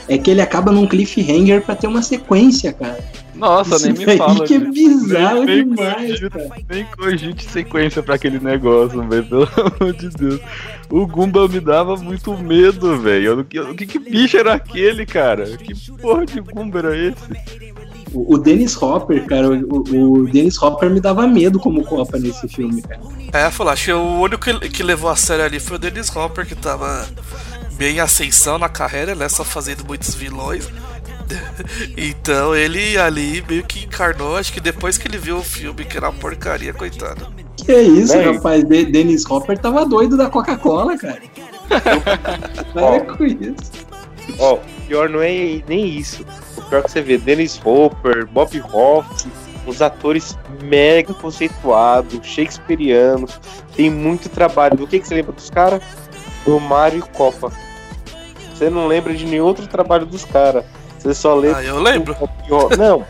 [0.08, 3.00] é que ele acaba num cliffhanger pra ter uma sequência, cara.
[3.40, 4.46] Nossa, Isso nem me fala.
[4.46, 6.50] que é bizarro nem, nem demais, cogite, cara.
[6.70, 9.26] nem cogite sequência pra aquele negócio, velho.
[9.26, 9.50] Pelo
[9.82, 10.42] amor de Deus.
[10.90, 13.40] O Gumba me dava muito medo, velho.
[13.40, 15.46] O que, que, que bicho era aquele, cara?
[15.58, 17.74] Que porra de Gumba era esse?
[18.14, 22.48] O, o Dennis Hopper, cara, o, o Dennis Hopper me dava medo como Copa nesse
[22.48, 23.00] filme, cara.
[23.32, 26.14] É, falar, acho que o único que, que levou a sério ali foi o Dennis
[26.16, 27.08] Hopper, que tava
[27.78, 29.30] bem em ascensão na carreira, né?
[29.30, 30.68] Só fazendo muitos vilões.
[31.98, 35.98] Então ele ali meio que encarnou, acho que depois que ele viu o filme, que
[35.98, 37.28] era uma porcaria, coitado.
[37.58, 38.34] Que é isso, Véi.
[38.34, 38.64] rapaz?
[38.64, 41.22] De- Dennis Hopper tava doido da Coca-Cola, cara.
[42.74, 43.56] Para com isso.
[44.38, 46.26] Ó, o pior não é nem isso.
[46.58, 49.28] O pior que você vê, Dennis Hopper, Bob Hoff,
[49.66, 53.40] os atores mega conceituados, shakespearianos,
[53.76, 54.78] tem muito trabalho.
[54.78, 55.82] Do que, que você lembra dos caras?
[56.46, 57.52] Do Mario e Copa.
[58.54, 60.64] Você não lembra de nenhum outro trabalho dos caras.
[61.00, 61.58] Você só lembra.
[61.60, 62.16] Ah, eu lembro.
[62.78, 63.06] Não,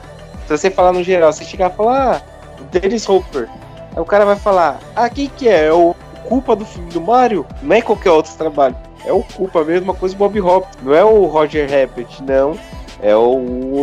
[0.47, 3.49] se você falar no geral, você chegar e falar, ah, o Dennis Hopper.
[3.95, 5.65] Aí o cara vai falar, ah, quem que é?
[5.65, 5.95] É o
[6.27, 8.75] culpa do filme do Mario não é qualquer outro trabalho.
[9.03, 10.65] É o culpa, a mesma coisa do Bob Hop.
[10.83, 12.57] Não é o Roger Rabbit, não.
[13.01, 13.31] É o,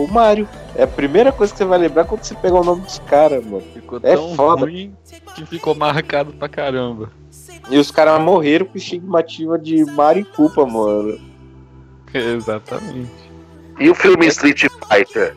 [0.04, 0.46] o Mario.
[0.76, 3.44] É a primeira coisa que você vai lembrar quando você pegar o nome dos caras,
[3.44, 3.62] mano.
[3.72, 4.60] Ficou É tão foda.
[4.62, 4.94] ruim
[5.34, 7.10] que ficou marcado pra caramba.
[7.70, 11.18] E os caras morreram com estigmativa de Mario e culpa, mano.
[12.14, 13.10] Exatamente.
[13.78, 15.34] E o filme Street Fighter?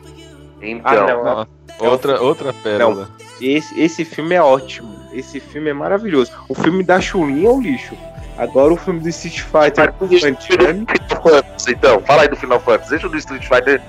[0.62, 1.24] Então, Ah, não.
[1.24, 1.48] Nossa,
[1.80, 3.08] outra, outra pérola.
[3.40, 4.94] Esse, esse filme é ótimo.
[5.12, 6.32] Esse filme é maravilhoso.
[6.48, 7.96] O filme da Chun-Li é um lixo.
[8.38, 12.90] Agora o filme do Street Fighter com o Fantasy, então, fala aí do Final Fantasy.
[12.90, 13.82] Deixa o do Street Fighter,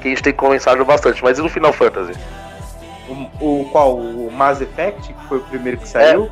[0.00, 2.14] que a gente tem conversado bastante, mas e do Final Fantasy?
[3.40, 3.96] o, o qual?
[3.96, 6.30] O Mass Effect, que foi o primeiro que saiu.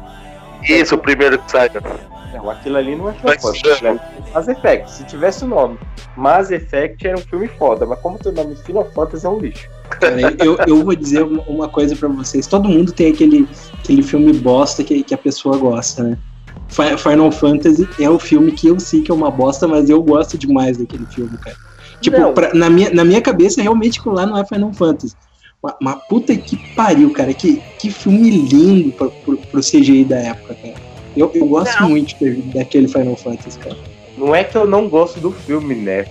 [0.63, 1.71] Isso, o primeiro que saiu.
[2.33, 3.73] Não, aquilo ali não é Final Mas Fantasy.
[3.73, 4.01] aquilo ali
[4.31, 4.91] é Mass Effect.
[4.91, 5.79] Se tivesse o nome
[6.17, 9.39] Mass Effect era um filme foda, mas como tem o nome Final Fantasy é um
[9.39, 9.69] lixo.
[9.91, 12.47] Cara, eu, eu vou dizer uma, coisa pra vocês.
[12.47, 13.49] Todo mundo tem aquele,
[13.83, 16.19] aquele filme bosta que, que a pessoa gosta, né?
[16.69, 20.01] Fi- Final Fantasy é o filme que eu sei que é uma bosta, mas eu
[20.03, 21.57] gosto demais daquele filme, cara.
[22.01, 25.17] Tipo, pra- na, minha, na minha cabeça, realmente aquilo lá não é Final Fantasy.
[25.63, 27.35] Mas, mas puta que pariu, cara.
[27.35, 30.90] Que, que filme lindo pro, pro, pro CGI da época, cara.
[31.21, 33.77] Eu, eu gosto muito de- daquele Final Fantasy, cara.
[34.17, 36.07] Não é que eu não gosto do filme, né?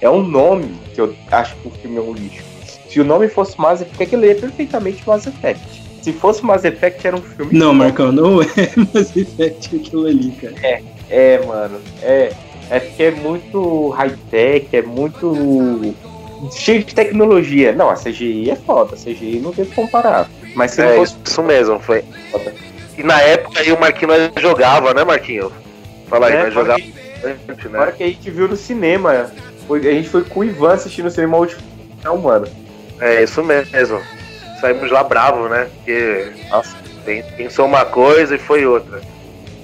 [0.00, 2.42] É o nome que eu acho que o filme é um lixo.
[2.88, 5.82] Se o nome fosse Mass Effect, aquilo é perfeitamente Mass Effect.
[6.02, 7.56] Se fosse Mass Effect, era um filme.
[7.58, 8.46] Não, Marcão, não é
[8.94, 10.54] Mass Effect aquilo ali, cara.
[11.10, 11.78] É, mano.
[12.02, 12.32] É,
[12.70, 15.94] é porque é muito high-tech, é muito.
[16.52, 17.72] cheio de tecnologia.
[17.72, 18.94] Não, a CGI é foda.
[18.94, 20.28] A CGI não tem que comparar.
[20.54, 21.16] Mas se É, não fosse.
[21.24, 22.04] isso mesmo, foi.
[22.96, 25.52] E na época aí o Marquinho nós jogava, né, Marquinho?
[26.08, 26.80] Fala aí, É, nós jogava
[27.22, 27.92] bastante, né?
[27.96, 29.30] que a gente viu no cinema,
[29.66, 31.60] foi- a gente foi com o Ivan assistindo o cinema último.
[32.02, 32.46] Não, mano.
[33.00, 34.00] É, isso mesmo.
[34.60, 35.68] Saímos lá bravo, né?
[35.76, 36.76] Porque Nossa.
[37.04, 39.00] pen- pensou uma coisa e foi outra.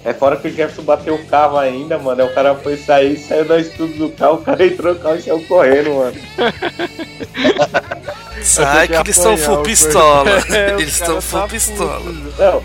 [0.05, 2.23] É fora que o Jefferson bateu o carro ainda, mano.
[2.23, 5.17] Aí o cara foi sair, saiu da estudo do carro, o cara entrou no carro
[5.17, 6.17] e saiu correndo, mano.
[8.43, 10.31] Sai que eles estão full pistola.
[10.51, 12.01] É, Eles estão full tá pistola.
[12.39, 12.63] Não,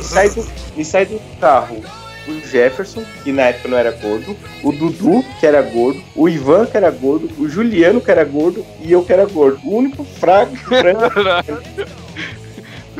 [0.00, 0.46] e sai do,
[0.76, 1.82] e sai do carro
[2.26, 6.66] o Jefferson, que na época não era gordo, o Dudu, que era gordo, o Ivan,
[6.66, 9.58] que era gordo, o Juliano, que era gordo, e eu que era gordo.
[9.64, 11.00] O único fraco frango.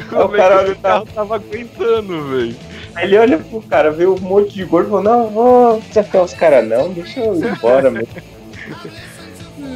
[0.09, 2.57] Como o cara é que olha o carro tava aguentando, velho?
[2.95, 6.25] Aí ele olha pro cara, vê um monte de gordo e fala, não, vou desafiar
[6.25, 8.07] os caras não, deixa eu ir embora, meu.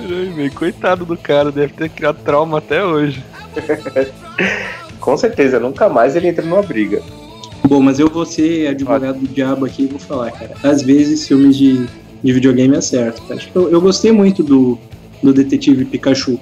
[0.06, 3.24] Velho, Coitado do cara, deve ter criado trauma até hoje.
[5.01, 7.02] Com certeza, nunca mais ele entra numa briga.
[7.66, 10.55] Bom, mas eu vou ser advogado do diabo aqui e vou falar, cara.
[10.62, 11.86] Às vezes filmes de,
[12.22, 13.24] de videogame acertam.
[13.26, 13.40] cara.
[13.40, 14.78] Tipo, Eu, eu gostei muito do,
[15.22, 16.38] do Detetive Pikachu.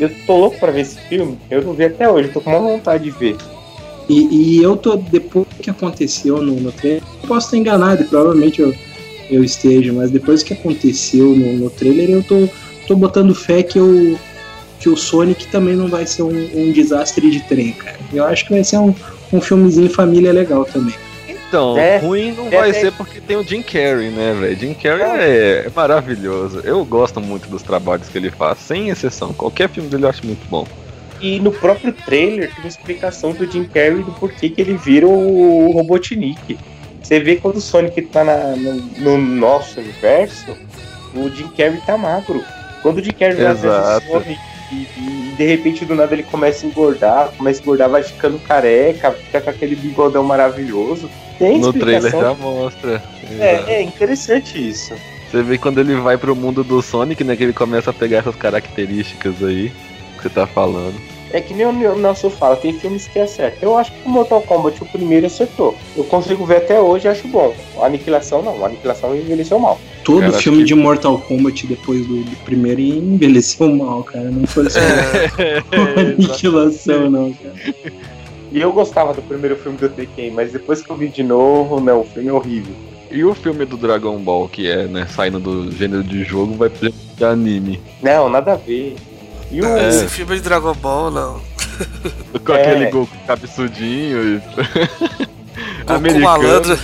[0.00, 2.58] Eu tô louco pra ver esse filme, eu não vi até hoje, tô com uma
[2.58, 3.36] vontade de ver.
[4.08, 8.06] E, e eu tô, depois que aconteceu no, no trailer, eu posso estar enganado, e
[8.06, 8.74] provavelmente eu,
[9.30, 12.48] eu esteja, mas depois que aconteceu no, no trailer, eu tô,
[12.86, 14.18] tô botando fé que, eu,
[14.78, 17.96] que o Sonic também não vai ser um, um desastre de trem, cara.
[18.12, 18.94] Eu acho que vai ser um,
[19.32, 20.94] um filmezinho família legal também.
[21.28, 22.72] Então, É, ruim não é, vai é.
[22.72, 24.58] ser porque tem o Jim Carrey, né, velho?
[24.58, 26.60] Jim Carrey é, é maravilhoso.
[26.64, 29.34] Eu gosto muito dos trabalhos que ele faz, sem exceção.
[29.34, 30.66] Qualquer filme dele eu acho muito bom.
[31.22, 35.06] E no próprio trailer tem uma explicação do Jim Carrey do porquê que ele vira
[35.06, 36.58] o Robotnik.
[37.00, 40.56] Você vê quando o Sonic tá na- no, no nosso universo,
[41.14, 42.42] o Jim Carrey tá magro.
[42.82, 44.04] Quando o Jim Carrey Exato.
[44.04, 44.40] do Sonic
[44.72, 48.38] e, e de repente do nada ele começa a engordar, começa a engordar, vai ficando
[48.40, 51.08] careca, fica com aquele bigodão maravilhoso.
[51.38, 53.02] Tem No trailer já mostra.
[53.38, 54.92] É, é interessante isso.
[55.30, 58.18] Você vê quando ele vai pro mundo do Sonic, né, que ele começa a pegar
[58.18, 59.72] essas características aí
[60.16, 60.94] que você tá falando.
[61.32, 63.58] É que nem o Nelson fala, tem filmes que acertam.
[63.70, 65.74] Eu acho que o Mortal Kombat, o primeiro, acertou.
[65.96, 67.54] Eu consigo ver até hoje e acho bom.
[67.80, 69.80] A Aniquilação não, a Aniquilação envelheceu mal.
[70.04, 74.30] Todo Cara, filme que- de Mortal Kombat depois do, do primeiro envelheceu mal, cara.
[74.30, 77.54] Não foi só uma aniquilação, não, cara.
[78.50, 81.80] E eu gostava do primeiro filme do Tekken, mas depois que eu vi de novo,
[81.80, 82.74] não, o filme é horrível.
[83.10, 86.68] E o filme do Dragon Ball, que é, né, saindo do gênero de jogo, vai
[86.68, 87.80] pro de anime.
[88.02, 88.96] Não, nada a ver.
[89.52, 89.66] E o.
[89.66, 89.88] É.
[89.88, 91.40] Esse filme de Dragon Ball, não.
[92.44, 92.62] Com É.
[92.62, 94.42] aquele Goku cabeçudinho e...
[95.82, 96.24] Goku Americano.
[96.24, 96.78] malandro.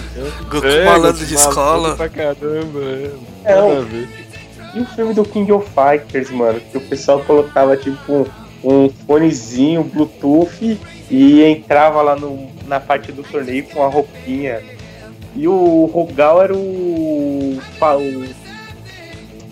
[0.50, 1.96] Goku É, malandro de Goku escola.
[1.96, 3.10] Pra caramba, é.
[3.44, 4.08] É, Nada o- a ver.
[4.74, 8.28] E o filme do King of Fighters, mano, que o pessoal colocava tipo
[8.62, 10.78] um, um fonezinho, Bluetooth
[11.10, 14.60] e entrava lá no, na parte do torneio com a roupinha.
[15.34, 17.58] E o Rogal era o.
[17.58, 18.28] o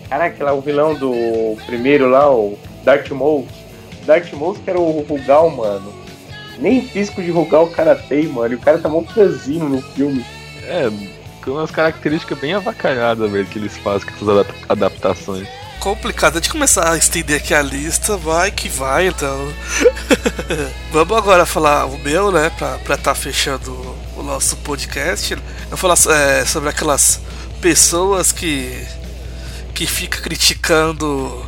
[0.09, 2.57] caraca, lá o vilão do primeiro lá, o
[2.87, 3.45] Darth Maul.
[4.05, 5.93] Darth Maul que era o Rugal, mano.
[6.57, 8.53] Nem físico de rogar o cara tem, mano.
[8.53, 10.25] E o cara tá mó franzino no filme.
[10.63, 10.89] É,
[11.43, 15.47] com umas características bem avacalhadas, velho, que eles fazem com essas adap- adaptações.
[15.81, 19.53] Complicado de começar a estender aqui a lista, vai que vai, então.
[20.91, 23.71] Vamos agora falar o meu, né, pra, pra tá fechando
[24.15, 25.33] o nosso podcast.
[25.33, 25.39] Eu
[25.69, 27.19] vou falar é, sobre aquelas
[27.61, 28.81] pessoas que.
[29.75, 31.45] que fica criticando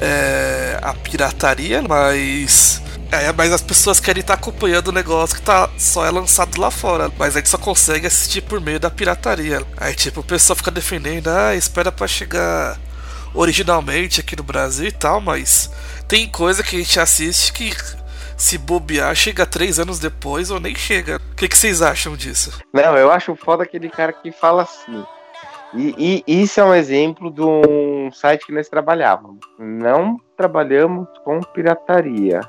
[0.00, 2.82] é, a pirataria, mas.
[3.10, 6.70] É, mas as pessoas querem estar acompanhando o negócio que tá só é lançado lá
[6.70, 7.10] fora.
[7.18, 9.62] Mas a gente só consegue assistir por meio da pirataria.
[9.76, 12.78] Aí tipo, o pessoal fica defendendo, ah, espera pra chegar
[13.32, 15.70] originalmente aqui no Brasil e tal, mas
[16.08, 17.70] tem coisa que a gente assiste que
[18.36, 21.20] se bobear chega três anos depois ou nem chega.
[21.32, 22.58] O que, que vocês acham disso?
[22.72, 25.04] Não, eu acho foda aquele cara que fala assim.
[25.74, 29.40] E, e isso é um exemplo de um site que nós trabalhávamos.
[29.58, 32.40] Não trabalhamos com pirataria.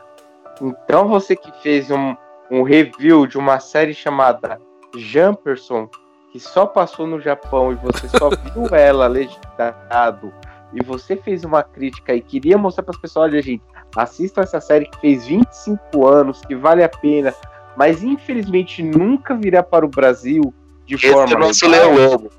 [0.62, 2.16] Então você que fez um,
[2.50, 4.60] um review de uma série chamada
[4.96, 5.90] Jumperson,
[6.32, 10.32] que só passou no Japão e você só viu ela legendado,
[10.74, 13.64] e você fez uma crítica e queria mostrar para as pessoas, olha gente,
[13.96, 17.34] assistam essa série que fez 25 anos, que vale a pena,
[17.76, 20.54] mas infelizmente nunca virá para o Brasil
[20.86, 21.94] de Esse forma é nosso legal.
[21.94, 22.30] Leão Lobo.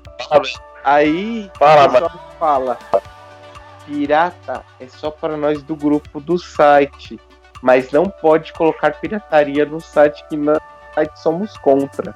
[0.89, 2.77] Aí Fala, o pessoal fala,
[3.85, 7.19] pirata é só para nós do grupo do site,
[7.61, 10.57] mas não pode colocar pirataria no site que nós
[10.95, 12.15] site somos contra.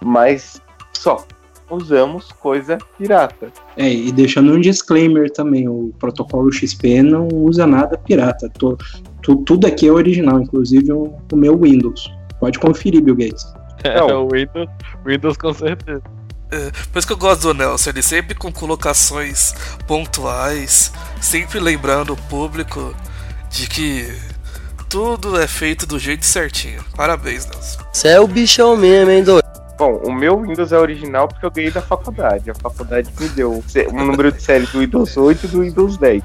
[0.00, 0.60] Mas
[0.92, 1.24] só
[1.70, 3.48] usamos coisa pirata.
[3.76, 8.48] É, e deixando um disclaimer também, o protocolo XP não usa nada pirata.
[8.58, 8.76] Tô-
[9.22, 12.12] tu- tudo aqui é original, inclusive o, o meu Windows.
[12.38, 13.52] Pode conferir, Bill Gates.
[13.82, 14.68] É, o Windows,
[15.04, 16.02] Windows com certeza.
[16.92, 19.54] Por isso que eu gosto do Nelson, ele sempre com colocações
[19.86, 22.94] pontuais, sempre lembrando o público
[23.50, 24.16] de que
[24.88, 26.84] tudo é feito do jeito certinho.
[26.96, 27.80] Parabéns, Nelson.
[27.92, 29.43] Você é o bichão mesmo, hein, doido?
[29.76, 32.48] Bom, o meu Windows é original porque eu ganhei da faculdade.
[32.50, 33.52] A faculdade me deu
[33.90, 36.22] o número de série do Windows 8 e do Windows 10.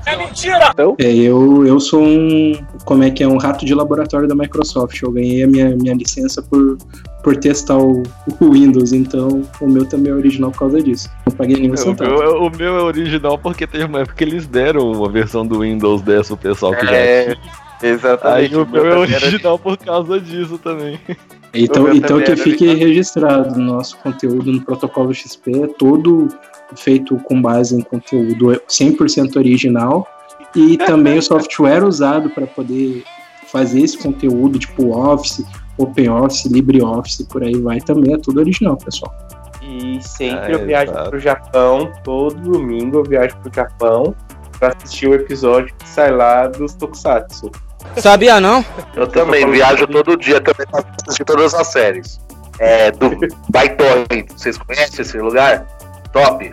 [0.72, 2.54] Então, É, eu, eu sou um.
[2.86, 3.28] Como é que é?
[3.28, 5.02] Um rato de laboratório da Microsoft.
[5.02, 6.78] Eu ganhei a minha, minha licença por,
[7.24, 8.04] por testar o,
[8.40, 11.10] o Windows, então o meu também é original por causa disso.
[11.28, 12.12] Não paguei nenhum O centavo.
[12.12, 15.46] meu, é- o meu é original porque teve uma época que eles deram uma versão
[15.46, 17.94] do Windows 10 pro pessoal que É, já tinha.
[17.94, 18.54] exatamente.
[18.56, 21.00] Aí o meu é era- original por causa disso também.
[21.54, 22.88] Então, O então que fique original.
[22.88, 26.28] registrado, nosso conteúdo no protocolo XP é todo
[26.76, 30.08] feito com base em conteúdo 100% original
[30.56, 33.04] e também o software usado para poder
[33.48, 35.44] fazer esse conteúdo, tipo Office,
[35.78, 39.12] OpenOffice, LibreOffice, por aí vai, também é tudo original, pessoal.
[39.64, 41.10] E sempre Ah, eu viajo exato.
[41.10, 44.16] pro Japão, todo domingo eu viajo pro Japão
[44.60, 47.50] pra assistir o episódio que sai lá dos Tokusatsu.
[47.98, 48.64] Sabia não?
[48.96, 52.20] Eu também viajo todo dia também pra assistir todas as séries.
[52.60, 53.12] É, do
[53.50, 54.30] Baitorrent.
[54.36, 55.66] Vocês conhecem esse lugar?
[56.12, 56.52] Top.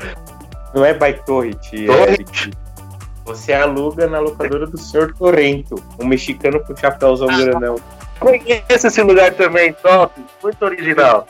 [0.74, 2.50] Não é by Torrent, Torrent.
[3.24, 5.12] Você aluga na locadora do Sr.
[5.18, 7.76] Torrento, um mexicano com chapéuzão grandão.
[8.20, 10.22] Conheço esse lugar também, top.
[10.42, 11.26] Muito original.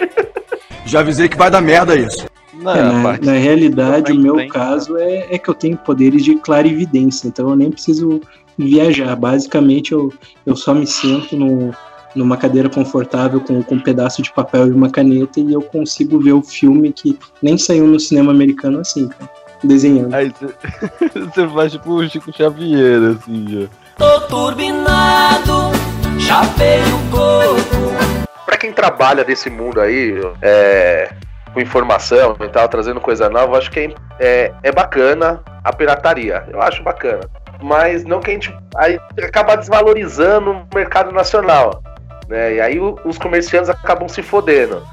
[0.84, 2.26] Já avisei que vai dar merda isso.
[2.54, 6.24] Não, É, na, na realidade, o meu tem, caso é, é que eu tenho poderes
[6.24, 8.20] de clarividência, então eu nem preciso
[8.58, 9.14] viajar.
[9.16, 10.12] Basicamente, eu,
[10.44, 11.74] eu só me sento no,
[12.14, 16.18] numa cadeira confortável com, com um pedaço de papel e uma caneta e eu consigo
[16.20, 19.30] ver o filme que nem saiu no cinema americano assim, cara,
[19.62, 20.14] desenhando.
[20.14, 23.66] Aí você- faz tipo o Chico Xavier, assim, já.
[23.98, 25.72] Tô turbinado,
[26.18, 28.36] chapei o coco.
[28.44, 31.10] Pra quem trabalha nesse mundo aí, é,
[31.52, 35.72] com informação e tal, trazendo coisa nova, eu acho que é, é, é bacana a
[35.72, 36.44] pirataria.
[36.48, 37.20] Eu acho bacana.
[37.62, 41.82] Mas não que a gente aí acaba desvalorizando o mercado nacional.
[42.28, 42.54] Né?
[42.54, 44.86] E aí os comerciantes acabam se fodendo.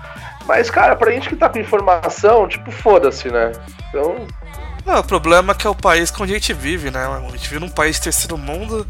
[0.45, 3.53] Mas, cara, pra gente que tá com informação, tipo, foda-se, né?
[3.87, 4.27] Então,
[4.85, 7.05] Não, o problema é que é o país que a gente vive, né?
[7.05, 8.85] A gente vive num país terceiro mundo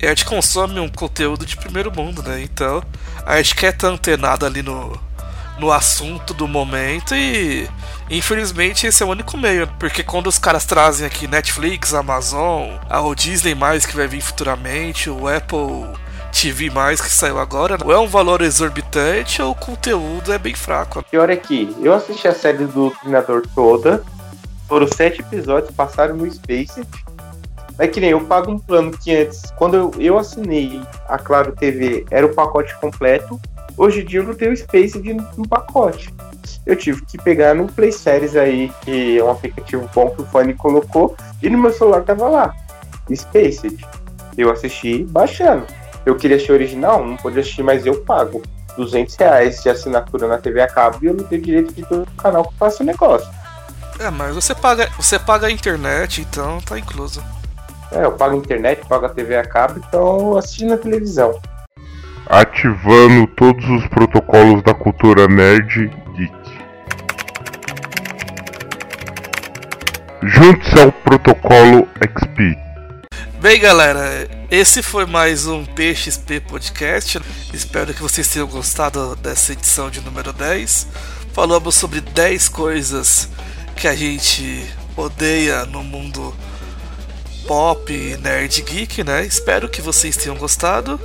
[0.00, 2.42] e a gente consome um conteúdo de primeiro mundo, né?
[2.42, 2.82] Então
[3.24, 5.00] a gente quer estar antenado ali no,
[5.58, 7.68] no assunto do momento e
[8.10, 9.68] infelizmente esse é o único meio.
[9.78, 15.10] Porque quando os caras trazem aqui Netflix, Amazon, a Disney mais que vai vir futuramente,
[15.10, 15.86] o Apple
[16.30, 20.54] TV mais que saiu agora, ou é um valor exorbitante ou o conteúdo é bem
[20.54, 21.02] fraco.
[21.10, 24.04] Pior é que eu assisti a série do Treinador toda,
[24.68, 26.86] foram sete episódios, passaram no Space.
[27.78, 31.52] É que nem eu pago um plano que antes, quando eu, eu assinei a Claro
[31.52, 33.40] TV, era o pacote completo.
[33.78, 36.12] Hoje em dia eu não tenho Space de, no pacote.
[36.66, 40.26] Eu tive que pegar no Play Series aí, que é um aplicativo bom que o
[40.26, 42.54] fone colocou, e no meu celular tava lá,
[43.14, 43.86] Spaced.
[44.36, 45.64] Eu assisti baixando.
[46.04, 48.42] eu queria assistir original, não podia assistir, mas eu pago
[48.76, 52.02] 200 reais de assinatura na TV a cabo e eu não tenho direito de todo
[52.02, 53.28] o canal que faça o negócio.
[53.98, 57.22] É, mas você paga, você paga a internet, então tá incluso.
[57.90, 61.40] É, eu pago a internet, pago a TV a cabo, então assisto na televisão.
[62.30, 66.32] Ativando todos os protocolos da cultura nerd geek.
[70.24, 72.54] Junte-se ao protocolo XP.
[73.40, 77.18] Bem, galera, esse foi mais um PXP Podcast.
[77.54, 80.86] Espero que vocês tenham gostado dessa edição de número 10.
[81.32, 83.30] Falamos sobre 10 coisas
[83.74, 86.34] que a gente odeia no mundo
[87.46, 87.90] pop,
[88.20, 89.24] nerd, geek, né?
[89.24, 91.00] Espero que vocês tenham gostado.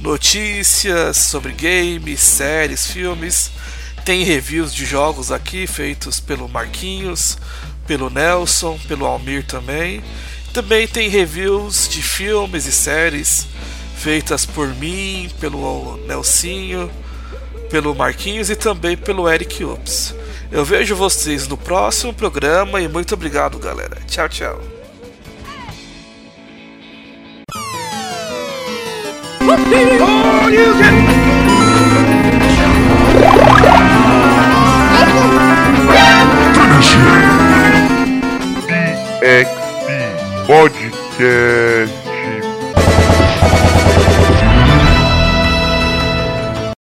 [0.00, 3.50] notícias sobre games, séries, filmes.
[4.04, 7.38] Tem reviews de jogos aqui feitos pelo Marquinhos,
[7.86, 10.02] pelo Nelson, pelo Almir também.
[10.52, 13.46] Também tem reviews de filmes e séries
[13.96, 16.90] feitas por mim, pelo Nelsinho,
[17.72, 20.14] pelo Marquinhos e também pelo Eric Ups.
[20.50, 23.96] Eu vejo vocês no próximo programa e muito obrigado, galera.
[24.06, 24.60] Tchau, tchau.
[40.46, 42.01] Podcast.